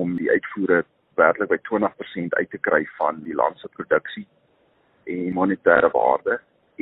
om 0.00 0.16
die 0.16 0.30
uitvoere 0.30 0.80
werklik 1.14 1.52
by 1.54 1.60
20% 1.70 2.34
uit 2.34 2.50
te 2.50 2.60
kry 2.66 2.82
van 2.96 3.22
die 3.22 3.38
land 3.42 3.58
se 3.58 3.70
produksie 3.78 4.26
en 5.06 5.32
monetêre 5.38 5.92
waarde 5.94 6.40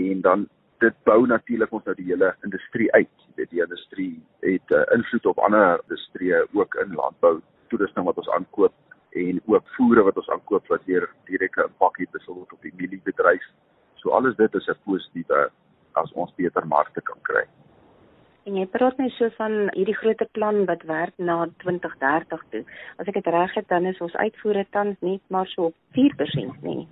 en 0.09 0.21
dan 0.21 0.49
dit 0.79 0.97
bou 1.05 1.27
natuurlik 1.27 1.73
ons 1.73 1.85
nou 1.85 1.97
die 1.97 2.09
hele 2.09 2.35
industrie 2.43 2.93
uit. 2.93 3.13
Dit 3.37 3.51
die 3.51 3.63
industrie 3.63 4.23
het 4.41 4.71
uh, 4.71 4.83
invloed 4.97 5.27
op 5.27 5.39
ander 5.39 5.81
industrieë 5.85 6.47
ook 6.53 6.75
in 6.75 6.95
landbou, 6.95 7.41
toerusting 7.69 8.05
wat 8.05 8.17
ons 8.17 8.31
aankoop 8.31 8.73
en 9.11 9.41
ook 9.47 9.69
voere 9.77 10.03
wat 10.03 10.17
ons 10.17 10.31
aankoop 10.31 10.67
wat 10.67 10.85
weer 10.85 11.09
direkte 11.25 11.63
impak 11.63 11.99
het 11.99 12.11
byvoorbeeld 12.11 12.53
op 12.53 12.63
die 12.63 12.75
mieliebedryf. 12.77 13.45
So 13.95 14.11
alles 14.11 14.37
dit 14.37 14.55
is 14.55 14.69
'n 14.69 14.79
positiewe 14.85 15.51
as 15.93 16.13
ons 16.13 16.35
beter 16.35 16.67
markte 16.67 17.01
kan 17.01 17.19
kry. 17.23 17.45
En 18.47 18.57
jy 18.57 18.67
praat 18.67 18.97
net 18.97 19.11
so 19.13 19.29
van 19.37 19.71
hierdie 19.75 19.97
groot 19.97 20.23
plan 20.33 20.65
wat 20.65 20.83
werk 20.83 21.15
na 21.17 21.49
2030 21.57 22.45
toe. 22.51 22.65
As 22.97 23.07
ek 23.07 23.15
dit 23.15 23.27
reg 23.27 23.55
het, 23.55 23.69
dan 23.69 23.87
is 23.87 23.99
ons 23.99 24.15
uitvoere 24.15 24.67
tans 24.71 24.97
net 25.01 25.21
maar 25.29 25.47
so 25.47 25.65
op 25.65 25.75
4% 25.91 26.63
nie. 26.63 26.89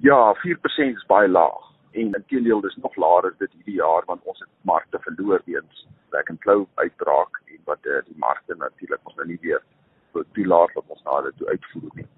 Ja, 0.00 0.34
4% 0.34 0.96
is 0.96 1.06
baie 1.06 1.28
laag 1.28 1.64
en 1.90 2.14
intedeel 2.14 2.60
dis 2.60 2.76
nog 2.76 2.96
laer 2.96 3.30
as 3.30 3.38
dit 3.38 3.52
hierdie 3.52 3.80
jaar 3.80 4.06
want 4.06 4.22
ons 4.24 4.38
het 4.38 4.50
markte 4.62 4.98
verloor 5.06 5.42
weens 5.44 5.86
back 6.10 6.30
and 6.30 6.40
flow 6.40 6.66
uitbraak 6.74 7.40
en 7.46 7.60
wat 7.64 7.86
uh, 7.86 7.98
die 8.06 8.18
markte 8.22 8.54
natuurlik 8.54 9.00
ons 9.10 9.16
nou 9.16 9.26
nie 9.26 9.40
weer 9.42 9.62
toelaat 10.12 10.74
dat 10.74 10.84
ons 10.86 11.02
na 11.02 11.20
dit 11.26 11.36
toe 11.36 11.48
uitvoer 11.48 11.90
nie. 11.94 12.08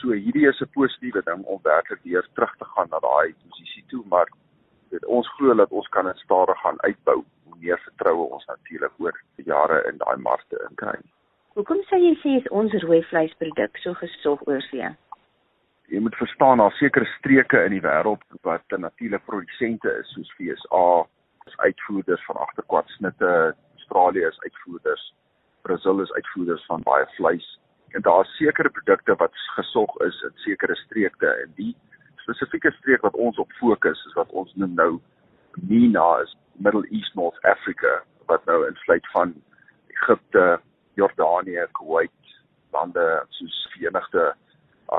So 0.00 0.12
hierdie 0.12 0.48
is 0.48 0.60
'n 0.60 0.70
positiewe 0.76 1.22
ding 1.24 1.44
om 1.44 1.60
werklik 1.62 2.02
weer 2.02 2.26
terug 2.34 2.56
te 2.56 2.64
gaan 2.64 2.88
na 2.90 2.98
daai 2.98 3.34
posisie 3.48 3.84
toe, 3.88 4.02
maar 4.08 4.28
dit 4.90 5.04
ons 5.04 5.28
glo 5.36 5.54
dat 5.54 5.70
ons 5.70 5.88
kan 5.88 6.04
dit 6.04 6.18
stadig 6.18 6.60
gaan 6.60 6.80
uitbou 6.80 7.24
hoe 7.44 7.56
meer 7.58 7.78
vertroue 7.78 8.30
ons 8.36 8.44
natuurlik 8.44 8.92
oor 8.98 9.16
jare 9.36 9.78
in 9.88 9.96
daai 9.98 10.16
markte 10.16 10.66
inkry. 10.70 10.98
Hoekom 11.54 11.80
sê 11.88 11.96
jy 12.02 12.14
sê 12.22 12.30
is 12.40 12.48
ons 12.50 12.72
rooi 12.82 13.02
vleisproduk 13.02 13.76
so 13.78 13.94
gesog 13.94 14.46
oorsee? 14.46 14.88
Jy 15.92 16.00
moet 16.00 16.16
verstaan 16.16 16.58
daar 16.58 16.72
sekere 16.72 17.06
streke 17.18 17.64
in 17.64 17.70
die 17.76 17.84
wêreld 17.84 18.22
wat 18.42 18.64
natuurlik 18.70 19.24
produsente 19.24 19.90
is 20.00 20.08
soos 20.14 20.32
FSA, 20.36 20.86
is 21.46 21.58
uitvoerders 21.58 22.24
van 22.24 22.36
agterkwadsnitte, 22.36 23.54
Australië 23.76 24.26
is 24.26 24.40
uitvoerders 24.40 25.12
Brasil 25.66 26.00
is 26.00 26.12
uitvoerders 26.12 26.64
van 26.68 26.82
baie 26.84 27.06
vleis 27.16 27.46
en 27.96 28.02
daar 28.02 28.24
is 28.24 28.36
sekere 28.36 28.70
produkte 28.70 29.14
wat 29.22 29.42
gesog 29.56 30.00
is 30.06 30.16
in 30.28 30.32
sekere 30.44 30.76
streke 30.84 31.30
en 31.42 31.52
die 31.60 31.72
spesifieke 32.24 32.72
streek 32.78 33.04
wat 33.06 33.16
ons 33.26 33.38
op 33.38 33.52
fokus 33.60 34.00
is 34.08 34.16
wat 34.18 34.32
ons 34.42 34.52
noem 34.60 34.74
nou 34.80 34.90
MENA 35.70 36.08
is 36.24 36.34
Middle 36.66 36.84
East 36.90 37.14
North 37.20 37.38
Africa 37.52 37.94
wat 38.30 38.44
nou 38.50 38.58
insluit 38.66 39.06
van 39.12 39.34
Egipte, 39.94 40.44
Jordanië, 41.00 41.66
Kuwait, 41.78 42.34
lande 42.72 43.06
soos 43.38 43.56
Verenigde 43.74 44.26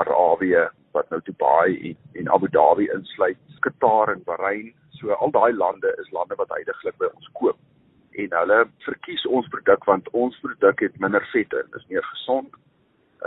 Arabië 0.00 0.66
wat 0.96 1.10
nou 1.10 1.20
Dubai 1.28 1.76
en, 1.90 1.96
en 2.20 2.32
Abu 2.32 2.48
Dhabi 2.50 2.88
insluit, 2.94 3.42
Qatar 3.60 4.14
en 4.14 4.22
Bahrain. 4.24 4.72
So 4.98 5.12
al 5.12 5.30
daai 5.30 5.52
lande 5.52 5.94
is 6.00 6.10
lande 6.16 6.38
wat 6.40 6.54
heidaglik 6.54 6.96
by 7.02 7.10
ons 7.12 7.30
koop 7.38 7.58
en 8.16 8.36
hulle 8.40 8.60
verkies 8.86 9.24
ons 9.26 9.48
produk 9.52 9.84
want 9.88 10.08
ons 10.16 10.36
produk 10.44 10.80
het 10.86 10.98
minder 11.02 11.24
vette, 11.32 11.62
is 11.76 11.88
meer 11.92 12.04
gesond, 12.12 12.54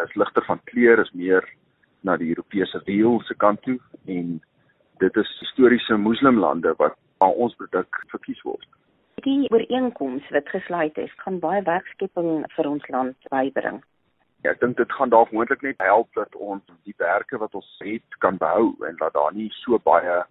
is 0.04 0.16
ligter 0.16 0.46
van 0.48 0.62
kleur, 0.72 1.02
is 1.02 1.12
meer 1.14 1.46
na 2.08 2.16
die 2.18 2.32
Europese 2.34 2.82
wiel 2.88 3.20
se 3.28 3.36
kant 3.44 3.62
toe 3.68 3.78
en 4.08 4.40
dit 5.04 5.22
is 5.24 5.36
historiese 5.44 5.98
moslimlande 5.98 6.74
wat 6.80 6.98
aan 7.24 7.36
ons 7.46 7.56
produk 7.60 8.02
verkies 8.14 8.42
word. 8.48 8.66
Die 9.24 9.50
ooreenkoms 9.52 10.28
wat 10.32 10.50
gesluit 10.50 10.98
is, 10.98 11.12
gaan 11.24 11.40
baie 11.44 11.62
werkskepping 11.68 12.46
vir 12.56 12.70
ons 12.70 12.86
land 12.94 13.32
bybring. 13.34 13.82
Ja, 14.46 14.54
ek 14.54 14.62
dink 14.62 14.78
dit 14.80 14.92
gaan 14.96 15.12
dalk 15.12 15.34
moontlik 15.36 15.64
net 15.66 15.82
help 15.84 16.08
dat 16.16 16.36
ons 16.40 16.64
die 16.88 16.96
werke 17.02 17.40
wat 17.42 17.56
ons 17.60 17.70
het 17.84 18.20
kan 18.24 18.40
behou 18.40 18.72
en 18.88 18.96
dat 19.02 19.14
daar 19.18 19.36
nie 19.36 19.50
so 19.60 19.80
baie 19.84 20.22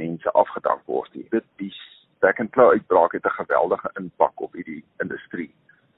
mense 0.00 0.34
afgedank 0.36 0.84
word 0.90 1.08
nie. 1.16 1.24
Dit 1.32 1.46
die 1.62 1.72
back 2.20 2.40
and 2.40 2.52
flow 2.52 2.70
uitbraak 2.70 3.12
het 3.12 3.24
'n 3.24 3.40
geweldige 3.40 3.90
impak 4.00 4.40
op 4.40 4.52
hierdie 4.52 4.84
industrie. 4.98 5.54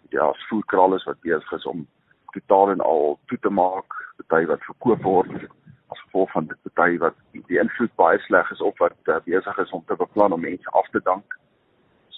Ja, 0.09 0.23
as 0.23 0.47
voedkrale 0.49 1.03
wat 1.05 1.21
besig 1.21 1.53
is 1.53 1.67
om 1.67 1.87
totaal 2.31 2.71
en 2.71 2.81
al 2.81 3.19
toe 3.27 3.39
te 3.39 3.51
maak, 3.51 4.07
party 4.27 4.47
wat 4.47 4.65
verkoop 4.67 5.03
word 5.03 5.49
as 5.95 6.01
gevolg 6.07 6.31
van 6.35 6.47
dit 6.51 6.73
party 6.75 6.99
wat 7.03 7.19
die 7.33 7.61
invloed 7.63 7.93
baie 8.01 8.19
sleg 8.27 8.49
is 8.51 8.63
op 8.65 8.79
wat 8.83 8.97
uh, 9.13 9.21
besig 9.25 9.59
is 9.63 9.75
om 9.77 9.85
te 9.87 9.97
beplan 9.99 10.35
om 10.35 10.43
mense 10.43 10.73
af 10.79 10.89
te 10.95 11.03
dank. 11.05 11.37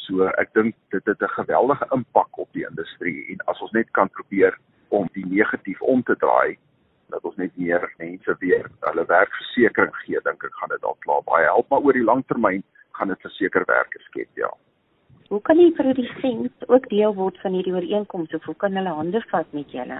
So 0.05 0.30
ek 0.40 0.55
dink 0.57 0.74
dit 0.94 1.05
het 1.05 1.22
'n 1.22 1.36
geweldige 1.40 1.86
impak 1.92 2.38
op 2.38 2.49
die 2.53 2.66
industrie 2.68 3.26
en 3.32 3.44
as 3.46 3.61
ons 3.61 3.76
net 3.76 3.90
kan 3.92 4.09
probeer 4.09 4.57
om 4.88 5.09
die 5.12 5.26
negatief 5.26 5.82
om 5.82 6.03
te 6.03 6.16
draai 6.16 6.57
dat 7.09 7.24
ons 7.24 7.36
net 7.36 7.53
meer 7.57 7.92
mense 7.99 8.36
weer 8.38 8.70
hulle 8.80 9.05
werkversekering 9.05 9.94
gee, 10.05 10.20
dink 10.24 10.44
ek 10.44 10.55
gaan 10.61 10.68
dit 10.68 10.80
dalk 10.80 11.01
klaar 11.01 11.22
baie 11.24 11.44
help 11.44 11.68
maar 11.68 11.80
oor 11.80 11.92
die 11.92 12.09
lang 12.11 12.24
termyn 12.26 12.64
gaan 12.99 13.12
dit 13.14 13.20
verseker 13.26 13.64
werke 13.66 14.01
skep, 14.09 14.28
ja. 14.34 14.51
Hoe 15.28 15.40
kan 15.44 15.59
die 15.61 15.72
produsent 15.76 16.68
ook 16.68 16.88
deel 16.88 17.14
word 17.14 17.38
van 17.44 17.53
hierdie 17.53 17.74
ooreenkoms 17.74 18.34
of 18.34 18.44
hoe 18.49 18.57
kan 18.62 18.76
hulle 18.78 18.94
hande 19.01 19.20
vat 19.30 19.51
met 19.57 19.74
julle? 19.76 19.99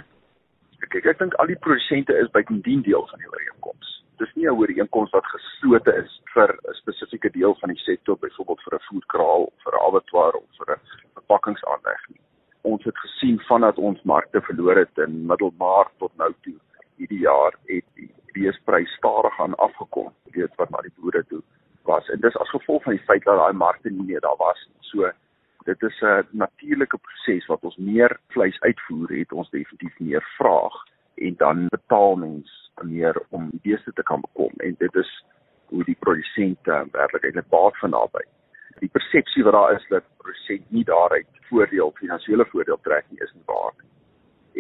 Kyk, 0.88 1.05
ek 1.12 1.18
dink 1.20 1.34
al 1.42 1.51
die 1.51 1.59
produsente 1.66 2.14
is 2.16 2.30
buitendien 2.36 2.80
deel 2.86 3.05
van 3.11 3.20
die 3.20 3.28
ooreenkoms. 3.28 3.90
Dis 4.22 4.32
nie 4.34 4.46
'n 4.49 4.57
ooreenkoms 4.57 5.12
wat 5.16 5.26
geslote 5.34 5.92
is 6.03 6.14
vir 6.34 6.55
'n 6.55 6.74
spesifieke 6.80 7.30
deel 7.36 7.55
van 7.61 7.74
die 7.74 7.82
sektor, 7.84 8.16
byvoorbeeld 8.16 8.62
vir 8.62 8.74
'n 8.78 8.86
voedkraal 8.88 9.42
of 9.51 9.55
vir 9.64 9.74
'n 9.74 9.84
abattoir 9.88 10.34
of 10.40 10.49
vir 10.59 10.74
'n 10.74 10.80
verpakkingsaanleg 11.18 12.09
nie. 12.09 12.20
Ons 12.62 12.84
het 12.84 12.99
gesien 12.99 13.38
vandat 13.49 13.78
ons 13.78 14.03
markte 14.03 14.40
verloor 14.40 14.76
het 14.76 14.99
in 14.99 15.26
middelmaart 15.26 15.92
tot 15.99 16.16
nou 16.16 16.32
toe 16.42 16.59
hierdie 16.96 17.24
jaar 17.30 17.53
het 17.66 17.84
die 17.94 18.11
beesprys 18.32 18.90
stadig 18.96 19.40
aan 19.40 19.55
afgekom, 19.55 20.12
weet 20.32 20.57
wat 20.57 20.70
na 20.70 20.80
die 20.80 20.96
boere 20.96 21.24
toe 21.28 21.42
was 21.89 22.09
en 22.12 22.20
dis 22.20 22.36
as 22.43 22.53
gevolg 22.55 22.84
van 22.86 22.97
die 22.97 23.07
feit 23.09 23.24
dat 23.24 23.41
daai 23.41 23.57
markte 23.64 23.91
nie 23.91 24.07
meer 24.11 24.22
daar 24.24 24.39
was 24.41 24.61
nie. 24.68 24.91
So 24.91 25.11
dit 25.70 25.82
is 25.89 26.01
'n 26.03 26.26
natuurlike 26.45 26.99
proses 27.07 27.47
wat 27.47 27.64
ons 27.64 27.76
meer 27.76 28.20
vleis 28.34 28.61
uitvoer 28.61 29.11
het 29.18 29.32
ons 29.32 29.51
definitief 29.51 29.99
meer 29.99 30.24
vraag 30.39 30.76
en 31.14 31.34
dan 31.36 31.66
betaal 31.68 32.16
mens 32.16 32.49
meer 32.82 33.22
om 33.28 33.51
die 33.51 33.61
beeste 33.62 33.93
te 33.93 34.03
kan 34.03 34.20
bekom 34.20 34.53
en 34.57 34.74
dit 34.78 34.95
is 34.95 35.11
hoe 35.68 35.84
die 35.84 35.97
produsente 36.01 36.86
werklik 36.93 37.24
eintlik 37.24 37.49
baat 37.49 37.78
van 37.78 37.91
daarbey. 37.91 38.24
Die 38.78 38.89
persepsie 38.89 39.45
wat 39.45 39.53
daar 39.53 39.74
is 39.76 39.86
dat 39.89 40.05
produsent 40.16 40.70
nie 40.70 40.84
daaruit 40.84 41.26
voordeel 41.51 41.93
finansiële 42.01 42.47
voordeel 42.53 42.80
trek 42.82 43.05
nie 43.11 43.20
is 43.20 43.32
nie 43.34 43.47
waar 43.47 43.72
nie. 43.78 43.91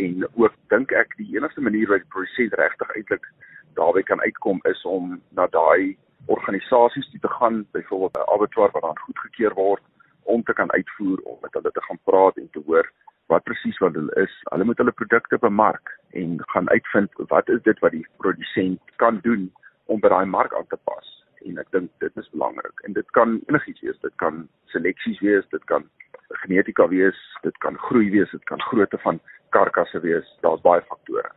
En 0.04 0.28
ook 0.34 0.54
dink 0.68 0.92
ek 0.92 1.16
die 1.16 1.36
enigste 1.36 1.60
manier 1.60 1.88
wat 1.88 2.04
die 2.04 2.12
produsent 2.14 2.54
regtig 2.60 2.94
eintlik 2.96 3.30
daarby 3.74 4.02
kan 4.02 4.20
uitkom 4.20 4.60
is 4.64 4.84
om 4.84 5.20
na 5.30 5.46
daai 5.46 5.96
organisasies 6.26 7.10
toe 7.10 7.20
te 7.20 7.28
gaan, 7.28 7.66
byvoorbeeld 7.70 8.16
'n 8.16 8.30
abattoir 8.34 8.70
wat 8.70 8.82
dan 8.82 8.98
goedgekeur 8.98 9.54
word 9.54 9.82
om 10.22 10.42
te 10.42 10.52
kan 10.52 10.72
uitvoer 10.72 11.18
om 11.18 11.38
met 11.40 11.52
hulle 11.52 11.70
te 11.70 11.82
gaan 11.82 11.98
praat 12.04 12.36
en 12.36 12.50
te 12.50 12.62
hoor 12.66 12.90
wat 13.26 13.42
presies 13.42 13.78
wat 13.78 13.94
hulle 13.94 14.14
is. 14.14 14.40
Hulle 14.42 14.64
moet 14.64 14.78
hulle 14.78 14.92
produkte 14.92 15.38
bemark 15.38 15.98
en 16.10 16.38
gaan 16.40 16.70
uitvind 16.70 17.10
wat 17.14 17.48
is 17.48 17.62
dit 17.62 17.78
wat 17.78 17.90
die 17.90 18.06
produsent 18.16 18.80
kan 18.96 19.20
doen 19.22 19.52
om 19.84 20.00
by 20.00 20.08
daai 20.08 20.26
mark 20.26 20.54
aan 20.54 20.66
te 20.66 20.78
pas. 20.84 21.26
En 21.44 21.58
ek 21.58 21.70
dink 21.70 21.90
dit 21.98 22.16
is 22.16 22.30
belangrik. 22.30 22.80
En 22.80 22.92
dit 22.92 23.10
kan 23.10 23.40
enigiets 23.46 23.80
wees. 23.80 24.00
Dit 24.00 24.16
kan 24.16 24.48
seleksies 24.64 25.20
wees, 25.20 25.48
dit 25.48 25.64
kan 25.64 25.88
genetika 26.28 26.88
wees, 26.88 27.18
dit 27.42 27.56
kan 27.58 27.78
groei 27.78 28.10
wees, 28.10 28.30
dit 28.30 28.44
kan 28.44 28.60
grootte 28.60 28.98
van 28.98 29.20
karkasse 29.48 30.00
wees. 30.00 30.38
Daar's 30.40 30.60
baie 30.60 30.82
faktore. 30.82 31.30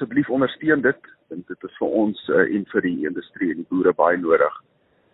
asseblief 0.00 0.30
ondersteun 0.30 0.80
dit. 0.80 1.00
Dink 1.30 1.46
dit 1.46 1.68
is 1.68 1.76
vir 1.78 1.92
ons 1.94 2.22
uh, 2.28 2.42
en 2.42 2.64
vir 2.72 2.82
die 2.82 3.06
industrie 3.06 3.52
en 3.52 3.60
die 3.62 3.68
boere 3.70 3.92
baie 3.94 4.18
nodig. 4.18 4.56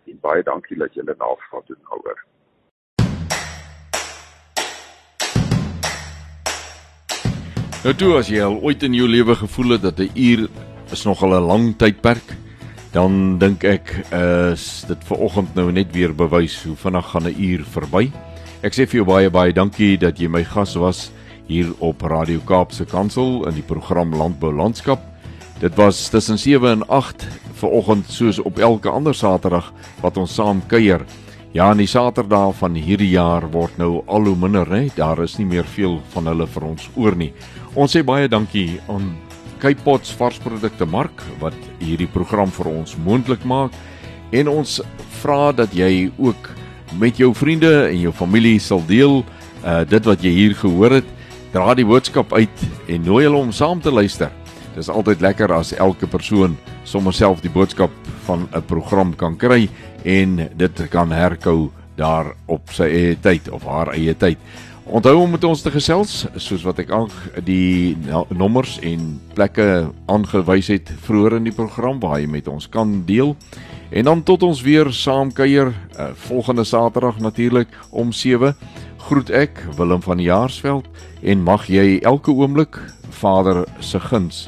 En 0.09 0.17
baie 0.23 0.41
dankie 0.43 0.77
dat 0.79 0.95
julle 0.97 1.13
navraag 1.13 1.67
doen 1.67 1.81
daaroor. 1.91 2.23
Nou 7.83 7.93
toe 7.93 8.15
as 8.17 8.31
jy 8.33 8.41
al 8.41 8.57
ooit 8.65 8.81
in 8.83 8.97
jou 8.97 9.05
lewe 9.07 9.35
gevoel 9.37 9.77
het 9.77 9.83
dat 9.85 9.99
'n 9.99 10.09
uur 10.15 10.47
is 10.91 11.05
nogal 11.05 11.37
'n 11.37 11.47
lang 11.47 11.65
tydperk, 11.77 12.33
dan 12.91 13.37
dink 13.37 13.63
ek 13.63 13.93
is 14.11 14.85
dit 14.87 15.03
ver 15.03 15.17
oggend 15.17 15.55
nou 15.55 15.71
net 15.71 15.93
weer 15.93 16.15
bewys 16.15 16.63
hoe 16.63 16.75
vinnig 16.75 17.05
gaan 17.05 17.27
'n 17.27 17.37
uur 17.37 17.61
verby. 17.63 18.11
Ek 18.63 18.73
sê 18.73 18.87
vir 18.89 19.03
jou 19.03 19.05
baie 19.05 19.29
baie 19.29 19.53
dankie 19.53 19.97
dat 19.97 20.17
jy 20.19 20.27
my 20.27 20.43
gas 20.43 20.75
was 20.75 21.11
hier 21.47 21.67
op 21.79 22.01
Radio 22.01 22.39
Kaapse 22.39 22.85
Kansel 22.85 23.47
in 23.47 23.53
die 23.53 23.67
program 23.67 24.15
Landbou 24.15 24.51
Landskap. 24.51 24.99
Dit 25.59 25.75
was 25.75 26.09
tussen 26.09 26.37
7 26.37 26.69
en 26.69 26.87
8 26.87 27.27
ver 27.53 27.69
oggend 27.69 28.05
soos 28.09 28.39
op 28.39 28.59
elke 28.59 28.89
ander 28.89 29.15
Saterdag 29.15 29.71
wat 30.01 30.17
ons 30.17 30.33
saam 30.33 30.61
kuier. 30.69 31.01
Ja, 31.51 31.71
en 31.71 31.81
die 31.81 31.89
Saterdae 31.89 32.51
van 32.53 32.75
hierdie 32.77 33.09
jaar 33.09 33.47
word 33.51 33.79
nou 33.81 34.03
al 34.05 34.29
hoe 34.29 34.35
minder, 34.37 34.69
né? 34.69 34.91
Daar 34.93 35.23
is 35.23 35.39
nie 35.39 35.47
meer 35.49 35.65
veel 35.65 35.97
van 36.13 36.29
hulle 36.29 36.45
vir 36.45 36.67
ons 36.67 36.85
oor 36.93 37.17
nie. 37.17 37.31
Ons 37.73 37.97
sê 37.97 38.03
baie 38.05 38.29
dankie 38.29 38.77
aan 38.85 39.09
Cape 39.57 39.81
Pots 39.81 40.13
varsprodukte 40.13 40.85
mark 40.85 41.25
wat 41.41 41.57
hierdie 41.81 42.09
program 42.13 42.53
vir 42.53 42.69
ons 42.75 42.93
moontlik 43.01 43.41
maak 43.41 43.73
en 44.37 44.51
ons 44.51 44.79
vra 45.23 45.51
dat 45.57 45.73
jy 45.73 46.11
ook 46.21 46.51
met 47.01 47.17
jou 47.17 47.33
vriende 47.33 47.87
en 47.87 47.97
jou 48.05 48.13
familie 48.13 48.59
sal 48.61 48.85
deel 48.85 49.23
uh 49.65 49.81
dit 49.89 50.05
wat 50.05 50.21
jy 50.21 50.31
hier 50.35 50.53
gehoor 50.59 50.99
het 50.99 51.15
dra 51.55 51.73
die 51.73 51.87
boodskap 51.87 52.33
uit 52.37 52.67
en 52.87 53.07
nooi 53.07 53.23
hulle 53.25 53.47
om 53.47 53.55
saam 53.55 53.81
te 53.81 53.89
luister 53.91 54.29
dis 54.77 54.89
altyd 54.93 55.21
lekker 55.25 55.51
as 55.55 55.73
elke 55.73 56.07
persoon 56.07 56.53
sommer 56.85 57.13
self 57.13 57.41
die 57.41 57.53
boodskap 57.53 57.91
van 58.29 58.47
'n 58.53 58.61
program 58.69 59.15
kan 59.15 59.37
kry 59.37 59.69
en 60.05 60.49
dit 60.55 60.89
kan 60.89 61.11
herkou 61.11 61.71
daar 61.97 62.35
op 62.45 62.69
sy 62.69 62.83
eie 62.83 63.15
tyd 63.21 63.49
of 63.49 63.65
haar 63.65 63.93
eie 63.93 64.13
tyd 64.13 64.37
Onthou 64.87 65.17
om 65.19 65.33
met 65.35 65.43
ons 65.43 65.61
te 65.61 65.71
gesels 65.71 66.21
soos 66.39 66.61
wat 66.63 66.77
ek 66.79 66.91
al 66.95 67.09
die 67.43 67.97
nommers 68.31 68.77
en 68.87 69.17
plekke 69.35 69.91
aangewys 70.07 70.69
het 70.71 70.87
vroeër 71.03 71.35
in 71.41 71.49
die 71.49 71.55
program 71.55 71.99
waar 71.99 72.21
jy 72.21 72.29
met 72.31 72.47
ons 72.47 72.69
kan 72.71 73.03
deel. 73.03 73.35
En 73.91 74.07
dan 74.07 74.23
tot 74.23 74.47
ons 74.47 74.63
weer 74.63 74.87
saam 74.95 75.33
kuier 75.35 75.73
uh, 75.73 76.13
volgende 76.29 76.63
Saterdag 76.63 77.19
natuurlik 77.19 77.75
om 77.91 78.15
7. 78.15 78.55
Groet 79.09 79.29
ek 79.29 79.59
Willem 79.75 80.01
van 80.07 80.23
Jaarsveld 80.23 80.87
en 81.19 81.43
mag 81.43 81.67
jy 81.67 81.99
elke 81.99 82.31
oomblik 82.31 82.79
Vader 83.19 83.65
se 83.83 83.99
guns 83.99 84.47